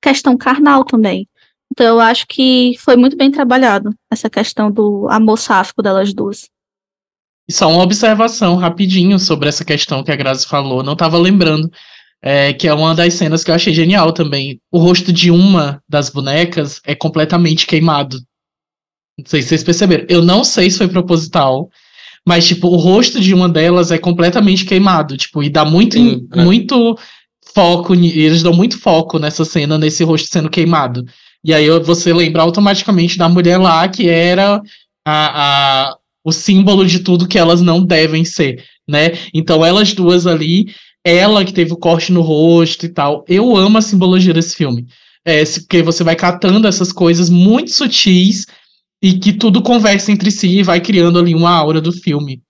questão 0.00 0.36
carnal 0.36 0.84
também. 0.84 1.28
Então 1.72 1.84
eu 1.84 1.98
acho 1.98 2.28
que 2.28 2.76
foi 2.78 2.94
muito 2.94 3.16
bem 3.16 3.28
trabalhado 3.28 3.92
essa 4.08 4.30
questão 4.30 4.70
do 4.70 5.08
amor 5.10 5.36
sáfico 5.36 5.82
delas 5.82 6.14
duas. 6.14 6.48
E 7.48 7.52
só 7.52 7.68
uma 7.68 7.82
observação 7.82 8.54
rapidinho 8.54 9.18
sobre 9.18 9.48
essa 9.48 9.64
questão 9.64 10.04
que 10.04 10.12
a 10.12 10.16
Grazi 10.16 10.46
falou, 10.46 10.84
não 10.84 10.92
estava 10.92 11.18
lembrando, 11.18 11.68
é, 12.22 12.52
que 12.52 12.68
é 12.68 12.72
uma 12.72 12.94
das 12.94 13.14
cenas 13.14 13.42
que 13.42 13.50
eu 13.50 13.56
achei 13.56 13.74
genial 13.74 14.12
também. 14.12 14.60
O 14.70 14.78
rosto 14.78 15.12
de 15.12 15.28
uma 15.28 15.82
das 15.88 16.08
bonecas 16.08 16.80
é 16.86 16.94
completamente 16.94 17.66
queimado. 17.66 18.16
Não 19.18 19.26
sei 19.26 19.42
se 19.42 19.48
vocês 19.48 19.64
perceberam. 19.64 20.06
Eu 20.08 20.22
não 20.22 20.44
sei 20.44 20.70
se 20.70 20.78
foi 20.78 20.88
proposital, 20.88 21.68
mas, 22.26 22.46
tipo, 22.46 22.68
o 22.68 22.76
rosto 22.76 23.20
de 23.20 23.34
uma 23.34 23.48
delas 23.48 23.90
é 23.90 23.98
completamente 23.98 24.64
queimado, 24.64 25.16
tipo, 25.16 25.42
e 25.42 25.50
dá 25.50 25.64
muito, 25.64 25.94
Sim, 25.94 26.26
é. 26.32 26.44
muito 26.44 26.96
foco, 27.54 27.94
eles 27.94 28.42
dão 28.42 28.52
muito 28.52 28.78
foco 28.78 29.18
nessa 29.18 29.44
cena, 29.44 29.76
nesse 29.76 30.04
rosto 30.04 30.28
sendo 30.30 30.48
queimado. 30.48 31.04
E 31.44 31.52
aí 31.52 31.68
você 31.80 32.12
lembra 32.12 32.42
automaticamente 32.42 33.18
da 33.18 33.28
mulher 33.28 33.58
lá 33.58 33.88
que 33.88 34.08
era 34.08 34.62
a, 35.04 35.90
a, 35.90 35.96
o 36.24 36.30
símbolo 36.30 36.86
de 36.86 37.00
tudo 37.00 37.26
que 37.26 37.38
elas 37.38 37.60
não 37.60 37.84
devem 37.84 38.24
ser, 38.24 38.64
né? 38.88 39.12
Então 39.34 39.64
elas 39.64 39.92
duas 39.92 40.26
ali, 40.26 40.66
ela 41.04 41.44
que 41.44 41.52
teve 41.52 41.72
o 41.72 41.76
corte 41.76 42.12
no 42.12 42.20
rosto 42.20 42.86
e 42.86 42.88
tal. 42.88 43.24
Eu 43.28 43.56
amo 43.56 43.78
a 43.78 43.82
simbologia 43.82 44.32
desse 44.32 44.54
filme. 44.54 44.86
É, 45.24 45.44
porque 45.44 45.82
você 45.82 46.02
vai 46.02 46.16
catando 46.16 46.66
essas 46.66 46.92
coisas 46.92 47.28
muito 47.28 47.72
sutis 47.72 48.46
e 49.02 49.14
que 49.14 49.32
tudo 49.32 49.60
conversa 49.60 50.12
entre 50.12 50.30
si 50.30 50.60
e 50.60 50.62
vai 50.62 50.80
criando 50.80 51.18
ali 51.18 51.34
uma 51.34 51.50
aura 51.50 51.80
do 51.80 51.92
filme. 51.92 52.40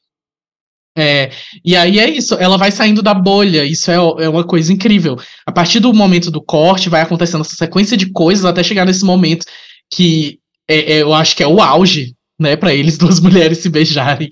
É, 0.97 1.31
e 1.65 1.75
aí 1.75 1.99
é 1.99 2.11
isso, 2.11 2.35
ela 2.35 2.59
vai 2.59 2.71
saindo 2.71 3.01
da 3.01 3.15
bolha, 3.15 3.65
isso 3.65 3.91
é, 3.91 3.95
é 3.95 4.29
uma 4.29 4.45
coisa 4.45 4.71
incrível. 4.71 5.17
A 5.47 5.51
partir 5.51 5.81
do 5.81 5.93
momento 5.95 6.31
do 6.31 6.43
corte, 6.43 6.91
vai 6.91 7.01
acontecendo 7.01 7.41
essa 7.41 7.55
sequência 7.55 7.97
de 7.97 8.11
coisas 8.13 8.45
até 8.45 8.63
chegar 8.63 8.85
nesse 8.85 9.05
momento 9.05 9.47
que 9.91 10.39
é, 10.69 10.95
é, 10.95 11.03
eu 11.03 11.15
acho 11.15 11.35
que 11.35 11.43
é 11.43 11.47
o 11.47 11.63
auge, 11.63 12.15
né, 12.39 12.57
para 12.57 12.75
eles, 12.75 12.97
duas 12.99 13.21
mulheres 13.21 13.59
se 13.59 13.71
beijarem. 13.71 14.31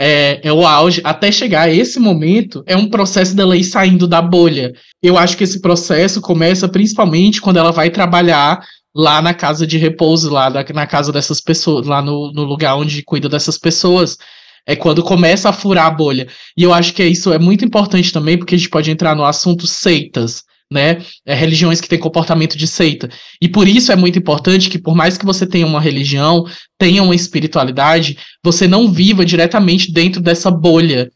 É, 0.00 0.40
é 0.48 0.52
o 0.52 0.66
auge. 0.66 1.02
Até 1.04 1.30
chegar 1.30 1.62
a 1.62 1.70
esse 1.70 1.98
momento, 1.98 2.62
é 2.66 2.76
um 2.76 2.88
processo 2.88 3.36
dela 3.36 3.56
ir 3.56 3.64
saindo 3.64 4.06
da 4.06 4.22
bolha. 4.22 4.72
Eu 5.02 5.18
acho 5.18 5.36
que 5.36 5.44
esse 5.44 5.60
processo 5.60 6.20
começa 6.22 6.68
principalmente 6.68 7.40
quando 7.40 7.58
ela 7.58 7.72
vai 7.72 7.90
trabalhar 7.90 8.60
lá 8.98 9.22
na 9.22 9.32
casa 9.32 9.64
de 9.64 9.78
repouso, 9.78 10.28
lá 10.28 10.50
na 10.50 10.84
casa 10.84 11.12
dessas 11.12 11.40
pessoas, 11.40 11.86
lá 11.86 12.02
no, 12.02 12.32
no 12.32 12.42
lugar 12.42 12.74
onde 12.74 13.00
cuida 13.04 13.28
dessas 13.28 13.56
pessoas. 13.56 14.18
É 14.66 14.74
quando 14.74 15.04
começa 15.04 15.48
a 15.48 15.52
furar 15.52 15.86
a 15.86 15.90
bolha. 15.90 16.26
E 16.56 16.64
eu 16.64 16.74
acho 16.74 16.92
que 16.92 17.04
isso 17.04 17.32
é 17.32 17.38
muito 17.38 17.64
importante 17.64 18.12
também, 18.12 18.36
porque 18.36 18.56
a 18.56 18.58
gente 18.58 18.68
pode 18.68 18.90
entrar 18.90 19.14
no 19.14 19.24
assunto 19.24 19.68
seitas, 19.68 20.42
né? 20.70 20.98
É, 21.24 21.32
religiões 21.32 21.80
que 21.80 21.88
têm 21.88 21.98
comportamento 21.98 22.58
de 22.58 22.66
seita. 22.66 23.08
E 23.40 23.48
por 23.48 23.68
isso 23.68 23.92
é 23.92 23.96
muito 23.96 24.18
importante 24.18 24.68
que, 24.68 24.78
por 24.78 24.96
mais 24.96 25.16
que 25.16 25.24
você 25.24 25.46
tenha 25.46 25.64
uma 25.64 25.80
religião, 25.80 26.44
tenha 26.76 27.02
uma 27.02 27.14
espiritualidade, 27.14 28.18
você 28.44 28.66
não 28.66 28.90
viva 28.90 29.24
diretamente 29.24 29.92
dentro 29.92 30.20
dessa 30.20 30.50
bolha. 30.50 31.08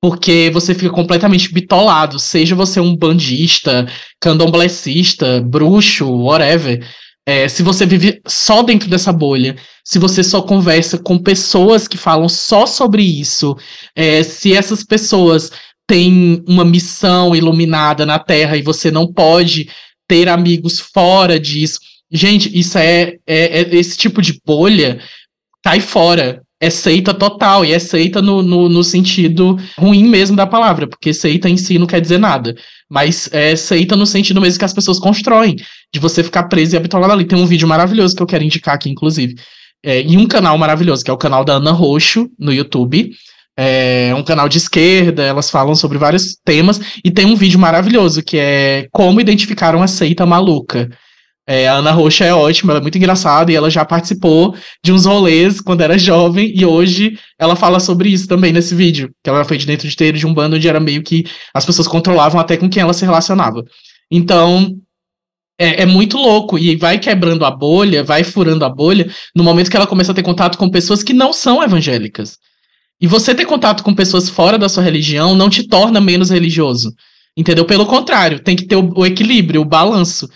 Porque 0.00 0.50
você 0.52 0.74
fica 0.74 0.90
completamente 0.90 1.52
bitolado, 1.52 2.18
seja 2.18 2.54
você 2.54 2.78
um 2.78 2.96
bandista, 2.96 3.86
candomblessista, 4.20 5.40
bruxo, 5.40 6.04
whatever. 6.10 6.84
É, 7.30 7.46
se 7.46 7.62
você 7.62 7.84
vive 7.84 8.22
só 8.26 8.62
dentro 8.62 8.88
dessa 8.88 9.12
bolha, 9.12 9.54
se 9.84 9.98
você 9.98 10.24
só 10.24 10.40
conversa 10.40 10.96
com 10.96 11.18
pessoas 11.18 11.86
que 11.86 11.98
falam 11.98 12.26
só 12.26 12.64
sobre 12.64 13.02
isso, 13.02 13.54
é, 13.94 14.22
se 14.22 14.54
essas 14.54 14.82
pessoas 14.82 15.50
têm 15.86 16.42
uma 16.48 16.64
missão 16.64 17.36
iluminada 17.36 18.06
na 18.06 18.18
Terra 18.18 18.56
e 18.56 18.62
você 18.62 18.90
não 18.90 19.12
pode 19.12 19.68
ter 20.08 20.26
amigos 20.26 20.80
fora 20.80 21.38
disso. 21.38 21.78
Gente, 22.10 22.50
isso 22.58 22.78
é, 22.78 23.18
é, 23.26 23.60
é 23.60 23.76
esse 23.76 23.98
tipo 23.98 24.22
de 24.22 24.40
bolha 24.42 24.98
cai 25.62 25.80
fora. 25.80 26.42
É 26.60 26.70
seita 26.70 27.14
total, 27.14 27.64
e 27.64 27.72
é 27.72 27.78
seita 27.78 28.20
no, 28.20 28.42
no, 28.42 28.68
no 28.68 28.82
sentido 28.82 29.56
ruim 29.78 30.04
mesmo 30.04 30.36
da 30.36 30.46
palavra, 30.46 30.88
porque 30.88 31.14
seita 31.14 31.48
em 31.48 31.56
si 31.56 31.78
não 31.78 31.86
quer 31.86 32.00
dizer 32.00 32.18
nada. 32.18 32.54
Mas 32.90 33.28
é 33.32 33.54
seita 33.54 33.94
no 33.94 34.04
sentido 34.04 34.40
mesmo 34.40 34.58
que 34.58 34.64
as 34.64 34.72
pessoas 34.72 34.98
constroem, 34.98 35.54
de 35.92 36.00
você 36.00 36.24
ficar 36.24 36.44
preso 36.44 36.74
e 36.74 36.76
habitolado 36.76 37.12
ali. 37.12 37.24
Tem 37.24 37.38
um 37.38 37.46
vídeo 37.46 37.68
maravilhoso 37.68 38.16
que 38.16 38.22
eu 38.22 38.26
quero 38.26 38.42
indicar 38.42 38.74
aqui, 38.74 38.90
inclusive. 38.90 39.36
É, 39.84 40.02
e 40.02 40.16
um 40.16 40.26
canal 40.26 40.58
maravilhoso, 40.58 41.04
que 41.04 41.10
é 41.10 41.14
o 41.14 41.18
canal 41.18 41.44
da 41.44 41.54
Ana 41.54 41.70
Roxo, 41.70 42.28
no 42.38 42.52
YouTube. 42.52 43.12
É 43.56 44.12
um 44.16 44.22
canal 44.22 44.48
de 44.48 44.58
esquerda, 44.58 45.22
elas 45.22 45.50
falam 45.50 45.74
sobre 45.74 45.98
vários 45.98 46.36
temas. 46.44 46.80
E 47.04 47.10
tem 47.10 47.26
um 47.26 47.36
vídeo 47.36 47.58
maravilhoso, 47.58 48.22
que 48.22 48.36
é 48.38 48.88
Como 48.92 49.20
Identificar 49.20 49.76
uma 49.76 49.88
Seita 49.88 50.24
Maluca. 50.24 50.88
É, 51.50 51.66
a 51.66 51.76
Ana 51.76 51.92
Roxa 51.92 52.26
é 52.26 52.34
ótima, 52.34 52.72
ela 52.72 52.80
é 52.80 52.82
muito 52.82 52.98
engraçada 52.98 53.50
e 53.50 53.54
ela 53.54 53.70
já 53.70 53.82
participou 53.82 54.54
de 54.84 54.92
uns 54.92 55.06
rolês 55.06 55.62
quando 55.62 55.80
era 55.80 55.96
jovem 55.96 56.52
e 56.54 56.62
hoje 56.66 57.18
ela 57.38 57.56
fala 57.56 57.80
sobre 57.80 58.10
isso 58.10 58.28
também 58.28 58.52
nesse 58.52 58.74
vídeo, 58.74 59.10
que 59.24 59.30
ela 59.30 59.42
foi 59.46 59.56
de 59.56 59.64
dentro 59.64 59.88
de 59.88 59.96
teiro 59.96 60.18
de 60.18 60.26
um 60.26 60.34
bando 60.34 60.56
onde 60.56 60.68
era 60.68 60.78
meio 60.78 61.02
que 61.02 61.24
as 61.54 61.64
pessoas 61.64 61.88
controlavam 61.88 62.38
até 62.38 62.54
com 62.58 62.68
quem 62.68 62.82
ela 62.82 62.92
se 62.92 63.02
relacionava. 63.02 63.64
Então, 64.10 64.76
é, 65.58 65.84
é, 65.84 65.86
muito 65.86 66.18
louco 66.18 66.58
e 66.58 66.76
vai 66.76 66.98
quebrando 66.98 67.46
a 67.46 67.50
bolha, 67.50 68.04
vai 68.04 68.22
furando 68.24 68.66
a 68.66 68.68
bolha 68.68 69.10
no 69.34 69.42
momento 69.42 69.70
que 69.70 69.76
ela 69.76 69.86
começa 69.86 70.12
a 70.12 70.14
ter 70.14 70.22
contato 70.22 70.58
com 70.58 70.68
pessoas 70.68 71.02
que 71.02 71.14
não 71.14 71.32
são 71.32 71.62
evangélicas. 71.62 72.36
E 73.00 73.06
você 73.06 73.34
ter 73.34 73.46
contato 73.46 73.82
com 73.82 73.94
pessoas 73.94 74.28
fora 74.28 74.58
da 74.58 74.68
sua 74.68 74.82
religião 74.82 75.34
não 75.34 75.48
te 75.48 75.66
torna 75.66 75.98
menos 75.98 76.28
religioso. 76.28 76.92
Entendeu? 77.34 77.64
Pelo 77.64 77.86
contrário, 77.86 78.38
tem 78.38 78.54
que 78.54 78.66
ter 78.66 78.76
o, 78.76 78.92
o 78.94 79.06
equilíbrio, 79.06 79.62
o 79.62 79.64
balanço. 79.64 80.28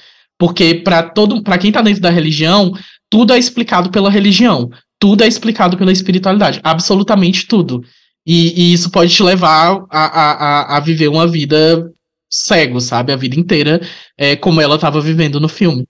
Porque 0.42 0.74
para 0.74 1.04
todo, 1.04 1.40
para 1.40 1.56
quem 1.56 1.70
está 1.70 1.80
dentro 1.80 2.02
da 2.02 2.10
religião, 2.10 2.72
tudo 3.08 3.32
é 3.32 3.38
explicado 3.38 3.92
pela 3.92 4.10
religião, 4.10 4.68
tudo 4.98 5.22
é 5.22 5.28
explicado 5.28 5.78
pela 5.78 5.92
espiritualidade, 5.92 6.58
absolutamente 6.64 7.46
tudo. 7.46 7.80
E, 8.26 8.52
e 8.60 8.72
isso 8.72 8.90
pode 8.90 9.14
te 9.14 9.22
levar 9.22 9.84
a, 9.88 10.04
a, 10.04 10.76
a, 10.76 10.80
viver 10.80 11.06
uma 11.06 11.28
vida 11.28 11.88
cego, 12.28 12.80
sabe? 12.80 13.12
A 13.12 13.16
vida 13.16 13.38
inteira, 13.38 13.80
é, 14.18 14.34
como 14.34 14.60
ela 14.60 14.74
estava 14.74 15.00
vivendo 15.00 15.38
no 15.38 15.48
filme. 15.48 15.86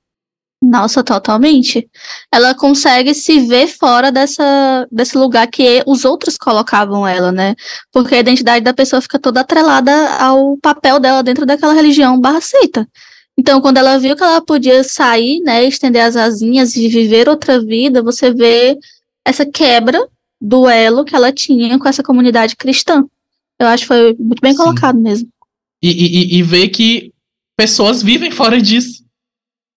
Nossa, 0.62 1.03
totalmente. 1.03 1.88
Ela 2.30 2.55
consegue 2.55 3.14
se 3.14 3.40
ver 3.40 3.68
fora 3.68 4.12
dessa, 4.12 4.86
desse 4.92 5.16
lugar 5.16 5.46
que 5.46 5.82
os 5.86 6.05
outros 6.05 6.36
colocavam 6.36 7.09
ela, 7.09 7.32
né? 7.32 7.55
Porque 7.90 8.16
a 8.16 8.20
identidade 8.20 8.62
da 8.62 8.74
pessoa 8.74 9.00
fica 9.00 9.18
toda 9.18 9.40
atrelada 9.40 10.11
ao 10.18 10.59
papel 10.59 11.00
dela 11.00 11.22
dentro 11.22 11.46
daquela 11.46 11.72
religião 11.72 12.20
barra 12.20 12.42
seita. 12.42 12.86
Então, 13.39 13.61
quando 13.61 13.78
ela 13.78 13.99
viu 13.99 14.14
que 14.14 14.22
ela 14.22 14.41
podia 14.41 14.85
sair, 14.85 15.41
né, 15.41 15.64
estender 15.64 16.03
as 16.03 16.16
asinhas 16.16 16.76
e 16.76 16.89
viver 16.89 17.28
outra 17.28 17.61
vida, 17.61 18.03
você 18.03 18.33
vê 18.33 18.78
essa 19.24 19.47
quebra 19.47 20.07
do 20.41 20.68
elo 20.68 21.05
que 21.05 21.14
ela 21.14 21.33
tinha 21.33 21.78
com 21.78 21.89
essa 21.89 22.03
comunidade 22.03 22.57
cristã. 22.57 23.05
Eu 23.59 23.68
acho 23.68 23.85
que 23.85 23.89
foi 23.89 24.16
muito 24.18 24.41
bem 24.41 24.53
Sim. 24.53 24.59
colocado 24.59 24.99
mesmo. 24.99 25.28
E, 25.83 25.91
e, 25.91 26.39
e 26.39 26.43
ver 26.43 26.68
que 26.68 27.12
pessoas 27.57 28.03
vivem 28.03 28.30
fora 28.30 28.61
disso. 28.61 29.01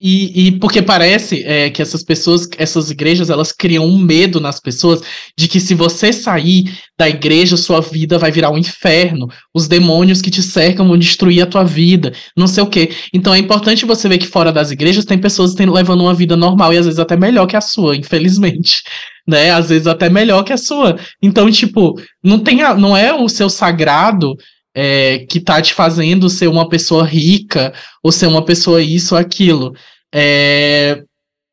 E, 0.08 0.50
e, 0.50 0.52
porque 0.60 0.84
parece 0.84 1.44
é, 1.46 1.72
que 1.72 1.82
essas 1.82 2.04
pessoas, 2.04 2.48
essas 2.60 2.92
igrejas, 2.92 3.32
elas 3.32 3.52
criam 3.52 3.84
um 3.84 3.98
medo 3.98 4.40
nas 4.40 4.60
pessoas 4.60 5.02
de 5.36 5.48
que 5.48 5.60
se 5.60 5.74
você 5.74 6.14
sair 6.14 6.72
da 6.96 7.10
igreja, 7.10 7.58
sua 7.58 7.82
vida 7.82 8.20
vai 8.20 8.32
virar 8.32 8.52
um 8.52 8.58
inferno, 8.60 9.28
os 9.52 9.68
demônios 9.68 10.22
que 10.22 10.30
te 10.30 10.44
cercam 10.44 10.88
vão 10.88 10.96
destruir 10.96 11.42
a 11.42 11.48
tua 11.48 11.64
vida, 11.64 12.14
não 12.38 12.46
sei 12.46 12.62
o 12.62 12.68
quê. 12.68 12.92
Então 13.12 13.34
é 13.34 13.40
importante 13.40 13.84
você 13.84 14.08
ver 14.08 14.20
que 14.20 14.28
fora 14.28 14.52
das 14.52 14.70
igrejas 14.70 15.06
tem 15.06 15.18
pessoas 15.18 15.56
tendo, 15.56 15.74
levando 15.74 16.02
uma 16.02 16.14
vida 16.14 16.38
normal 16.38 16.72
e 16.72 16.78
às 16.78 16.86
vezes 16.86 17.00
até 17.00 17.18
melhor 17.18 17.48
que 17.48 17.58
a 17.58 17.62
sua, 17.62 17.96
infelizmente. 17.98 18.84
Né? 19.28 19.50
Às 19.50 19.70
vezes 19.70 19.88
até 19.88 20.08
melhor 20.08 20.44
que 20.44 20.54
a 20.54 20.58
sua. 20.58 21.00
Então, 21.20 21.50
tipo, 21.50 22.00
não 22.24 22.38
tem 22.38 22.62
a, 22.62 22.76
não 22.76 22.96
é 22.96 23.12
o 23.12 23.28
seu 23.28 23.50
sagrado 23.50 24.36
é, 24.76 25.26
que 25.28 25.40
tá 25.40 25.60
te 25.60 25.74
fazendo 25.74 26.30
ser 26.30 26.48
uma 26.48 26.70
pessoa 26.70 27.04
rica 27.04 27.74
ou 28.04 28.12
ser 28.12 28.28
uma 28.28 28.46
pessoa 28.46 28.84
isso 28.84 29.16
ou 29.16 29.20
aquilo. 29.20 29.74
É, 30.18 31.04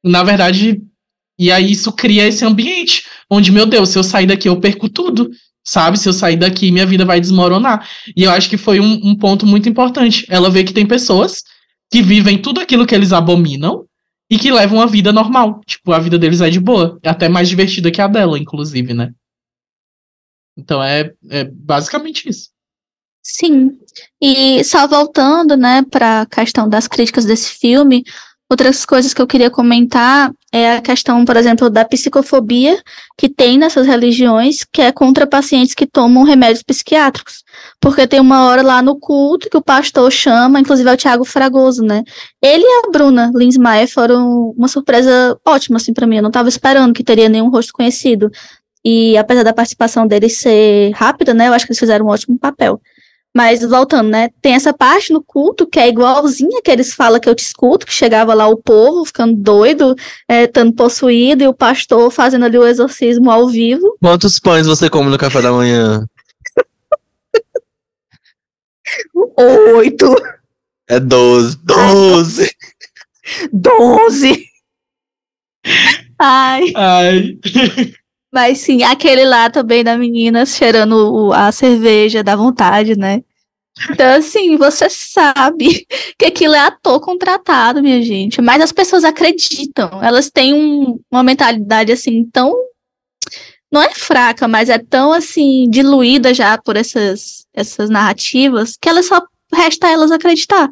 na 0.05 0.23
verdade, 0.23 0.81
e 1.37 1.51
aí 1.51 1.73
isso 1.73 1.91
cria 1.93 2.29
esse 2.29 2.45
ambiente 2.45 3.05
onde, 3.29 3.51
meu 3.51 3.67
Deus, 3.67 3.89
se 3.89 3.99
eu 3.99 4.05
sair 4.05 4.27
daqui 4.27 4.49
eu 4.49 4.61
perco 4.61 4.89
tudo, 4.89 5.29
sabe? 5.65 5.99
Se 5.99 6.09
eu 6.09 6.13
sair 6.13 6.37
daqui 6.37 6.71
minha 6.71 6.87
vida 6.87 7.05
vai 7.05 7.21
desmoronar. 7.21 7.89
E 8.17 8.23
eu 8.23 8.31
acho 8.31 8.49
que 8.49 8.57
foi 8.57 8.79
um, 8.79 9.01
um 9.03 9.17
ponto 9.17 9.45
muito 9.45 9.69
importante. 9.69 10.25
Ela 10.29 10.49
vê 10.49 10.63
que 10.63 10.73
tem 10.73 10.87
pessoas 10.87 11.43
que 11.91 12.03
vivem 12.03 12.41
tudo 12.41 12.61
aquilo 12.61 12.87
que 12.87 12.95
eles 12.95 13.13
abominam 13.13 13.85
e 14.31 14.39
que 14.39 14.53
levam 14.53 14.79
uma 14.79 14.87
vida 14.87 15.13
normal. 15.13 15.61
Tipo, 15.67 15.93
a 15.93 15.99
vida 15.99 16.19
deles 16.19 16.41
é 16.41 16.49
de 16.49 16.61
boa. 16.61 16.99
É 17.03 17.09
até 17.09 17.29
mais 17.29 17.49
divertida 17.49 17.91
que 17.91 18.01
a 18.01 18.07
dela, 18.07 18.39
inclusive, 18.39 18.95
né? 18.95 19.13
Então 20.57 20.83
é, 20.83 21.13
é 21.31 21.45
basicamente 21.45 22.29
isso. 22.29 22.51
Sim. 23.23 23.79
E 24.21 24.63
só 24.65 24.87
voltando, 24.87 25.57
né, 25.57 25.83
para 25.83 26.23
a 26.23 26.27
questão 26.27 26.69
das 26.69 26.89
críticas 26.89 27.25
desse 27.25 27.51
filme, 27.51 28.05
outras 28.53 28.85
coisas 28.85 29.15
que 29.15 29.23
eu 29.23 29.27
queria 29.27 29.51
comentar 29.51 30.31
é 30.53 30.77
a 30.77 30.81
questão, 30.83 31.25
por 31.25 31.37
exemplo, 31.39 31.71
da 31.71 31.87
psicofobia 31.87 32.79
que 33.17 33.27
tem 33.27 33.57
nessas 33.57 33.87
religiões, 33.87 34.59
que 34.71 34.83
é 34.83 34.93
contra 34.93 35.27
pacientes 35.27 35.75
que 35.75 35.87
tomam 35.87 36.23
remédios 36.23 36.63
psiquiátricos. 36.63 37.43
Porque 37.81 38.07
tem 38.07 38.21
uma 38.21 38.45
hora 38.45 38.63
lá 38.63 38.83
no 38.83 38.99
culto 39.01 39.49
que 39.49 39.57
o 39.57 39.63
pastor 39.63 40.13
chama, 40.13 40.61
inclusive 40.61 40.89
é 40.89 40.93
o 40.93 40.97
Tiago 40.97 41.25
Fragoso, 41.25 41.83
né? 41.83 42.03
Ele 42.43 42.63
e 42.63 42.87
a 42.87 42.91
Bruna 42.91 43.33
Linsmaier 43.35 43.89
foram 43.89 44.51
uma 44.57 44.69
surpresa 44.69 45.39
ótima, 45.47 45.79
assim, 45.79 45.95
para 45.95 46.07
mim. 46.07 46.17
Eu 46.17 46.23
não 46.23 46.29
estava 46.29 46.51
esperando 46.51 46.93
que 46.93 47.03
teria 47.03 47.31
nenhum 47.31 47.49
rosto 47.49 47.73
conhecido. 47.73 48.31
E 48.85 49.17
apesar 49.17 49.45
da 49.45 49.55
participação 49.55 50.07
deles 50.07 50.37
ser 50.37 50.91
rápida, 50.93 51.33
né? 51.33 51.49
Eu 51.49 51.55
acho 51.55 51.65
que 51.65 51.73
eles 51.73 51.79
fizeram 51.79 52.05
um 52.05 52.11
ótimo 52.11 52.39
papel. 52.39 52.79
Mas 53.35 53.63
voltando, 53.63 54.11
né? 54.11 54.29
Tem 54.43 54.55
essa 54.55 54.75
parte 54.75 55.11
no 55.13 55.23
culto 55.23 55.67
que 55.67 55.79
é 55.79 55.89
igualzinha 55.89 56.61
que 56.63 56.71
eles 56.71 56.93
falam 56.93 57.19
que 57.19 57.29
eu 57.29 57.35
te 57.35 57.43
escuto, 57.43 57.87
que 57.87 57.93
chegava 57.93 58.35
lá 58.35 58.47
o 58.47 58.59
povo 58.59 59.07
ficando 59.07 59.35
doido, 59.35 59.97
é, 60.29 60.45
estando 60.45 60.73
possuído, 60.75 61.43
e 61.43 61.49
o 61.49 61.55
pastor 61.55 62.11
fazendo 62.11 62.45
ali 62.45 62.59
o 62.59 62.67
exorcismo 62.67 63.31
ao 63.31 63.49
vivo. 63.49 63.97
Quantos 64.03 64.39
pães 64.39 64.67
você 64.67 64.91
come 64.91 65.09
no 65.11 65.17
café 65.17 65.41
da 65.41 65.51
manhã? 65.51 66.07
Oito, 69.75 70.15
É 70.89 71.01
12. 71.01 71.57
12! 71.65 72.51
doze. 73.53 74.45
Ai. 76.19 76.73
Ai. 76.75 77.39
Mas 78.33 78.59
sim, 78.61 78.83
aquele 78.83 79.25
lá 79.25 79.51
também 79.51 79.85
da 79.85 79.97
menina 79.97 80.47
cheirando 80.47 81.33
a 81.35 81.53
cerveja, 81.53 82.23
dá 82.25 82.35
vontade, 82.35 82.97
né? 82.99 83.23
Então, 83.91 84.15
assim, 84.17 84.57
você 84.57 84.89
sabe 84.91 85.87
que 86.19 86.27
aquilo 86.27 86.55
é 86.55 86.61
ator 86.61 87.01
contratado, 87.01 87.83
minha 87.83 88.03
gente. 88.03 88.41
Mas 88.41 88.63
as 88.63 88.73
pessoas 88.73 89.05
acreditam. 89.05 90.03
Elas 90.03 90.31
têm 90.31 90.55
um- 90.55 91.01
uma 91.11 91.23
mentalidade, 91.23 91.93
assim, 91.93 92.25
tão. 92.33 92.55
Não 93.71 93.83
é 93.83 93.91
fraca, 93.91 94.47
mas 94.47 94.69
é 94.69 94.79
tão, 94.79 95.13
assim, 95.13 95.69
diluída 95.71 96.35
já 96.35 96.59
por 96.59 96.77
essas, 96.77 97.47
essas 97.55 97.89
narrativas 97.89 98.77
que 98.81 98.89
elas 98.89 99.07
só 99.07 99.21
resta 99.55 99.89
elas 99.89 100.11
acreditar. 100.11 100.69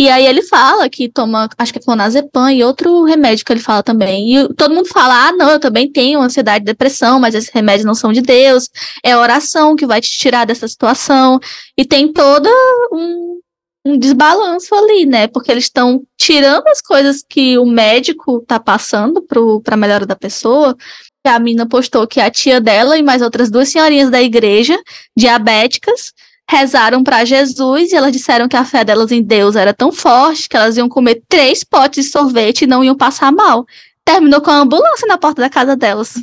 E 0.00 0.08
aí 0.08 0.24
ele 0.26 0.42
fala 0.42 0.88
que 0.88 1.08
toma, 1.08 1.48
acho 1.58 1.72
que 1.72 1.80
é 1.80 1.82
clonazepam 1.82 2.52
e 2.52 2.62
outro 2.62 3.02
remédio 3.02 3.44
que 3.44 3.52
ele 3.52 3.60
fala 3.60 3.82
também. 3.82 4.36
E 4.36 4.54
todo 4.54 4.72
mundo 4.72 4.88
fala, 4.88 5.28
ah, 5.28 5.32
não, 5.32 5.50
eu 5.50 5.58
também 5.58 5.90
tenho 5.90 6.20
ansiedade 6.20 6.62
e 6.62 6.66
depressão, 6.66 7.18
mas 7.18 7.34
esses 7.34 7.50
remédios 7.50 7.84
não 7.84 7.96
são 7.96 8.12
de 8.12 8.20
Deus. 8.20 8.68
É 9.02 9.16
oração 9.16 9.74
que 9.74 9.86
vai 9.86 10.00
te 10.00 10.08
tirar 10.10 10.44
dessa 10.46 10.68
situação. 10.68 11.40
E 11.76 11.84
tem 11.84 12.12
todo 12.12 12.48
um, 12.92 13.40
um 13.86 13.98
desbalanço 13.98 14.72
ali, 14.72 15.04
né? 15.04 15.26
Porque 15.26 15.50
eles 15.50 15.64
estão 15.64 16.04
tirando 16.16 16.68
as 16.68 16.80
coisas 16.80 17.24
que 17.28 17.58
o 17.58 17.66
médico 17.66 18.40
tá 18.46 18.60
passando 18.60 19.20
para 19.20 19.74
a 19.74 19.76
melhora 19.76 20.06
da 20.06 20.14
pessoa. 20.14 20.76
A 21.24 21.40
mina 21.40 21.66
postou 21.66 22.06
que 22.06 22.20
a 22.20 22.30
tia 22.30 22.60
dela 22.60 22.96
e 22.96 23.02
mais 23.02 23.20
outras 23.20 23.50
duas 23.50 23.68
senhorinhas 23.68 24.10
da 24.10 24.22
igreja, 24.22 24.78
diabéticas, 25.16 26.12
rezaram 26.48 27.04
para 27.04 27.24
Jesus 27.24 27.92
e 27.92 27.96
elas 27.96 28.12
disseram 28.12 28.48
que 28.48 28.56
a 28.56 28.64
fé 28.64 28.82
delas 28.82 29.12
em 29.12 29.22
Deus 29.22 29.54
era 29.54 29.74
tão 29.74 29.92
forte 29.92 30.48
que 30.48 30.56
elas 30.56 30.76
iam 30.76 30.88
comer 30.88 31.22
três 31.28 31.62
potes 31.62 32.06
de 32.06 32.10
sorvete 32.10 32.62
e 32.62 32.66
não 32.66 32.82
iam 32.82 32.96
passar 32.96 33.30
mal. 33.30 33.66
Terminou 34.04 34.40
com 34.40 34.50
a 34.50 34.60
ambulância 34.60 35.06
na 35.06 35.18
porta 35.18 35.42
da 35.42 35.50
casa 35.50 35.76
delas. 35.76 36.14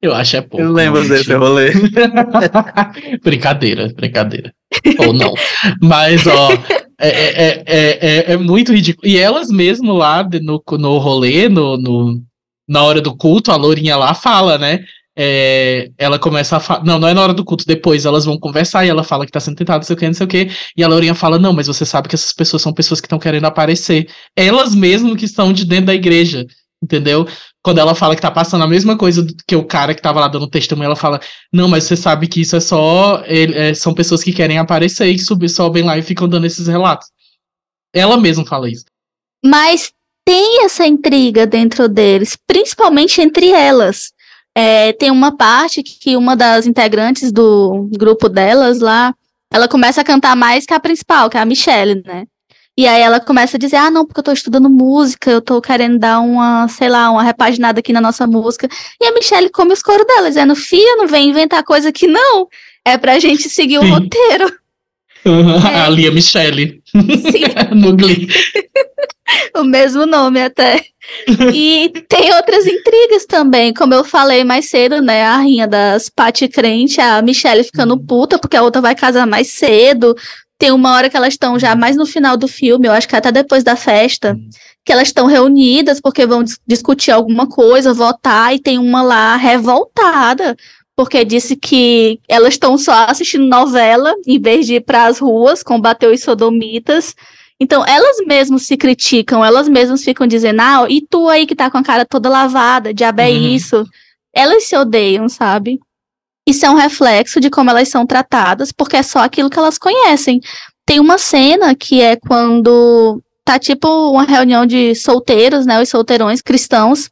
Eu 0.00 0.14
acho 0.14 0.36
é 0.36 0.40
pouco. 0.42 0.64
Eu 0.64 0.72
lembro 0.72 1.00
não, 1.00 1.08
desse 1.08 1.32
rolê. 1.32 1.72
brincadeira, 3.24 3.92
brincadeira. 3.96 4.54
Ou 4.98 5.12
não. 5.12 5.34
Mas, 5.82 6.26
ó, 6.26 6.52
é, 7.00 7.08
é, 7.08 7.64
é, 7.66 8.08
é, 8.30 8.32
é 8.32 8.36
muito 8.36 8.72
ridículo. 8.72 9.08
E 9.08 9.18
elas 9.18 9.48
mesmo 9.48 9.92
lá 9.92 10.22
de- 10.22 10.40
no, 10.40 10.62
no 10.78 10.98
rolê, 10.98 11.48
no, 11.48 11.76
no, 11.78 12.22
na 12.68 12.82
hora 12.82 13.00
do 13.00 13.16
culto, 13.16 13.50
a 13.50 13.56
Lourinha 13.56 13.96
lá 13.96 14.14
fala, 14.14 14.58
né? 14.58 14.80
É, 15.16 15.90
ela 15.96 16.18
começa 16.18 16.56
a 16.56 16.60
falar. 16.60 16.84
Não, 16.84 16.98
não 16.98 17.08
é 17.08 17.14
na 17.14 17.22
hora 17.22 17.34
do 17.34 17.44
culto, 17.44 17.64
depois 17.66 18.04
elas 18.04 18.24
vão 18.24 18.38
conversar 18.38 18.84
e 18.84 18.88
ela 18.88 19.04
fala 19.04 19.24
que 19.24 19.32
tá 19.32 19.38
sendo 19.38 19.56
tentada, 19.56 19.78
não 19.78 19.84
sei 19.84 19.94
o 19.94 19.98
que, 19.98 20.06
não 20.06 20.14
sei 20.14 20.26
o 20.26 20.28
que. 20.28 20.50
E 20.76 20.82
a 20.82 20.88
Lourinha 20.88 21.14
fala: 21.14 21.38
Não, 21.38 21.52
mas 21.52 21.66
você 21.66 21.86
sabe 21.86 22.08
que 22.08 22.14
essas 22.14 22.32
pessoas 22.32 22.62
são 22.62 22.72
pessoas 22.72 23.00
que 23.00 23.06
estão 23.06 23.18
querendo 23.18 23.44
aparecer. 23.44 24.08
Elas 24.36 24.74
mesmo 24.74 25.16
que 25.16 25.24
estão 25.24 25.52
de 25.52 25.64
dentro 25.64 25.86
da 25.86 25.94
igreja, 25.94 26.44
entendeu? 26.82 27.26
Quando 27.62 27.78
ela 27.78 27.94
fala 27.94 28.14
que 28.14 28.22
tá 28.22 28.30
passando 28.30 28.64
a 28.64 28.68
mesma 28.68 28.98
coisa 28.98 29.26
que 29.46 29.56
o 29.56 29.64
cara 29.64 29.94
que 29.94 30.02
tava 30.02 30.20
lá 30.20 30.28
dando 30.28 30.48
testemunho, 30.48 30.86
ela 30.86 30.96
fala: 30.96 31.20
Não, 31.52 31.68
mas 31.68 31.84
você 31.84 31.96
sabe 31.96 32.26
que 32.26 32.40
isso 32.40 32.56
é 32.56 32.60
só. 32.60 33.22
é, 33.24 33.72
são 33.74 33.94
pessoas 33.94 34.22
que 34.22 34.32
querem 34.32 34.58
aparecer 34.58 35.06
e 35.06 35.18
subir, 35.18 35.48
sobem 35.48 35.84
lá 35.84 35.96
e 35.96 36.02
ficam 36.02 36.28
dando 36.28 36.46
esses 36.46 36.66
relatos. 36.66 37.08
Ela 37.94 38.16
mesma 38.16 38.44
fala 38.44 38.68
isso. 38.68 38.84
Mas 39.44 39.92
tem 40.26 40.64
essa 40.64 40.86
intriga 40.86 41.46
dentro 41.46 41.88
deles, 41.88 42.36
principalmente 42.46 43.20
entre 43.20 43.50
elas. 43.50 44.13
É, 44.56 44.92
tem 44.92 45.10
uma 45.10 45.36
parte 45.36 45.82
que 45.82 46.16
uma 46.16 46.36
das 46.36 46.66
integrantes 46.66 47.32
do 47.32 47.88
grupo 47.92 48.28
delas 48.28 48.80
lá, 48.80 49.12
ela 49.52 49.66
começa 49.66 50.00
a 50.00 50.04
cantar 50.04 50.36
mais 50.36 50.64
que 50.64 50.72
a 50.72 50.80
principal, 50.80 51.28
que 51.28 51.36
é 51.36 51.40
a 51.40 51.44
Michelle, 51.44 52.02
né? 52.04 52.24
E 52.76 52.88
aí 52.88 53.02
ela 53.02 53.20
começa 53.20 53.56
a 53.56 53.60
dizer, 53.60 53.76
ah, 53.76 53.90
não, 53.90 54.04
porque 54.04 54.18
eu 54.18 54.24
tô 54.24 54.32
estudando 54.32 54.68
música, 54.68 55.30
eu 55.30 55.40
tô 55.40 55.60
querendo 55.60 55.96
dar 55.96 56.18
uma, 56.18 56.66
sei 56.66 56.88
lá, 56.88 57.08
uma 57.10 57.22
repaginada 57.22 57.78
aqui 57.78 57.92
na 57.92 58.00
nossa 58.00 58.26
música. 58.26 58.68
E 59.00 59.06
a 59.06 59.12
Michelle 59.12 59.48
come 59.50 59.72
os 59.72 59.80
coros 59.80 60.04
dela, 60.06 60.28
dizendo, 60.28 60.56
filha, 60.56 60.96
não 60.96 61.06
vem 61.06 61.28
inventar 61.28 61.62
coisa 61.62 61.92
que 61.92 62.08
não. 62.08 62.48
É 62.84 62.98
pra 62.98 63.20
gente 63.20 63.48
seguir 63.48 63.78
o 63.78 63.82
Sim. 63.82 63.90
roteiro. 63.90 64.52
a 65.84 65.88
Lia 65.88 66.10
Michele 66.10 66.82
Sim. 66.86 67.44
no 67.80 67.96
Glee. 67.96 68.26
o 69.56 69.62
mesmo 69.62 70.04
nome 70.04 70.42
até. 70.42 70.84
E 71.52 71.90
tem 72.08 72.34
outras 72.34 72.66
intrigas 72.66 73.24
também, 73.26 73.72
como 73.72 73.94
eu 73.94 74.04
falei 74.04 74.44
mais 74.44 74.68
cedo, 74.68 75.00
né? 75.00 75.24
A 75.24 75.38
rinha 75.38 75.66
das 75.66 76.08
Pati 76.08 76.48
Crente, 76.48 77.00
a 77.00 77.22
Michelle 77.22 77.64
ficando 77.64 77.98
puta 77.98 78.38
porque 78.38 78.56
a 78.56 78.62
outra 78.62 78.82
vai 78.82 78.94
casar 78.94 79.26
mais 79.26 79.48
cedo. 79.48 80.14
Tem 80.58 80.70
uma 80.70 80.94
hora 80.94 81.10
que 81.10 81.16
elas 81.16 81.34
estão 81.34 81.58
já 81.58 81.74
mais 81.74 81.96
no 81.96 82.06
final 82.06 82.36
do 82.36 82.46
filme, 82.46 82.86
eu 82.86 82.92
acho 82.92 83.08
que 83.08 83.16
até 83.16 83.32
depois 83.32 83.64
da 83.64 83.74
festa, 83.74 84.36
que 84.84 84.92
elas 84.92 85.08
estão 85.08 85.26
reunidas 85.26 86.00
porque 86.00 86.26
vão 86.26 86.44
dis- 86.44 86.58
discutir 86.66 87.10
alguma 87.10 87.48
coisa, 87.48 87.92
votar, 87.92 88.54
e 88.54 88.58
tem 88.58 88.78
uma 88.78 89.02
lá 89.02 89.36
revoltada. 89.36 90.56
Porque 90.96 91.24
disse 91.24 91.56
que 91.56 92.20
elas 92.28 92.54
estão 92.54 92.78
só 92.78 92.92
assistindo 93.08 93.44
novela 93.46 94.14
em 94.24 94.40
vez 94.40 94.64
de 94.64 94.74
ir 94.76 94.80
para 94.80 95.06
as 95.06 95.18
ruas 95.18 95.60
combater 95.60 96.06
os 96.06 96.20
sodomitas. 96.20 97.16
Então, 97.60 97.84
elas 97.86 98.16
mesmas 98.26 98.62
se 98.62 98.76
criticam, 98.76 99.44
elas 99.44 99.68
mesmas 99.68 100.02
ficam 100.02 100.26
dizendo, 100.26 100.60
ah, 100.60 100.86
e 100.88 101.00
tu 101.08 101.28
aí 101.28 101.46
que 101.46 101.54
tá 101.54 101.70
com 101.70 101.78
a 101.78 101.82
cara 101.82 102.04
toda 102.04 102.28
lavada, 102.28 102.92
diabo 102.92 103.20
é 103.20 103.30
Uhum. 103.30 103.48
isso. 103.54 103.84
Elas 104.34 104.64
se 104.64 104.76
odeiam, 104.76 105.28
sabe? 105.28 105.78
Isso 106.46 106.66
é 106.66 106.70
um 106.70 106.74
reflexo 106.74 107.40
de 107.40 107.48
como 107.48 107.70
elas 107.70 107.88
são 107.88 108.04
tratadas, 108.06 108.72
porque 108.72 108.96
é 108.96 109.02
só 109.02 109.20
aquilo 109.20 109.48
que 109.48 109.58
elas 109.58 109.78
conhecem. 109.78 110.40
Tem 110.84 111.00
uma 111.00 111.16
cena 111.16 111.74
que 111.74 112.00
é 112.02 112.16
quando 112.16 113.22
tá 113.44 113.58
tipo 113.58 113.88
uma 114.10 114.24
reunião 114.24 114.66
de 114.66 114.94
solteiros, 114.94 115.64
né, 115.64 115.80
os 115.80 115.88
solteirões 115.88 116.42
cristãos, 116.42 117.08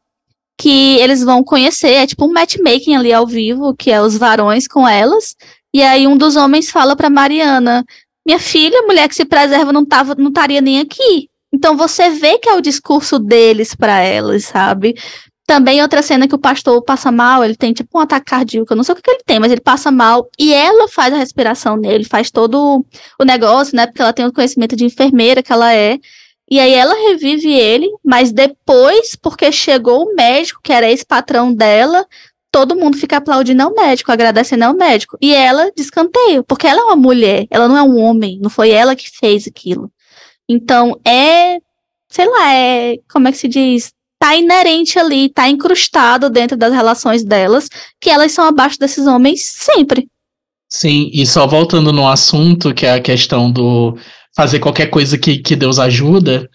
que 0.60 0.96
eles 0.98 1.22
vão 1.22 1.42
conhecer, 1.42 1.90
é 1.92 2.06
tipo 2.06 2.26
um 2.26 2.32
matchmaking 2.32 2.94
ali 2.94 3.12
ao 3.12 3.26
vivo, 3.26 3.74
que 3.74 3.90
é 3.90 4.00
os 4.02 4.16
varões 4.16 4.66
com 4.68 4.86
elas, 4.86 5.34
e 5.74 5.82
aí 5.82 6.06
um 6.06 6.16
dos 6.16 6.36
homens 6.36 6.70
fala 6.70 6.94
pra 6.94 7.08
Mariana, 7.10 7.84
minha 8.26 8.38
filha, 8.38 8.82
mulher 8.82 9.08
que 9.08 9.14
se 9.14 9.24
preserva 9.24 9.72
não 9.72 9.84
tava, 9.84 10.14
não 10.14 10.28
estaria 10.28 10.60
nem 10.60 10.80
aqui. 10.80 11.28
Então 11.52 11.76
você 11.76 12.10
vê 12.10 12.38
que 12.38 12.48
é 12.48 12.54
o 12.54 12.62
discurso 12.62 13.18
deles 13.18 13.74
para 13.74 14.00
elas, 14.00 14.44
sabe? 14.44 14.94
Também 15.46 15.82
outra 15.82 16.00
cena 16.02 16.26
que 16.26 16.34
o 16.34 16.38
pastor 16.38 16.82
passa 16.82 17.12
mal, 17.12 17.44
ele 17.44 17.56
tem 17.56 17.72
tipo 17.72 17.98
um 17.98 18.00
ataque 18.00 18.26
cardíaco, 18.26 18.72
eu 18.72 18.76
não 18.76 18.84
sei 18.84 18.92
o 18.94 18.96
que, 18.96 19.02
que 19.02 19.10
ele 19.10 19.22
tem, 19.26 19.38
mas 19.38 19.50
ele 19.50 19.60
passa 19.60 19.90
mal 19.90 20.28
e 20.38 20.54
ela 20.54 20.88
faz 20.88 21.12
a 21.12 21.18
respiração 21.18 21.76
nele, 21.76 22.04
faz 22.04 22.30
todo 22.30 22.86
o 23.20 23.24
negócio, 23.24 23.76
né? 23.76 23.86
Porque 23.86 24.00
ela 24.00 24.12
tem 24.12 24.24
o 24.24 24.32
conhecimento 24.32 24.76
de 24.76 24.84
enfermeira 24.84 25.42
que 25.42 25.52
ela 25.52 25.74
é. 25.74 25.98
E 26.50 26.60
aí 26.60 26.72
ela 26.72 26.94
revive 26.94 27.52
ele, 27.52 27.88
mas 28.04 28.30
depois, 28.30 29.16
porque 29.16 29.50
chegou 29.50 30.04
o 30.04 30.14
médico, 30.14 30.60
que 30.62 30.72
era 30.72 30.88
ex-patrão 30.88 31.52
dela, 31.52 32.06
todo 32.52 32.76
mundo 32.76 32.98
fica 32.98 33.16
aplaudindo 33.16 33.62
ao 33.62 33.74
médico, 33.74 34.12
agradecendo 34.12 34.64
ao 34.64 34.74
médico. 34.74 35.16
E 35.20 35.34
ela 35.34 35.72
descanteia, 35.74 36.42
porque 36.42 36.66
ela 36.66 36.82
é 36.82 36.84
uma 36.84 36.96
mulher, 36.96 37.46
ela 37.50 37.66
não 37.66 37.76
é 37.76 37.82
um 37.82 37.98
homem, 37.98 38.38
não 38.40 38.50
foi 38.50 38.70
ela 38.70 38.94
que 38.94 39.10
fez 39.10 39.48
aquilo. 39.48 39.90
Então, 40.46 41.00
é, 41.04 41.56
sei 42.10 42.28
lá, 42.28 42.54
é, 42.54 42.98
como 43.10 43.26
é 43.26 43.32
que 43.32 43.38
se 43.38 43.48
diz? 43.48 43.92
Tá 44.18 44.36
inerente 44.36 44.98
ali, 44.98 45.30
tá 45.30 45.48
incrustado 45.48 46.28
dentro 46.28 46.56
das 46.56 46.72
relações 46.72 47.24
delas, 47.24 47.68
que 47.98 48.10
elas 48.10 48.30
são 48.32 48.44
abaixo 48.44 48.78
desses 48.78 49.06
homens 49.06 49.42
sempre. 49.42 50.06
Sim, 50.68 51.10
e 51.12 51.26
só 51.26 51.46
voltando 51.46 51.92
no 51.92 52.06
assunto, 52.06 52.74
que 52.74 52.86
é 52.86 52.92
a 52.92 53.00
questão 53.00 53.50
do 53.50 53.96
fazer 54.36 54.58
qualquer 54.58 54.86
coisa 54.86 55.18
que, 55.18 55.38
que 55.38 55.56
Deus 55.56 55.78
ajuda, 55.78 56.48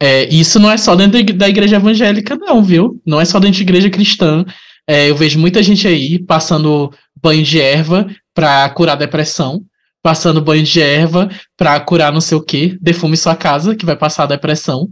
é, 0.00 0.28
isso 0.34 0.58
não 0.58 0.70
é 0.70 0.76
só 0.76 0.96
dentro 0.96 1.22
da 1.34 1.48
igreja 1.48 1.76
evangélica, 1.76 2.36
não, 2.36 2.62
viu? 2.62 3.00
Não 3.06 3.20
é 3.20 3.24
só 3.24 3.38
dentro 3.38 3.58
da 3.58 3.62
igreja 3.62 3.88
cristã. 3.88 4.44
É, 4.88 5.10
eu 5.10 5.16
vejo 5.16 5.38
muita 5.38 5.62
gente 5.62 5.86
aí 5.86 6.18
passando 6.18 6.92
banho 7.20 7.42
de 7.42 7.60
erva 7.60 8.06
para 8.34 8.68
curar 8.70 8.96
depressão, 8.96 9.62
passando 10.02 10.42
banho 10.42 10.64
de 10.64 10.80
erva 10.80 11.28
para 11.56 11.78
curar 11.80 12.12
não 12.12 12.20
sei 12.20 12.36
o 12.36 12.42
que, 12.42 12.76
defume 12.80 13.16
sua 13.16 13.36
casa, 13.36 13.76
que 13.76 13.86
vai 13.86 13.96
passar 13.96 14.24
a 14.24 14.26
depressão. 14.26 14.88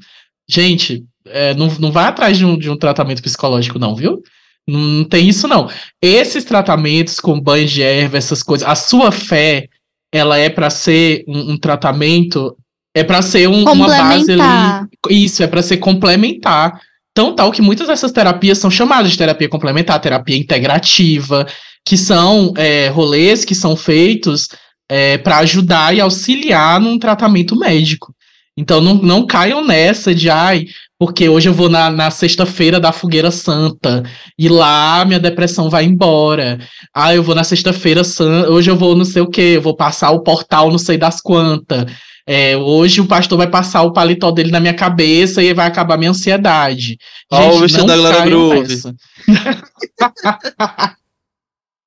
Gente, 0.49 1.05
é, 1.27 1.55
não, 1.55 1.69
não 1.79 1.93
vai 1.93 2.05
atrás 2.05 2.39
de 2.39 2.45
um, 2.45 2.57
de 2.57 2.71
um 2.71 2.77
tratamento 2.77 3.23
psicológico, 3.23 3.79
não, 3.79 3.95
viu? 3.95 4.23
Não 4.69 5.05
tem 5.05 5.29
isso, 5.29 5.49
não. 5.49 5.69
Esses 6.01 6.45
tratamentos 6.45 7.19
com 7.19 7.41
banho 7.41 7.67
de 7.67 7.83
erva, 7.83 8.17
essas 8.17 8.43
coisas, 8.43 8.67
a 8.69 8.75
sua 8.75 9.11
fé, 9.11 9.69
ela 10.13 10.39
é 10.39 10.49
para 10.49 10.71
ser 10.71 11.25
um, 11.27 11.53
um, 11.53 11.57
tratamento, 11.57 12.57
é 12.95 13.03
para 13.03 13.23
ser 13.23 13.49
um, 13.49 13.63
uma 13.63 13.87
base 13.87 14.33
ali. 14.33 14.89
Isso, 15.09 15.43
é 15.43 15.47
para 15.47 15.63
ser 15.63 15.79
complementar. 15.79 16.81
Tão 17.15 17.35
tal 17.35 17.51
que 17.51 17.61
muitas 17.63 17.89
dessas 17.89 18.13
terapias 18.13 18.59
são 18.59 18.71
chamadas 18.71 19.11
de 19.11 19.19
terapia 19.19 19.49
complementar, 19.49 20.01
terapia 20.01 20.37
integrativa, 20.37 21.47
que 21.85 21.97
são 21.97 22.53
é, 22.57 22.89
rolês 22.89 23.45
que 23.45 23.55
são 23.55 23.75
feitos 23.77 24.49
é, 24.89 25.19
para 25.19 25.39
ajudar 25.39 25.95
e 25.95 26.01
auxiliar 26.01 26.81
num 26.81 26.99
tratamento 26.99 27.57
médico. 27.57 28.15
Então 28.57 28.81
não, 28.81 28.95
não 28.95 29.27
caiam 29.27 29.65
nessa 29.65 30.15
de 30.15 30.29
ai, 30.29 30.67
porque 30.99 31.29
hoje 31.29 31.49
eu 31.49 31.55
vou 31.55 31.69
na, 31.69 31.91
na 31.91 32.11
sexta-feira 32.11 32.79
da 32.79 32.93
fogueira 32.93 33.31
santa 33.31 34.03
e 34.39 34.49
lá 34.49 35.05
minha 35.05 35.19
depressão 35.19 35.71
vai 35.71 35.85
embora. 35.85 36.59
Ah, 36.95 37.15
eu 37.15 37.23
vou 37.23 37.35
na 37.35 37.45
sexta-feira 37.45 38.05
santa, 38.05 38.51
hoje 38.51 38.71
eu 38.71 38.77
vou 38.77 38.95
não 38.95 39.05
sei 39.05 39.23
o 39.23 39.31
que, 39.31 39.41
eu 39.41 39.63
vou 39.63 39.75
passar 39.75 40.11
o 40.11 40.23
portal 40.23 40.71
não 40.71 40.79
sei 40.79 40.99
das 40.99 41.21
quantas. 41.21 41.91
É, 42.33 42.57
hoje 42.57 43.01
o 43.01 43.09
pastor 43.09 43.37
vai 43.37 43.49
passar 43.49 43.83
o 43.83 43.93
paletó 43.93 44.31
dele 44.31 44.53
na 44.53 44.61
minha 44.61 44.73
cabeça 44.73 45.43
e 45.43 45.53
vai 45.53 45.67
acabar 45.67 45.99
minha 45.99 46.13
ansiedade. 46.13 46.97
Ó, 47.29 47.57
o 47.57 47.59
vestido 47.59 47.87
da 47.87 47.97
Glória 47.97 48.25
Groove. 48.25 48.83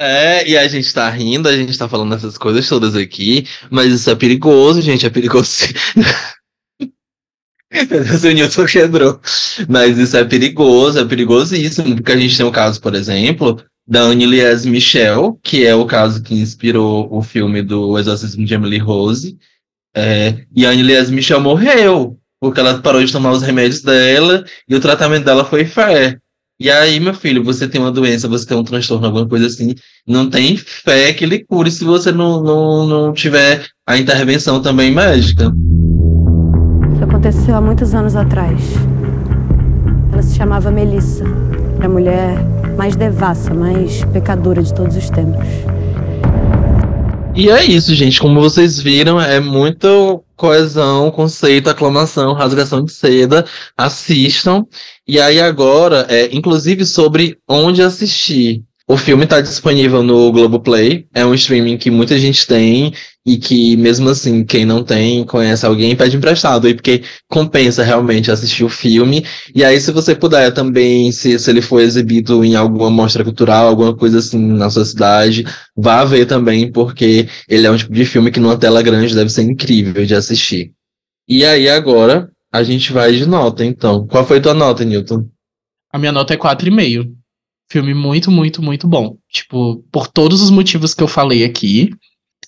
É, 0.00 0.48
e 0.48 0.56
a 0.56 0.68
gente 0.68 0.94
tá 0.94 1.10
rindo, 1.10 1.48
a 1.48 1.56
gente 1.56 1.76
tá 1.76 1.88
falando 1.88 2.14
essas 2.14 2.38
coisas 2.38 2.68
todas 2.68 2.94
aqui, 2.94 3.44
mas 3.68 3.92
isso 3.92 4.08
é 4.08 4.14
perigoso, 4.14 4.80
gente, 4.80 5.04
é 5.04 5.10
perigoso. 5.10 5.56
o 7.72 8.32
Newton 8.32 8.64
quebrou. 8.64 9.20
Mas 9.68 9.98
isso 9.98 10.16
é 10.16 10.24
perigoso, 10.24 11.00
é 11.00 11.04
perigosíssimo, 11.04 11.96
porque 11.96 12.12
a 12.12 12.16
gente 12.16 12.36
tem 12.36 12.46
um 12.46 12.52
caso, 12.52 12.80
por 12.80 12.94
exemplo, 12.94 13.60
da 13.88 14.02
Anne-Lies 14.02 14.66
Michel, 14.66 15.38
que 15.42 15.66
é 15.66 15.74
o 15.74 15.86
caso 15.86 16.22
que 16.22 16.34
inspirou 16.34 17.08
o 17.10 17.22
filme 17.22 17.62
do 17.62 17.98
Exorcismo 17.98 18.44
de 18.44 18.52
Emily 18.52 18.76
Rose. 18.76 19.38
É, 19.96 20.44
e 20.54 20.66
a 20.66 20.70
Anne-Lies 20.70 21.08
Michel 21.08 21.40
morreu, 21.40 22.18
porque 22.38 22.60
ela 22.60 22.78
parou 22.80 23.02
de 23.02 23.10
tomar 23.10 23.32
os 23.32 23.40
remédios 23.40 23.80
dela 23.80 24.44
e 24.68 24.74
o 24.74 24.80
tratamento 24.80 25.24
dela 25.24 25.42
foi 25.42 25.64
fé. 25.64 26.18
E 26.60 26.70
aí, 26.70 27.00
meu 27.00 27.14
filho, 27.14 27.42
você 27.42 27.66
tem 27.66 27.80
uma 27.80 27.90
doença, 27.90 28.28
você 28.28 28.44
tem 28.44 28.58
um 28.58 28.64
transtorno, 28.64 29.06
alguma 29.06 29.26
coisa 29.26 29.46
assim, 29.46 29.74
não 30.06 30.28
tem 30.28 30.56
fé 30.56 31.12
que 31.12 31.24
ele 31.24 31.44
cure 31.44 31.70
se 31.70 31.84
você 31.84 32.12
não, 32.12 32.42
não, 32.42 32.86
não 32.86 33.12
tiver 33.12 33.64
a 33.86 33.96
intervenção 33.96 34.60
também 34.60 34.90
médica. 34.90 35.50
Isso 36.92 37.04
aconteceu 37.04 37.54
há 37.54 37.60
muitos 37.60 37.94
anos 37.94 38.16
atrás. 38.16 38.60
Ela 40.12 40.22
se 40.22 40.36
chamava 40.36 40.70
Melissa. 40.70 41.24
Era 41.78 41.88
mulher 41.88 42.36
mais 42.78 42.94
devassa, 42.94 43.52
mais 43.52 44.04
pecadora 44.04 44.62
de 44.62 44.72
todos 44.72 44.96
os 44.96 45.10
tempos. 45.10 45.44
E 47.34 47.50
é 47.50 47.64
isso, 47.64 47.92
gente. 47.94 48.20
Como 48.20 48.40
vocês 48.40 48.80
viram, 48.80 49.20
é 49.20 49.40
muito 49.40 50.22
coesão, 50.36 51.10
conceito, 51.10 51.68
aclamação, 51.68 52.32
rasgação 52.32 52.84
de 52.84 52.92
seda. 52.92 53.44
Assistam. 53.76 54.64
E 55.06 55.20
aí 55.20 55.40
agora, 55.40 56.06
é, 56.08 56.34
inclusive 56.34 56.86
sobre 56.86 57.36
onde 57.48 57.82
assistir. 57.82 58.62
O 58.90 58.96
filme 58.96 59.24
está 59.24 59.42
disponível 59.42 60.02
no 60.02 60.32
Globoplay, 60.32 61.06
é 61.12 61.22
um 61.22 61.34
streaming 61.34 61.76
que 61.76 61.90
muita 61.90 62.18
gente 62.18 62.46
tem 62.46 62.90
e 63.26 63.36
que, 63.36 63.76
mesmo 63.76 64.08
assim, 64.08 64.42
quem 64.42 64.64
não 64.64 64.82
tem, 64.82 65.24
conhece 65.24 65.66
alguém, 65.66 65.94
pede 65.94 66.16
emprestado, 66.16 66.66
aí 66.66 66.72
porque 66.72 67.02
compensa 67.28 67.84
realmente 67.84 68.30
assistir 68.30 68.64
o 68.64 68.68
filme. 68.70 69.26
E 69.54 69.62
aí, 69.62 69.78
se 69.78 69.92
você 69.92 70.14
puder 70.14 70.54
também, 70.54 71.12
se, 71.12 71.38
se 71.38 71.50
ele 71.50 71.60
for 71.60 71.82
exibido 71.82 72.42
em 72.42 72.56
alguma 72.56 72.88
mostra 72.88 73.22
cultural, 73.22 73.68
alguma 73.68 73.94
coisa 73.94 74.20
assim 74.20 74.38
na 74.38 74.70
sua 74.70 74.86
cidade, 74.86 75.44
vá 75.76 76.02
ver 76.06 76.24
também, 76.24 76.72
porque 76.72 77.28
ele 77.46 77.66
é 77.66 77.70
um 77.70 77.76
tipo 77.76 77.92
de 77.92 78.06
filme 78.06 78.30
que 78.30 78.40
numa 78.40 78.56
tela 78.56 78.80
grande 78.80 79.14
deve 79.14 79.28
ser 79.28 79.42
incrível 79.42 80.06
de 80.06 80.14
assistir. 80.14 80.72
E 81.28 81.44
aí, 81.44 81.68
agora, 81.68 82.30
a 82.50 82.62
gente 82.62 82.90
vai 82.90 83.12
de 83.12 83.26
nota, 83.26 83.62
então. 83.66 84.06
Qual 84.06 84.24
foi 84.24 84.40
tua 84.40 84.54
nota, 84.54 84.82
Newton? 84.82 85.28
A 85.92 85.98
minha 85.98 86.10
nota 86.12 86.32
é 86.32 86.38
4,5. 86.38 87.17
Filme 87.70 87.92
muito, 87.94 88.30
muito, 88.30 88.62
muito 88.62 88.88
bom. 88.88 89.16
Tipo, 89.30 89.84
por 89.92 90.06
todos 90.06 90.40
os 90.40 90.50
motivos 90.50 90.94
que 90.94 91.02
eu 91.02 91.08
falei 91.08 91.44
aqui. 91.44 91.90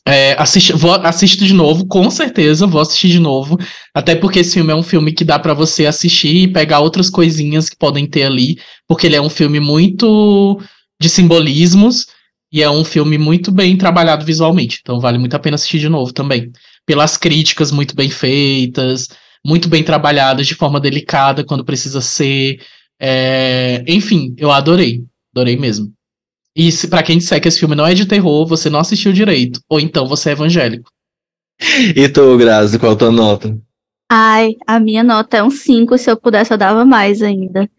É, 0.08 0.32
assisti, 0.40 0.72
vou, 0.72 0.92
assisto 0.92 1.44
de 1.44 1.52
novo, 1.52 1.86
com 1.86 2.10
certeza, 2.10 2.66
vou 2.66 2.80
assistir 2.80 3.08
de 3.08 3.20
novo. 3.20 3.58
Até 3.94 4.14
porque 4.14 4.38
esse 4.38 4.54
filme 4.54 4.72
é 4.72 4.74
um 4.74 4.82
filme 4.82 5.12
que 5.12 5.24
dá 5.24 5.38
para 5.38 5.52
você 5.52 5.84
assistir 5.86 6.34
e 6.34 6.52
pegar 6.52 6.80
outras 6.80 7.10
coisinhas 7.10 7.68
que 7.68 7.76
podem 7.76 8.06
ter 8.06 8.24
ali. 8.24 8.58
Porque 8.88 9.06
ele 9.06 9.16
é 9.16 9.20
um 9.20 9.28
filme 9.28 9.60
muito 9.60 10.58
de 11.00 11.08
simbolismos 11.08 12.06
e 12.52 12.62
é 12.62 12.70
um 12.70 12.84
filme 12.84 13.18
muito 13.18 13.52
bem 13.52 13.76
trabalhado 13.76 14.24
visualmente. 14.24 14.78
Então 14.80 15.00
vale 15.00 15.18
muito 15.18 15.34
a 15.34 15.38
pena 15.38 15.54
assistir 15.54 15.78
de 15.78 15.88
novo 15.88 16.12
também. 16.12 16.50
Pelas 16.86 17.16
críticas 17.16 17.70
muito 17.70 17.94
bem 17.94 18.10
feitas, 18.10 19.08
muito 19.44 19.68
bem 19.68 19.82
trabalhadas 19.82 20.46
de 20.46 20.54
forma 20.54 20.80
delicada 20.80 21.44
quando 21.44 21.64
precisa 21.64 22.00
ser. 22.00 22.60
É, 22.98 23.84
enfim, 23.86 24.34
eu 24.36 24.50
adorei. 24.50 25.04
Adorei 25.34 25.56
mesmo. 25.56 25.92
E 26.54 26.70
se, 26.72 26.88
pra 26.88 27.02
quem 27.02 27.18
disser 27.18 27.40
que 27.40 27.48
esse 27.48 27.58
filme 27.58 27.76
não 27.76 27.86
é 27.86 27.94
de 27.94 28.06
terror, 28.06 28.46
você 28.46 28.68
não 28.68 28.80
assistiu 28.80 29.12
direito. 29.12 29.60
Ou 29.68 29.78
então 29.78 30.06
você 30.06 30.30
é 30.30 30.32
evangélico. 30.32 30.90
E 31.94 32.08
tu, 32.08 32.36
Grazi, 32.36 32.78
qual 32.78 32.92
a 32.92 32.96
tua 32.96 33.12
nota? 33.12 33.56
Ai, 34.10 34.56
a 34.66 34.80
minha 34.80 35.04
nota 35.04 35.36
é 35.36 35.42
um 35.42 35.50
5. 35.50 35.96
Se 35.96 36.10
eu 36.10 36.16
pudesse, 36.16 36.52
eu 36.52 36.58
dava 36.58 36.84
mais 36.84 37.22
ainda. 37.22 37.70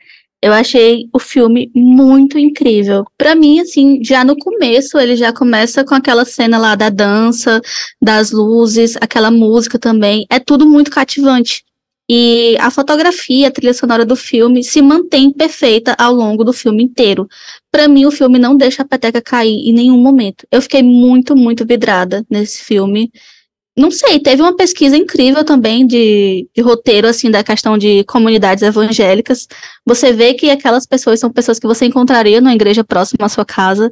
Eu 0.41 0.53
achei 0.53 1.07
o 1.13 1.19
filme 1.19 1.69
muito 1.75 2.39
incrível. 2.39 3.05
Para 3.17 3.35
mim, 3.35 3.59
assim, 3.59 4.03
já 4.03 4.23
no 4.23 4.35
começo, 4.35 4.97
ele 4.97 5.15
já 5.15 5.31
começa 5.31 5.83
com 5.83 5.93
aquela 5.93 6.25
cena 6.25 6.57
lá 6.57 6.73
da 6.73 6.89
dança, 6.89 7.61
das 8.01 8.31
luzes, 8.31 8.95
aquela 8.99 9.29
música 9.29 9.77
também. 9.77 10.25
É 10.31 10.39
tudo 10.39 10.65
muito 10.65 10.89
cativante. 10.89 11.63
E 12.09 12.57
a 12.59 12.69
fotografia, 12.69 13.47
a 13.47 13.51
trilha 13.51 13.73
sonora 13.73 14.05
do 14.05 14.15
filme 14.15 14.63
se 14.63 14.81
mantém 14.81 15.31
perfeita 15.31 15.95
ao 15.97 16.13
longo 16.13 16.43
do 16.43 16.51
filme 16.51 16.83
inteiro. 16.83 17.27
Para 17.71 17.87
mim, 17.87 18.05
o 18.05 18.11
filme 18.11 18.37
não 18.37 18.57
deixa 18.57 18.81
a 18.81 18.85
peteca 18.85 19.21
cair 19.21 19.69
em 19.69 19.71
nenhum 19.71 19.97
momento. 19.97 20.45
Eu 20.51 20.61
fiquei 20.61 20.83
muito, 20.83 21.35
muito 21.35 21.65
vidrada 21.65 22.25
nesse 22.29 22.63
filme. 22.63 23.09
Não 23.77 23.89
sei, 23.89 24.19
teve 24.19 24.41
uma 24.41 24.55
pesquisa 24.55 24.97
incrível 24.97 25.45
também 25.45 25.87
de, 25.87 26.49
de 26.53 26.61
roteiro, 26.61 27.07
assim, 27.07 27.31
da 27.31 27.43
questão 27.43 27.77
de 27.77 28.03
comunidades 28.03 28.61
evangélicas. 28.61 29.47
Você 29.85 30.11
vê 30.11 30.33
que 30.33 30.49
aquelas 30.49 30.85
pessoas 30.85 31.19
são 31.19 31.31
pessoas 31.31 31.57
que 31.59 31.67
você 31.67 31.85
encontraria 31.85 32.41
numa 32.41 32.53
igreja 32.53 32.83
próxima 32.83 33.25
à 33.25 33.29
sua 33.29 33.45
casa. 33.45 33.89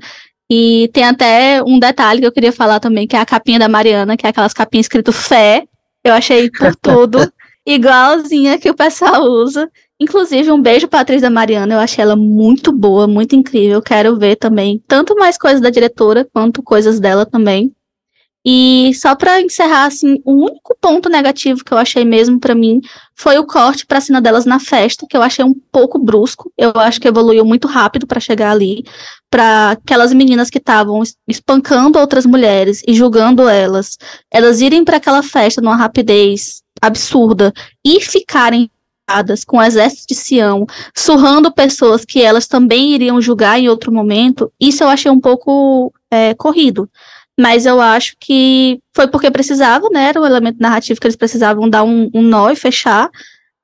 E 0.52 0.90
tem 0.92 1.06
até 1.06 1.64
um 1.64 1.80
detalhe 1.80 2.20
que 2.20 2.28
eu 2.28 2.32
queria 2.32 2.52
falar 2.52 2.82
também, 2.82 3.08
que 3.08 3.16
é 3.16 3.20
a 3.20 3.26
capinha 3.26 3.60
da 3.60 3.70
Mariana, 3.70 4.18
que 4.18 4.26
é 4.26 4.30
aquelas 4.30 4.54
capinhas 4.54 4.88
escrito 4.88 5.14
fé. 5.14 5.64
Eu 6.04 6.14
achei 6.14 6.50
por 6.52 6.76
tudo 6.82 7.32
igualzinha 7.74 8.58
que 8.58 8.70
o 8.70 8.76
pessoal 8.76 9.24
usa. 9.24 9.70
Inclusive, 10.00 10.52
um 10.52 10.62
beijo 10.62 10.88
para 10.88 11.00
a 11.00 11.02
atriz 11.02 11.22
da 11.22 11.30
Mariana. 11.30 11.76
Eu 11.76 11.80
achei 11.80 12.02
ela 12.04 12.16
muito 12.16 12.72
boa, 12.72 13.08
muito 13.08 13.36
incrível. 13.36 13.82
Quero 13.82 14.18
ver 14.18 14.38
também 14.38 14.84
tanto 14.88 15.16
mais 15.16 15.38
coisas 15.38 15.62
da 15.62 15.70
diretora 15.70 16.28
quanto 16.34 16.64
coisas 16.64 17.00
dela 17.00 17.26
também. 17.26 17.74
E 18.46 18.94
só 18.96 19.16
para 19.16 19.42
encerrar, 19.42 19.86
assim, 19.86 20.22
o 20.24 20.46
único 20.46 20.76
ponto 20.80 21.10
negativo 21.10 21.64
que 21.64 21.74
eu 21.74 21.78
achei 21.78 22.06
mesmo 22.06 22.40
para 22.40 22.56
mim 22.56 22.80
foi 23.14 23.38
o 23.38 23.46
corte 23.46 23.86
para 23.86 24.00
cena 24.00 24.22
delas 24.22 24.46
na 24.46 24.60
festa, 24.62 25.06
que 25.08 25.18
eu 25.18 25.22
achei 25.22 25.44
um 25.44 25.54
pouco 25.54 26.00
brusco. 26.00 26.50
Eu 26.58 26.72
acho 26.76 27.02
que 27.02 27.08
evoluiu 27.08 27.44
muito 27.44 27.68
rápido 27.68 28.08
para 28.08 28.22
chegar 28.22 28.52
ali, 28.52 28.86
para 29.30 29.72
aquelas 29.72 30.14
meninas 30.14 30.50
que 30.50 30.58
estavam 30.58 31.04
espancando 31.28 32.00
outras 32.00 32.26
mulheres 32.26 32.82
e 32.88 32.94
julgando 32.94 33.48
elas, 33.48 33.98
elas 34.32 34.62
irem 34.62 34.86
para 34.86 34.98
aquela 34.98 35.22
festa 35.22 35.62
numa 35.62 35.76
rapidez 35.76 36.64
absurda 36.82 37.54
e 37.86 38.00
ficarem 38.02 38.70
com 39.48 39.58
o 39.58 39.64
exército 39.64 40.08
de 40.10 40.16
Sião, 40.16 40.68
surrando 40.96 41.52
pessoas 41.52 42.06
que 42.06 42.22
elas 42.22 42.48
também 42.48 42.94
iriam 42.94 43.22
julgar 43.22 43.60
em 43.60 43.68
outro 43.68 43.92
momento, 43.92 44.52
isso 44.60 44.84
eu 44.84 44.88
achei 44.88 45.10
um 45.12 45.20
pouco 45.20 45.92
é, 46.12 46.34
corrido. 46.36 46.90
Mas 47.40 47.66
eu 47.66 47.80
acho 47.80 48.16
que 48.20 48.80
foi 48.94 49.08
porque 49.08 49.32
precisava, 49.32 49.88
né? 49.90 50.10
Era 50.10 50.20
o 50.20 50.26
elemento 50.26 50.58
narrativo 50.60 51.00
que 51.00 51.08
eles 51.08 51.16
precisavam 51.16 51.70
dar 51.70 51.84
um, 51.84 52.10
um 52.14 52.22
nó 52.22 52.50
e 52.52 52.56
fechar. 52.56 53.10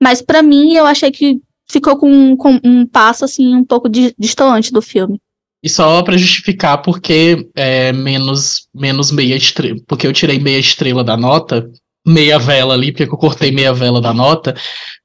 Mas 0.02 0.22
para 0.22 0.42
mim, 0.42 0.74
eu 0.74 0.86
achei 0.86 1.12
que 1.12 1.42
ficou 1.70 1.98
com, 1.98 2.38
com, 2.38 2.60
um 2.64 2.86
passo 2.86 3.26
assim 3.26 3.56
um 3.56 3.66
pouco 3.66 3.90
distante 4.18 4.72
do 4.72 4.82
filme. 4.82 5.20
E 5.62 5.70
só 5.70 6.02
para 6.04 6.16
justificar 6.16 6.82
porque 6.82 7.50
é 7.56 7.92
menos 7.92 8.68
menos 8.74 9.12
meia 9.12 9.36
estrela, 9.36 9.80
porque 9.88 10.06
eu 10.06 10.14
tirei 10.14 10.40
meia 10.40 10.60
estrela 10.60 11.04
da 11.04 11.18
nota, 11.18 11.70
meia 12.06 12.38
vela 12.38 12.74
ali, 12.74 12.92
porque 12.92 13.04
eu 13.04 13.18
cortei 13.18 13.52
meia 13.52 13.74
vela 13.74 14.00
da 14.00 14.14
nota, 14.14 14.56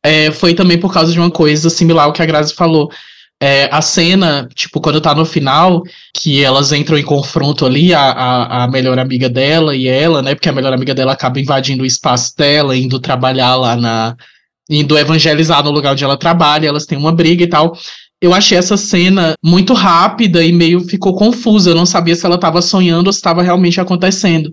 é, 0.02 0.30
foi 0.30 0.54
também 0.54 0.78
por 0.78 0.92
causa 0.92 1.12
de 1.12 1.18
uma 1.18 1.30
coisa 1.30 1.70
similar 1.70 2.04
ao 2.04 2.12
que 2.12 2.22
a 2.22 2.26
Grazi 2.26 2.54
falou. 2.54 2.90
É, 3.42 3.70
a 3.72 3.80
cena, 3.80 4.46
tipo, 4.54 4.82
quando 4.82 5.00
tá 5.00 5.14
no 5.14 5.24
final, 5.24 5.82
que 6.14 6.44
elas 6.44 6.72
entram 6.72 6.98
em 6.98 7.02
confronto 7.02 7.64
ali, 7.64 7.94
a, 7.94 8.02
a, 8.02 8.64
a, 8.64 8.68
melhor 8.68 8.98
amiga 8.98 9.30
dela 9.30 9.74
e 9.74 9.88
ela, 9.88 10.20
né? 10.20 10.34
Porque 10.34 10.50
a 10.50 10.52
melhor 10.52 10.74
amiga 10.74 10.94
dela 10.94 11.12
acaba 11.12 11.40
invadindo 11.40 11.82
o 11.82 11.86
espaço 11.86 12.36
dela, 12.36 12.76
indo 12.76 13.00
trabalhar 13.00 13.56
lá 13.56 13.74
na. 13.76 14.14
indo 14.68 14.98
evangelizar 14.98 15.64
no 15.64 15.70
lugar 15.70 15.92
onde 15.92 16.04
ela 16.04 16.18
trabalha, 16.18 16.68
elas 16.68 16.84
têm 16.84 16.98
uma 16.98 17.12
briga 17.12 17.42
e 17.42 17.46
tal. 17.46 17.74
Eu 18.20 18.34
achei 18.34 18.58
essa 18.58 18.76
cena 18.76 19.34
muito 19.42 19.72
rápida 19.72 20.44
e 20.44 20.52
meio 20.52 20.80
ficou 20.80 21.14
confusa. 21.14 21.70
Eu 21.70 21.74
não 21.74 21.86
sabia 21.86 22.14
se 22.14 22.26
ela 22.26 22.34
estava 22.34 22.60
sonhando 22.60 23.06
ou 23.06 23.12
se 23.12 23.20
estava 23.20 23.42
realmente 23.42 23.80
acontecendo. 23.80 24.52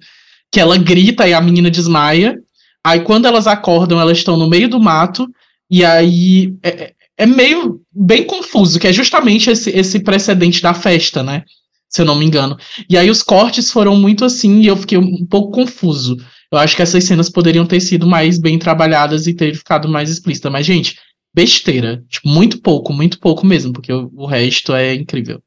Que 0.52 0.60
ela 0.60 0.78
grita 0.78 1.28
e 1.28 1.34
a 1.34 1.42
menina 1.42 1.70
desmaia. 1.70 2.38
Aí 2.86 3.02
quando 3.02 3.26
elas 3.26 3.48
acordam, 3.48 4.00
elas 4.00 4.18
estão 4.18 4.38
no 4.38 4.50
meio 4.50 4.70
do 4.70 4.80
mato. 4.80 5.28
E 5.70 5.84
aí 5.84 6.56
é, 6.64 6.70
é, 6.70 6.94
é 7.18 7.26
meio 7.26 7.82
bem 7.92 8.24
confuso, 8.26 8.80
que 8.80 8.88
é 8.88 8.94
justamente 8.94 9.50
esse, 9.50 9.70
esse 9.72 10.00
precedente 10.00 10.62
da 10.62 10.74
festa, 10.74 11.22
né? 11.22 11.44
Se 11.90 12.02
eu 12.02 12.06
não 12.06 12.16
me 12.16 12.26
engano. 12.26 12.58
E 12.90 12.98
aí 12.98 13.10
os 13.10 13.24
cortes 13.24 13.72
foram 13.72 13.96
muito 13.96 14.24
assim 14.24 14.62
e 14.62 14.68
eu 14.68 14.78
fiquei 14.78 14.98
um 14.98 15.26
pouco 15.26 15.52
confuso. 15.52 16.18
Eu 16.52 16.58
acho 16.58 16.76
que 16.76 16.82
essas 16.82 17.04
cenas 17.04 17.30
poderiam 17.30 17.66
ter 17.66 17.82
sido 17.82 18.08
mais 18.08 18.40
bem 18.40 18.58
trabalhadas 18.58 19.28
e 19.28 19.34
ter 19.34 19.54
ficado 19.56 19.90
mais 19.90 20.10
explícita. 20.10 20.50
Mas, 20.50 20.66
gente, 20.66 20.98
besteira. 21.34 22.04
Tipo, 22.10 22.30
muito 22.30 22.62
pouco, 22.62 22.94
muito 22.94 23.20
pouco 23.20 23.46
mesmo, 23.46 23.74
porque 23.74 23.92
o, 23.92 24.10
o 24.16 24.26
resto 24.26 24.74
é 24.74 24.94
incrível. 24.94 25.42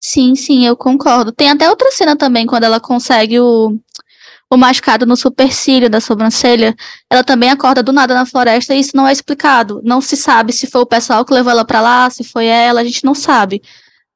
Sim, 0.00 0.34
sim, 0.34 0.64
eu 0.64 0.76
concordo. 0.76 1.32
Tem 1.32 1.50
até 1.50 1.68
outra 1.68 1.90
cena 1.90 2.16
também, 2.16 2.46
quando 2.46 2.64
ela 2.64 2.78
consegue 2.78 3.40
o, 3.40 3.78
o 4.50 4.56
machucado 4.56 5.04
no 5.04 5.16
supercílio 5.16 5.90
da 5.90 6.00
sobrancelha. 6.00 6.74
Ela 7.10 7.22
também 7.22 7.50
acorda 7.50 7.82
do 7.82 7.92
nada 7.92 8.14
na 8.14 8.24
floresta 8.24 8.74
e 8.74 8.80
isso 8.80 8.96
não 8.96 9.06
é 9.06 9.12
explicado. 9.12 9.80
Não 9.84 10.00
se 10.00 10.16
sabe 10.16 10.52
se 10.52 10.66
foi 10.66 10.80
o 10.80 10.86
pessoal 10.86 11.24
que 11.24 11.34
levou 11.34 11.50
ela 11.50 11.64
para 11.64 11.80
lá, 11.80 12.10
se 12.10 12.24
foi 12.24 12.46
ela, 12.46 12.80
a 12.80 12.84
gente 12.84 13.04
não 13.04 13.14
sabe. 13.14 13.62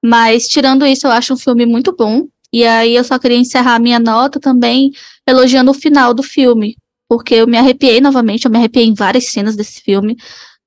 Mas, 0.04 0.48
tirando 0.48 0.86
isso, 0.86 1.06
eu 1.06 1.10
acho 1.10 1.34
um 1.34 1.36
filme 1.36 1.66
muito 1.66 1.94
bom. 1.94 2.26
E 2.52 2.64
aí 2.66 2.96
eu 2.96 3.04
só 3.04 3.18
queria 3.18 3.36
encerrar 3.36 3.78
minha 3.78 3.98
nota 3.98 4.40
também 4.40 4.90
elogiando 5.26 5.70
o 5.70 5.74
final 5.74 6.12
do 6.12 6.22
filme. 6.22 6.76
Porque 7.08 7.34
eu 7.34 7.46
me 7.46 7.58
arrepiei 7.58 8.00
novamente, 8.00 8.46
eu 8.46 8.50
me 8.50 8.56
arrepiei 8.56 8.86
em 8.86 8.94
várias 8.94 9.26
cenas 9.26 9.54
desse 9.54 9.82
filme. 9.82 10.16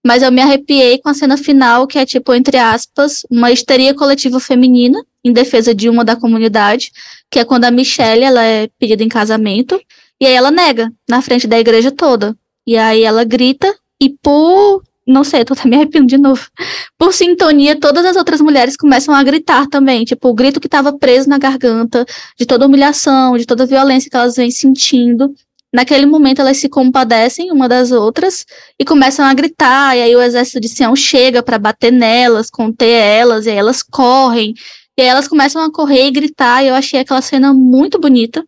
Mas 0.05 0.21
eu 0.21 0.31
me 0.31 0.41
arrepiei 0.41 0.99
com 0.99 1.09
a 1.09 1.13
cena 1.15 1.35
final, 1.35 1.87
que 1.87 1.97
é 1.97 2.05
tipo, 2.05 2.33
entre 2.33 2.57
aspas, 2.57 3.25
uma 3.29 3.51
histeria 3.51 3.93
coletiva 3.95 4.39
feminina 4.39 5.03
em 5.23 5.33
defesa 5.33 5.73
de 5.73 5.89
uma 5.89 6.05
da 6.05 6.15
comunidade, 6.15 6.91
que 7.35 7.39
é 7.39 7.43
quando 7.43 7.65
a 7.65 7.71
Michelle 7.71 8.23
ela 8.23 8.41
é 8.45 8.69
pedida 8.79 9.03
em 9.03 9.09
casamento, 9.09 9.77
e 10.21 10.25
aí 10.25 10.31
ela 10.31 10.49
nega 10.49 10.89
na 11.05 11.21
frente 11.21 11.45
da 11.45 11.59
igreja 11.59 11.91
toda. 11.91 12.33
E 12.65 12.77
aí 12.77 13.03
ela 13.03 13.25
grita, 13.25 13.75
e 14.01 14.09
por. 14.09 14.81
Não 15.05 15.21
sei, 15.21 15.43
tô 15.43 15.53
até 15.53 15.67
me 15.67 15.75
arrepiando 15.75 16.07
de 16.07 16.17
novo. 16.17 16.47
Por 16.97 17.13
sintonia, 17.13 17.77
todas 17.79 18.05
as 18.05 18.15
outras 18.15 18.39
mulheres 18.39 18.77
começam 18.77 19.13
a 19.13 19.21
gritar 19.21 19.67
também. 19.67 20.05
Tipo, 20.05 20.29
o 20.29 20.33
grito 20.33 20.59
que 20.61 20.65
estava 20.65 20.97
preso 20.97 21.29
na 21.29 21.37
garganta, 21.37 22.05
de 22.39 22.45
toda 22.45 22.65
humilhação, 22.65 23.37
de 23.37 23.45
toda 23.45 23.67
violência 23.67 24.09
que 24.09 24.15
elas 24.15 24.37
vêm 24.37 24.49
sentindo. 24.49 25.35
Naquele 25.73 26.05
momento 26.05 26.39
elas 26.39 26.57
se 26.57 26.69
compadecem 26.69 27.51
uma 27.51 27.67
das 27.67 27.91
outras 27.91 28.45
e 28.79 28.85
começam 28.85 29.25
a 29.25 29.33
gritar, 29.33 29.95
e 29.95 30.01
aí 30.01 30.15
o 30.15 30.21
exército 30.21 30.61
de 30.61 30.69
Sião 30.69 30.95
chega 30.95 31.43
para 31.43 31.59
bater 31.59 31.91
nelas, 31.91 32.49
conter 32.49 32.89
elas, 32.89 33.45
e 33.45 33.49
aí 33.49 33.57
elas 33.57 33.83
correm, 33.83 34.55
e 34.97 35.01
aí 35.01 35.07
elas 35.07 35.27
começam 35.27 35.61
a 35.63 35.71
correr 35.71 36.07
e 36.07 36.11
gritar, 36.11 36.63
e 36.63 36.67
eu 36.67 36.75
achei 36.75 36.99
aquela 36.99 37.21
cena 37.21 37.53
muito 37.53 37.99
bonita. 37.99 38.45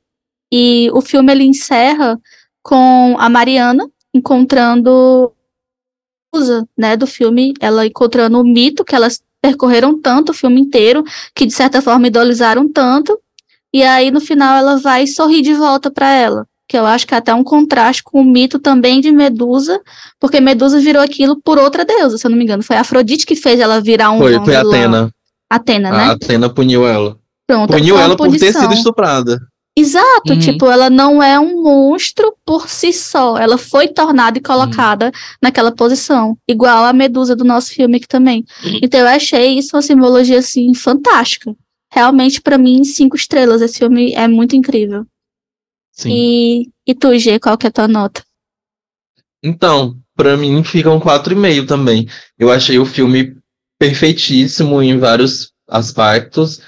E 0.52 0.90
o 0.94 1.02
filme 1.02 1.32
ele 1.32 1.44
encerra 1.44 2.20
com 2.64 3.16
a 3.20 3.30
Mariana 3.30 3.90
encontrando 4.14 5.34
né, 6.78 6.96
do 6.96 7.08
filme, 7.08 7.54
ela 7.60 7.86
encontrando 7.86 8.40
o 8.40 8.44
mito 8.44 8.86
que 8.86 8.96
elas 8.96 9.22
percorreram 9.42 10.00
tanto 10.00 10.32
o 10.32 10.34
filme 10.34 10.62
inteiro, 10.62 11.04
que 11.34 11.46
de 11.46 11.54
certa 11.54 11.82
forma 11.82 12.08
idolizaram 12.08 12.72
tanto, 12.72 13.20
e 13.74 13.84
aí 13.84 14.12
no 14.12 14.22
final 14.22 14.56
ela 14.58 14.78
vai 14.78 15.08
sorrir 15.08 15.42
de 15.42 15.54
volta 15.54 15.92
para 15.92 16.12
ela 16.12 16.48
que 16.68 16.78
eu 16.78 16.86
acho 16.86 17.08
que 17.08 17.14
é 17.14 17.18
até 17.18 17.34
um 17.34 17.44
contraste 17.44 18.04
com 18.04 18.20
o 18.20 18.26
mito 18.26 18.60
também 18.60 19.00
de 19.00 19.10
Medusa, 19.12 19.80
porque 20.20 20.42
Medusa 20.42 20.80
virou 20.80 21.02
aquilo 21.02 21.42
por 21.42 21.58
outra 21.58 21.86
deusa, 21.86 22.18
se 22.18 22.28
eu 22.28 22.30
não 22.30 22.38
me 22.38 22.44
engano. 22.44 22.62
Foi 22.62 22.76
a 22.76 22.82
Afrodite 22.82 23.26
que 23.26 23.36
fez 23.36 23.60
ela 23.60 23.80
virar 23.80 24.12
um. 24.12 24.18
Foi, 24.18 24.34
foi 24.44 24.56
a 24.56 24.62
Atena. 24.62 25.10
Atena, 25.50 25.92
né? 25.92 25.98
A 25.98 26.12
Atena 26.12 26.50
puniu 26.50 26.88
ela. 26.88 27.18
Pronto, 27.48 27.72
puniu 27.72 27.98
ela 27.98 28.16
por 28.16 28.30
ter 28.38 28.52
sido 28.52 28.74
estuprada. 28.74 29.40
Exato, 29.78 30.34
uhum. 30.34 30.40
tipo, 30.40 30.66
ela 30.66 30.90
não 30.90 31.22
é 31.22 31.40
um 31.40 31.62
monstro 31.62 32.36
por 32.44 32.68
si 32.68 32.92
só. 32.92 33.38
Ela 33.38 33.60
foi 33.60 33.88
tornada 33.88 34.40
e 34.40 34.42
colocada 34.42 35.06
uhum. 35.06 35.12
naquela 35.40 35.72
posição. 35.72 36.36
Igual 36.48 36.84
a 36.84 36.92
Medusa 36.92 37.36
do 37.36 37.44
nosso 37.44 37.72
filme 37.72 37.98
aqui 37.98 38.08
também. 38.08 38.44
Uhum. 38.66 38.80
Então 38.82 39.00
eu 39.00 39.08
achei 39.08 39.56
isso 39.58 39.76
uma 39.76 39.84
simbologia, 39.84 40.40
assim, 40.40 40.74
fantástica. 40.74 41.56
Realmente, 41.94 42.42
para 42.42 42.58
mim, 42.58 42.84
cinco 42.84 43.16
estrelas. 43.16 43.62
Esse 43.62 43.78
filme 43.78 44.14
é 44.14 44.28
muito 44.28 44.56
incrível. 44.56 45.06
Sim. 45.92 46.10
E, 46.12 46.70
e 46.88 46.96
tu, 46.96 47.16
G, 47.18 47.40
qual 47.40 47.56
que 47.56 47.68
é 47.68 47.70
a 47.70 47.72
tua 47.72 47.88
nota? 47.88 48.24
Então, 49.44 49.96
para 50.16 50.36
mim 50.36 50.64
fica 50.64 50.90
um 50.90 51.00
4,5 51.00 51.68
também. 51.68 52.08
Eu 52.38 52.52
achei 52.52 52.80
o 52.80 52.86
filme 52.86 53.38
perfeitíssimo 53.80 54.82
em 54.82 54.98
vários 54.98 55.52
aspectos. 55.68 56.62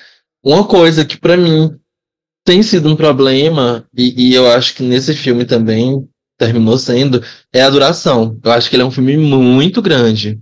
Uma 0.44 0.66
coisa 0.66 1.06
que 1.06 1.18
para 1.18 1.38
mim 1.38 1.72
tem 2.46 2.64
sido 2.64 2.90
um 2.90 2.96
problema, 2.96 3.86
e, 3.96 4.30
e, 4.30 4.34
eu 4.34 4.50
acho 4.52 4.74
que 4.74 4.84
nesse 4.84 5.14
filme 5.14 5.46
também 5.46 6.08
terminou 6.38 6.78
sendo, 6.78 7.24
é 7.54 7.62
a 7.62 7.70
duração. 7.70 8.40
Eu 8.44 8.52
acho 8.52 8.70
que 8.70 8.76
ele 8.76 8.84
é 8.84 8.86
um 8.86 8.92
filme 8.92 9.18
muito 9.18 9.82
grande. 9.82 10.40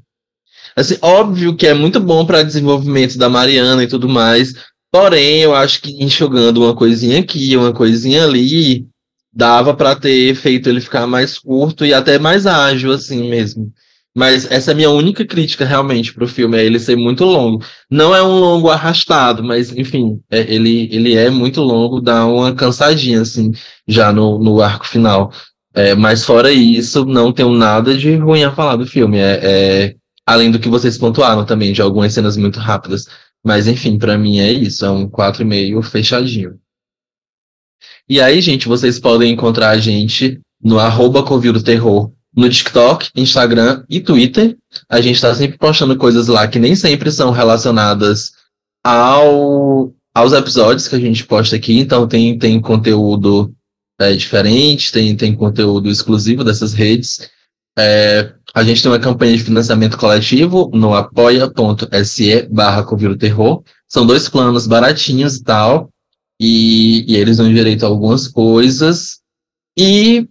Assim, 0.75 0.95
óbvio 1.01 1.55
que 1.55 1.65
é 1.65 1.73
muito 1.73 1.99
bom 1.99 2.25
para 2.25 2.43
desenvolvimento 2.43 3.17
da 3.17 3.27
Mariana 3.27 3.83
e 3.83 3.87
tudo 3.87 4.07
mais, 4.07 4.53
Porém, 4.91 5.41
eu 5.41 5.53
acho 5.53 5.81
que 5.81 5.91
enxugando 6.03 6.63
uma 6.63 6.75
coisinha 6.75 7.19
aqui, 7.19 7.55
uma 7.57 7.73
coisinha 7.73 8.23
ali, 8.23 8.87
dava 9.33 9.75
para 9.75 9.95
ter 9.95 10.33
feito 10.35 10.69
ele 10.69 10.81
ficar 10.81 11.05
mais 11.05 11.37
curto 11.37 11.85
e 11.85 11.93
até 11.93 12.17
mais 12.17 12.47
ágil, 12.47 12.91
assim 12.91 13.29
mesmo. 13.29 13.71
Mas 14.17 14.49
essa 14.49 14.71
é 14.71 14.73
a 14.73 14.75
minha 14.75 14.89
única 14.89 15.23
crítica 15.23 15.63
realmente 15.63 16.11
pro 16.11 16.27
filme, 16.27 16.57
é 16.57 16.65
ele 16.65 16.79
ser 16.79 16.95
muito 16.95 17.23
longo. 17.23 17.63
Não 17.87 18.15
é 18.15 18.23
um 18.23 18.39
longo 18.39 18.67
arrastado, 18.67 19.43
mas 19.43 19.71
enfim, 19.71 20.19
é, 20.31 20.39
ele, 20.51 20.89
ele 20.91 21.15
é 21.15 21.29
muito 21.29 21.61
longo, 21.61 22.01
dá 22.01 22.25
uma 22.25 22.51
cansadinha, 22.55 23.21
assim, 23.21 23.51
já 23.87 24.11
no, 24.11 24.39
no 24.39 24.59
arco 24.59 24.87
final. 24.87 25.31
É, 25.71 25.93
mas 25.93 26.25
fora 26.25 26.51
isso, 26.51 27.05
não 27.05 27.31
tenho 27.31 27.51
nada 27.51 27.95
de 27.95 28.15
ruim 28.15 28.43
a 28.43 28.51
falar 28.51 28.77
do 28.77 28.87
filme. 28.87 29.19
É, 29.19 29.39
é, 29.43 29.95
além 30.25 30.49
do 30.49 30.57
que 30.57 30.67
vocês 30.67 30.97
pontuaram 30.97 31.45
também, 31.45 31.71
de 31.71 31.83
algumas 31.83 32.11
cenas 32.11 32.35
muito 32.37 32.59
rápidas. 32.59 33.05
Mas 33.45 33.67
enfim, 33.67 33.99
para 33.99 34.17
mim 34.17 34.39
é 34.39 34.51
isso, 34.51 34.83
é 34.83 34.89
um 34.89 35.07
4,5 35.07 35.83
fechadinho. 35.83 36.59
E 38.09 38.19
aí, 38.19 38.41
gente, 38.41 38.67
vocês 38.67 38.99
podem 38.99 39.31
encontrar 39.31 39.69
a 39.69 39.77
gente 39.77 40.41
no 40.59 40.79
arroba 40.79 41.21
Covil 41.21 41.61
Terror 41.61 42.16
no 42.37 42.47
TikTok, 42.47 43.09
Instagram 43.15 43.83
e 43.89 43.99
Twitter. 43.99 44.55
A 44.87 45.01
gente 45.01 45.15
está 45.15 45.33
sempre 45.33 45.57
postando 45.57 45.97
coisas 45.97 46.27
lá 46.27 46.47
que 46.47 46.59
nem 46.59 46.75
sempre 46.75 47.11
são 47.11 47.31
relacionadas 47.31 48.33
ao, 48.85 49.91
aos 50.13 50.33
episódios 50.33 50.87
que 50.87 50.95
a 50.95 50.99
gente 50.99 51.25
posta 51.25 51.55
aqui. 51.55 51.79
Então 51.79 52.07
tem, 52.07 52.37
tem 52.37 52.61
conteúdo 52.61 53.51
é, 53.99 54.13
diferente, 54.13 54.91
tem, 54.91 55.17
tem 55.17 55.35
conteúdo 55.35 55.89
exclusivo 55.89 56.43
dessas 56.43 56.73
redes. 56.73 57.27
É, 57.75 58.31
a 58.53 58.63
gente 58.63 58.83
tem 58.83 58.91
uma 58.91 58.99
campanha 58.99 59.35
de 59.35 59.43
financiamento 59.43 59.97
coletivo 59.97 60.69
no 60.75 60.93
apoia.se 60.93 62.43
barra 62.51 62.85
Terror. 63.17 63.63
São 63.89 64.05
dois 64.05 64.29
planos 64.29 64.67
baratinhos 64.67 65.37
e 65.37 65.43
tal. 65.43 65.89
E, 66.39 67.03
e 67.11 67.15
eles 67.15 67.37
dão 67.37 67.51
direito 67.51 67.83
a 67.83 67.89
algumas 67.89 68.27
coisas. 68.27 69.21
E 69.75 70.27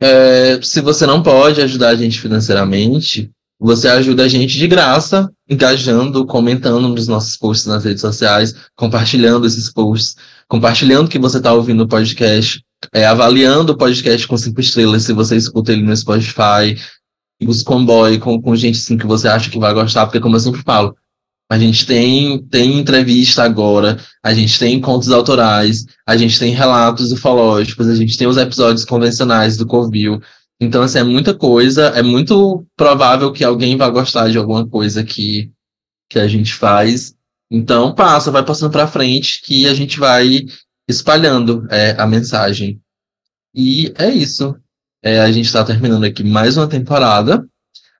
é, 0.00 0.60
se 0.62 0.80
você 0.80 1.06
não 1.06 1.22
pode 1.22 1.60
ajudar 1.60 1.90
a 1.90 1.94
gente 1.94 2.20
financeiramente, 2.20 3.30
você 3.58 3.88
ajuda 3.88 4.24
a 4.24 4.28
gente 4.28 4.58
de 4.58 4.66
graça, 4.66 5.30
engajando, 5.48 6.26
comentando 6.26 6.88
nos 6.88 7.06
nossos 7.06 7.36
posts 7.36 7.66
nas 7.66 7.84
redes 7.84 8.00
sociais, 8.00 8.54
compartilhando 8.76 9.46
esses 9.46 9.72
posts, 9.72 10.16
compartilhando 10.48 11.08
que 11.08 11.18
você 11.18 11.38
está 11.38 11.52
ouvindo 11.52 11.84
o 11.84 11.88
podcast, 11.88 12.62
é, 12.92 13.06
avaliando 13.06 13.72
o 13.72 13.76
podcast 13.76 14.26
com 14.26 14.36
cinco 14.36 14.60
estrelas 14.60 15.04
se 15.04 15.12
você 15.12 15.36
escuta 15.36 15.72
ele 15.72 15.82
no 15.82 15.96
Spotify, 15.96 16.76
amigos 17.40 17.62
com 17.62 17.84
boy, 17.84 18.18
com, 18.18 18.40
com 18.40 18.56
gente 18.56 18.78
assim 18.78 18.98
que 18.98 19.06
você 19.06 19.28
acha 19.28 19.50
que 19.50 19.58
vai 19.58 19.72
gostar, 19.72 20.06
porque 20.06 20.20
como 20.20 20.36
eu 20.36 20.40
sempre 20.40 20.62
falo, 20.62 20.96
a 21.50 21.58
gente 21.58 21.86
tem, 21.86 22.42
tem 22.46 22.78
entrevista 22.78 23.42
agora, 23.42 23.98
a 24.22 24.32
gente 24.32 24.58
tem 24.58 24.80
contos 24.80 25.10
autorais, 25.10 25.84
a 26.06 26.16
gente 26.16 26.38
tem 26.38 26.52
relatos 26.52 27.12
ufológicos, 27.12 27.88
a 27.88 27.94
gente 27.94 28.16
tem 28.16 28.26
os 28.26 28.36
episódios 28.36 28.84
convencionais 28.84 29.56
do 29.56 29.66
Covil. 29.66 30.20
Então, 30.60 30.82
assim, 30.82 30.98
é 30.98 31.04
muita 31.04 31.34
coisa, 31.34 31.88
é 31.88 32.02
muito 32.02 32.66
provável 32.76 33.32
que 33.32 33.44
alguém 33.44 33.76
vá 33.76 33.88
gostar 33.90 34.30
de 34.30 34.38
alguma 34.38 34.66
coisa 34.66 35.04
que, 35.04 35.52
que 36.08 36.18
a 36.18 36.26
gente 36.26 36.54
faz. 36.54 37.14
Então, 37.50 37.94
passa, 37.94 38.30
vai 38.30 38.44
passando 38.44 38.72
para 38.72 38.88
frente 38.88 39.42
que 39.42 39.66
a 39.68 39.74
gente 39.74 39.98
vai 39.98 40.46
espalhando 40.88 41.66
é, 41.70 41.90
a 41.98 42.06
mensagem. 42.06 42.80
E 43.54 43.92
é 43.96 44.08
isso. 44.10 44.56
É, 45.02 45.20
a 45.20 45.30
gente 45.30 45.46
está 45.46 45.62
terminando 45.62 46.04
aqui 46.04 46.24
mais 46.24 46.56
uma 46.56 46.66
temporada 46.66 47.46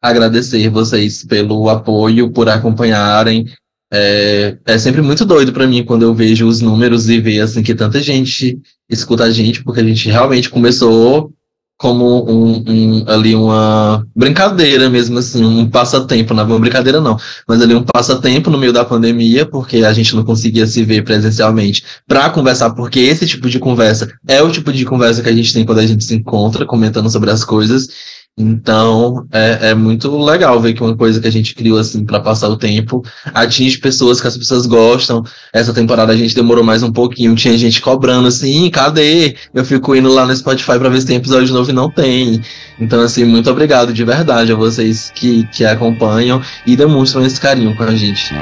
agradecer 0.05 0.69
vocês 0.69 1.25
pelo 1.25 1.69
apoio, 1.71 2.31
por 2.31 2.49
acompanharem. 2.49 3.47
É, 3.93 4.57
é 4.67 4.79
sempre 4.79 5.01
muito 5.01 5.25
doido 5.25 5.53
para 5.53 5.67
mim 5.67 5.85
quando 5.85 6.03
eu 6.03 6.15
vejo 6.15 6.47
os 6.47 6.61
números 6.61 7.09
e 7.09 7.21
ver 7.21 7.41
assim 7.41 7.63
que 7.63 7.75
tanta 7.75 8.03
gente 8.03 8.59
escuta 8.89 9.25
a 9.25 9.31
gente, 9.31 9.65
porque 9.65 9.81
a 9.81 9.85
gente 9.85 10.11
realmente 10.11 10.51
começou 10.51 11.33
como 11.77 12.31
um, 12.31 12.65
um, 12.67 13.05
ali 13.09 13.35
uma 13.35 14.07
brincadeira 14.15 14.89
mesmo 14.89 15.19
assim, 15.19 15.45
um 15.45 15.69
passatempo, 15.69 16.33
não 16.33 16.43
é 16.43 16.47
uma 16.47 16.59
brincadeira 16.59 17.01
não, 17.01 17.19
mas 17.49 17.61
ali 17.61 17.75
um 17.75 17.83
passatempo 17.83 18.49
no 18.49 18.59
meio 18.59 18.73
da 18.73 18.85
pandemia, 18.85 19.45
porque 19.45 19.79
a 19.79 19.93
gente 19.93 20.15
não 20.15 20.25
conseguia 20.25 20.67
se 20.67 20.85
ver 20.85 21.03
presencialmente 21.03 21.83
para 22.07 22.31
conversar, 22.31 22.71
porque 22.71 23.01
esse 23.01 23.27
tipo 23.27 23.49
de 23.49 23.59
conversa 23.59 24.09
é 24.29 24.41
o 24.43 24.53
tipo 24.53 24.73
de 24.73 24.85
conversa 24.85 25.23
que 25.23 25.29
a 25.29 25.35
gente 25.35 25.53
tem 25.53 25.65
quando 25.65 25.81
a 25.81 25.87
gente 25.87 26.05
se 26.05 26.15
encontra 26.15 26.65
comentando 26.65 27.11
sobre 27.11 27.31
as 27.31 27.45
coisas. 27.45 27.89
Então, 28.37 29.25
é, 29.33 29.71
é 29.71 29.75
muito 29.77 30.17
legal 30.19 30.61
ver 30.61 30.73
que 30.73 30.83
uma 30.83 30.97
coisa 30.97 31.21
que 31.21 31.29
a 31.29 31.31
gente 31.31 31.55
criou 31.55 31.79
assim 31.79 32.05
para 32.05 32.19
passar 32.19 32.49
o 32.49 32.57
tempo 32.57 33.01
atinge 33.33 33.79
pessoas 33.79 34.21
que 34.21 34.27
as 34.27 34.37
pessoas 34.37 34.67
gostam. 34.67 35.23
Essa 35.53 35.73
temporada 35.73 36.13
a 36.13 36.17
gente 36.17 36.35
demorou 36.35 36.65
mais 36.65 36.83
um 36.83 36.91
pouquinho, 36.91 37.37
tinha 37.37 37.57
gente 37.57 37.81
cobrando 37.81 38.27
assim, 38.27 38.69
cadê? 38.71 39.37
Eu 39.55 39.65
fico 39.65 39.95
indo 39.95 40.13
lá 40.13 40.27
no 40.27 40.35
Spotify 40.35 40.79
para 40.81 40.89
ver 40.89 41.01
se 41.01 41.07
tem 41.07 41.17
episódio 41.17 41.55
novo 41.55 41.71
e 41.71 41.73
não 41.73 41.89
tem. 41.89 42.41
Então, 42.81 43.01
assim, 43.03 43.25
muito 43.25 43.49
obrigado 43.49 43.93
de 43.93 44.05
verdade 44.05 44.51
a 44.51 44.57
vocês 44.57 45.13
que, 45.15 45.47
que 45.53 45.65
acompanham 45.65 46.43
e 46.67 46.75
demonstram 46.75 47.25
esse 47.25 47.41
carinho 47.41 47.77
com 47.77 47.85
a 47.85 47.95
gente. 47.95 48.35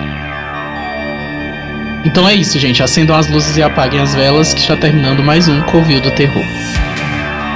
Então 2.06 2.26
é 2.26 2.34
isso, 2.34 2.58
gente. 2.58 2.82
Acendam 2.82 3.14
as 3.14 3.28
luzes 3.28 3.58
e 3.58 3.62
apaguem 3.62 4.00
as 4.00 4.14
velas 4.14 4.54
que 4.54 4.60
está 4.60 4.74
terminando 4.74 5.22
mais 5.22 5.48
um 5.48 5.60
Covil 5.64 6.00
do 6.00 6.10
Terror. 6.12 6.42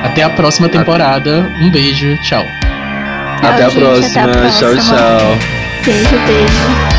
Até 0.03 0.23
a 0.23 0.31
próxima 0.31 0.69
temporada. 0.69 1.51
Um 1.61 1.71
beijo, 1.71 2.17
tchau. 2.23 2.47
Até, 3.43 3.65
a, 3.65 3.71
próxima. 3.71 4.07
Até 4.07 4.21
a 4.21 4.29
próxima. 4.29 4.77
Tchau, 4.77 4.77
tchau. 4.77 5.39
Beijo, 5.85 6.19
beijo. 6.27 6.96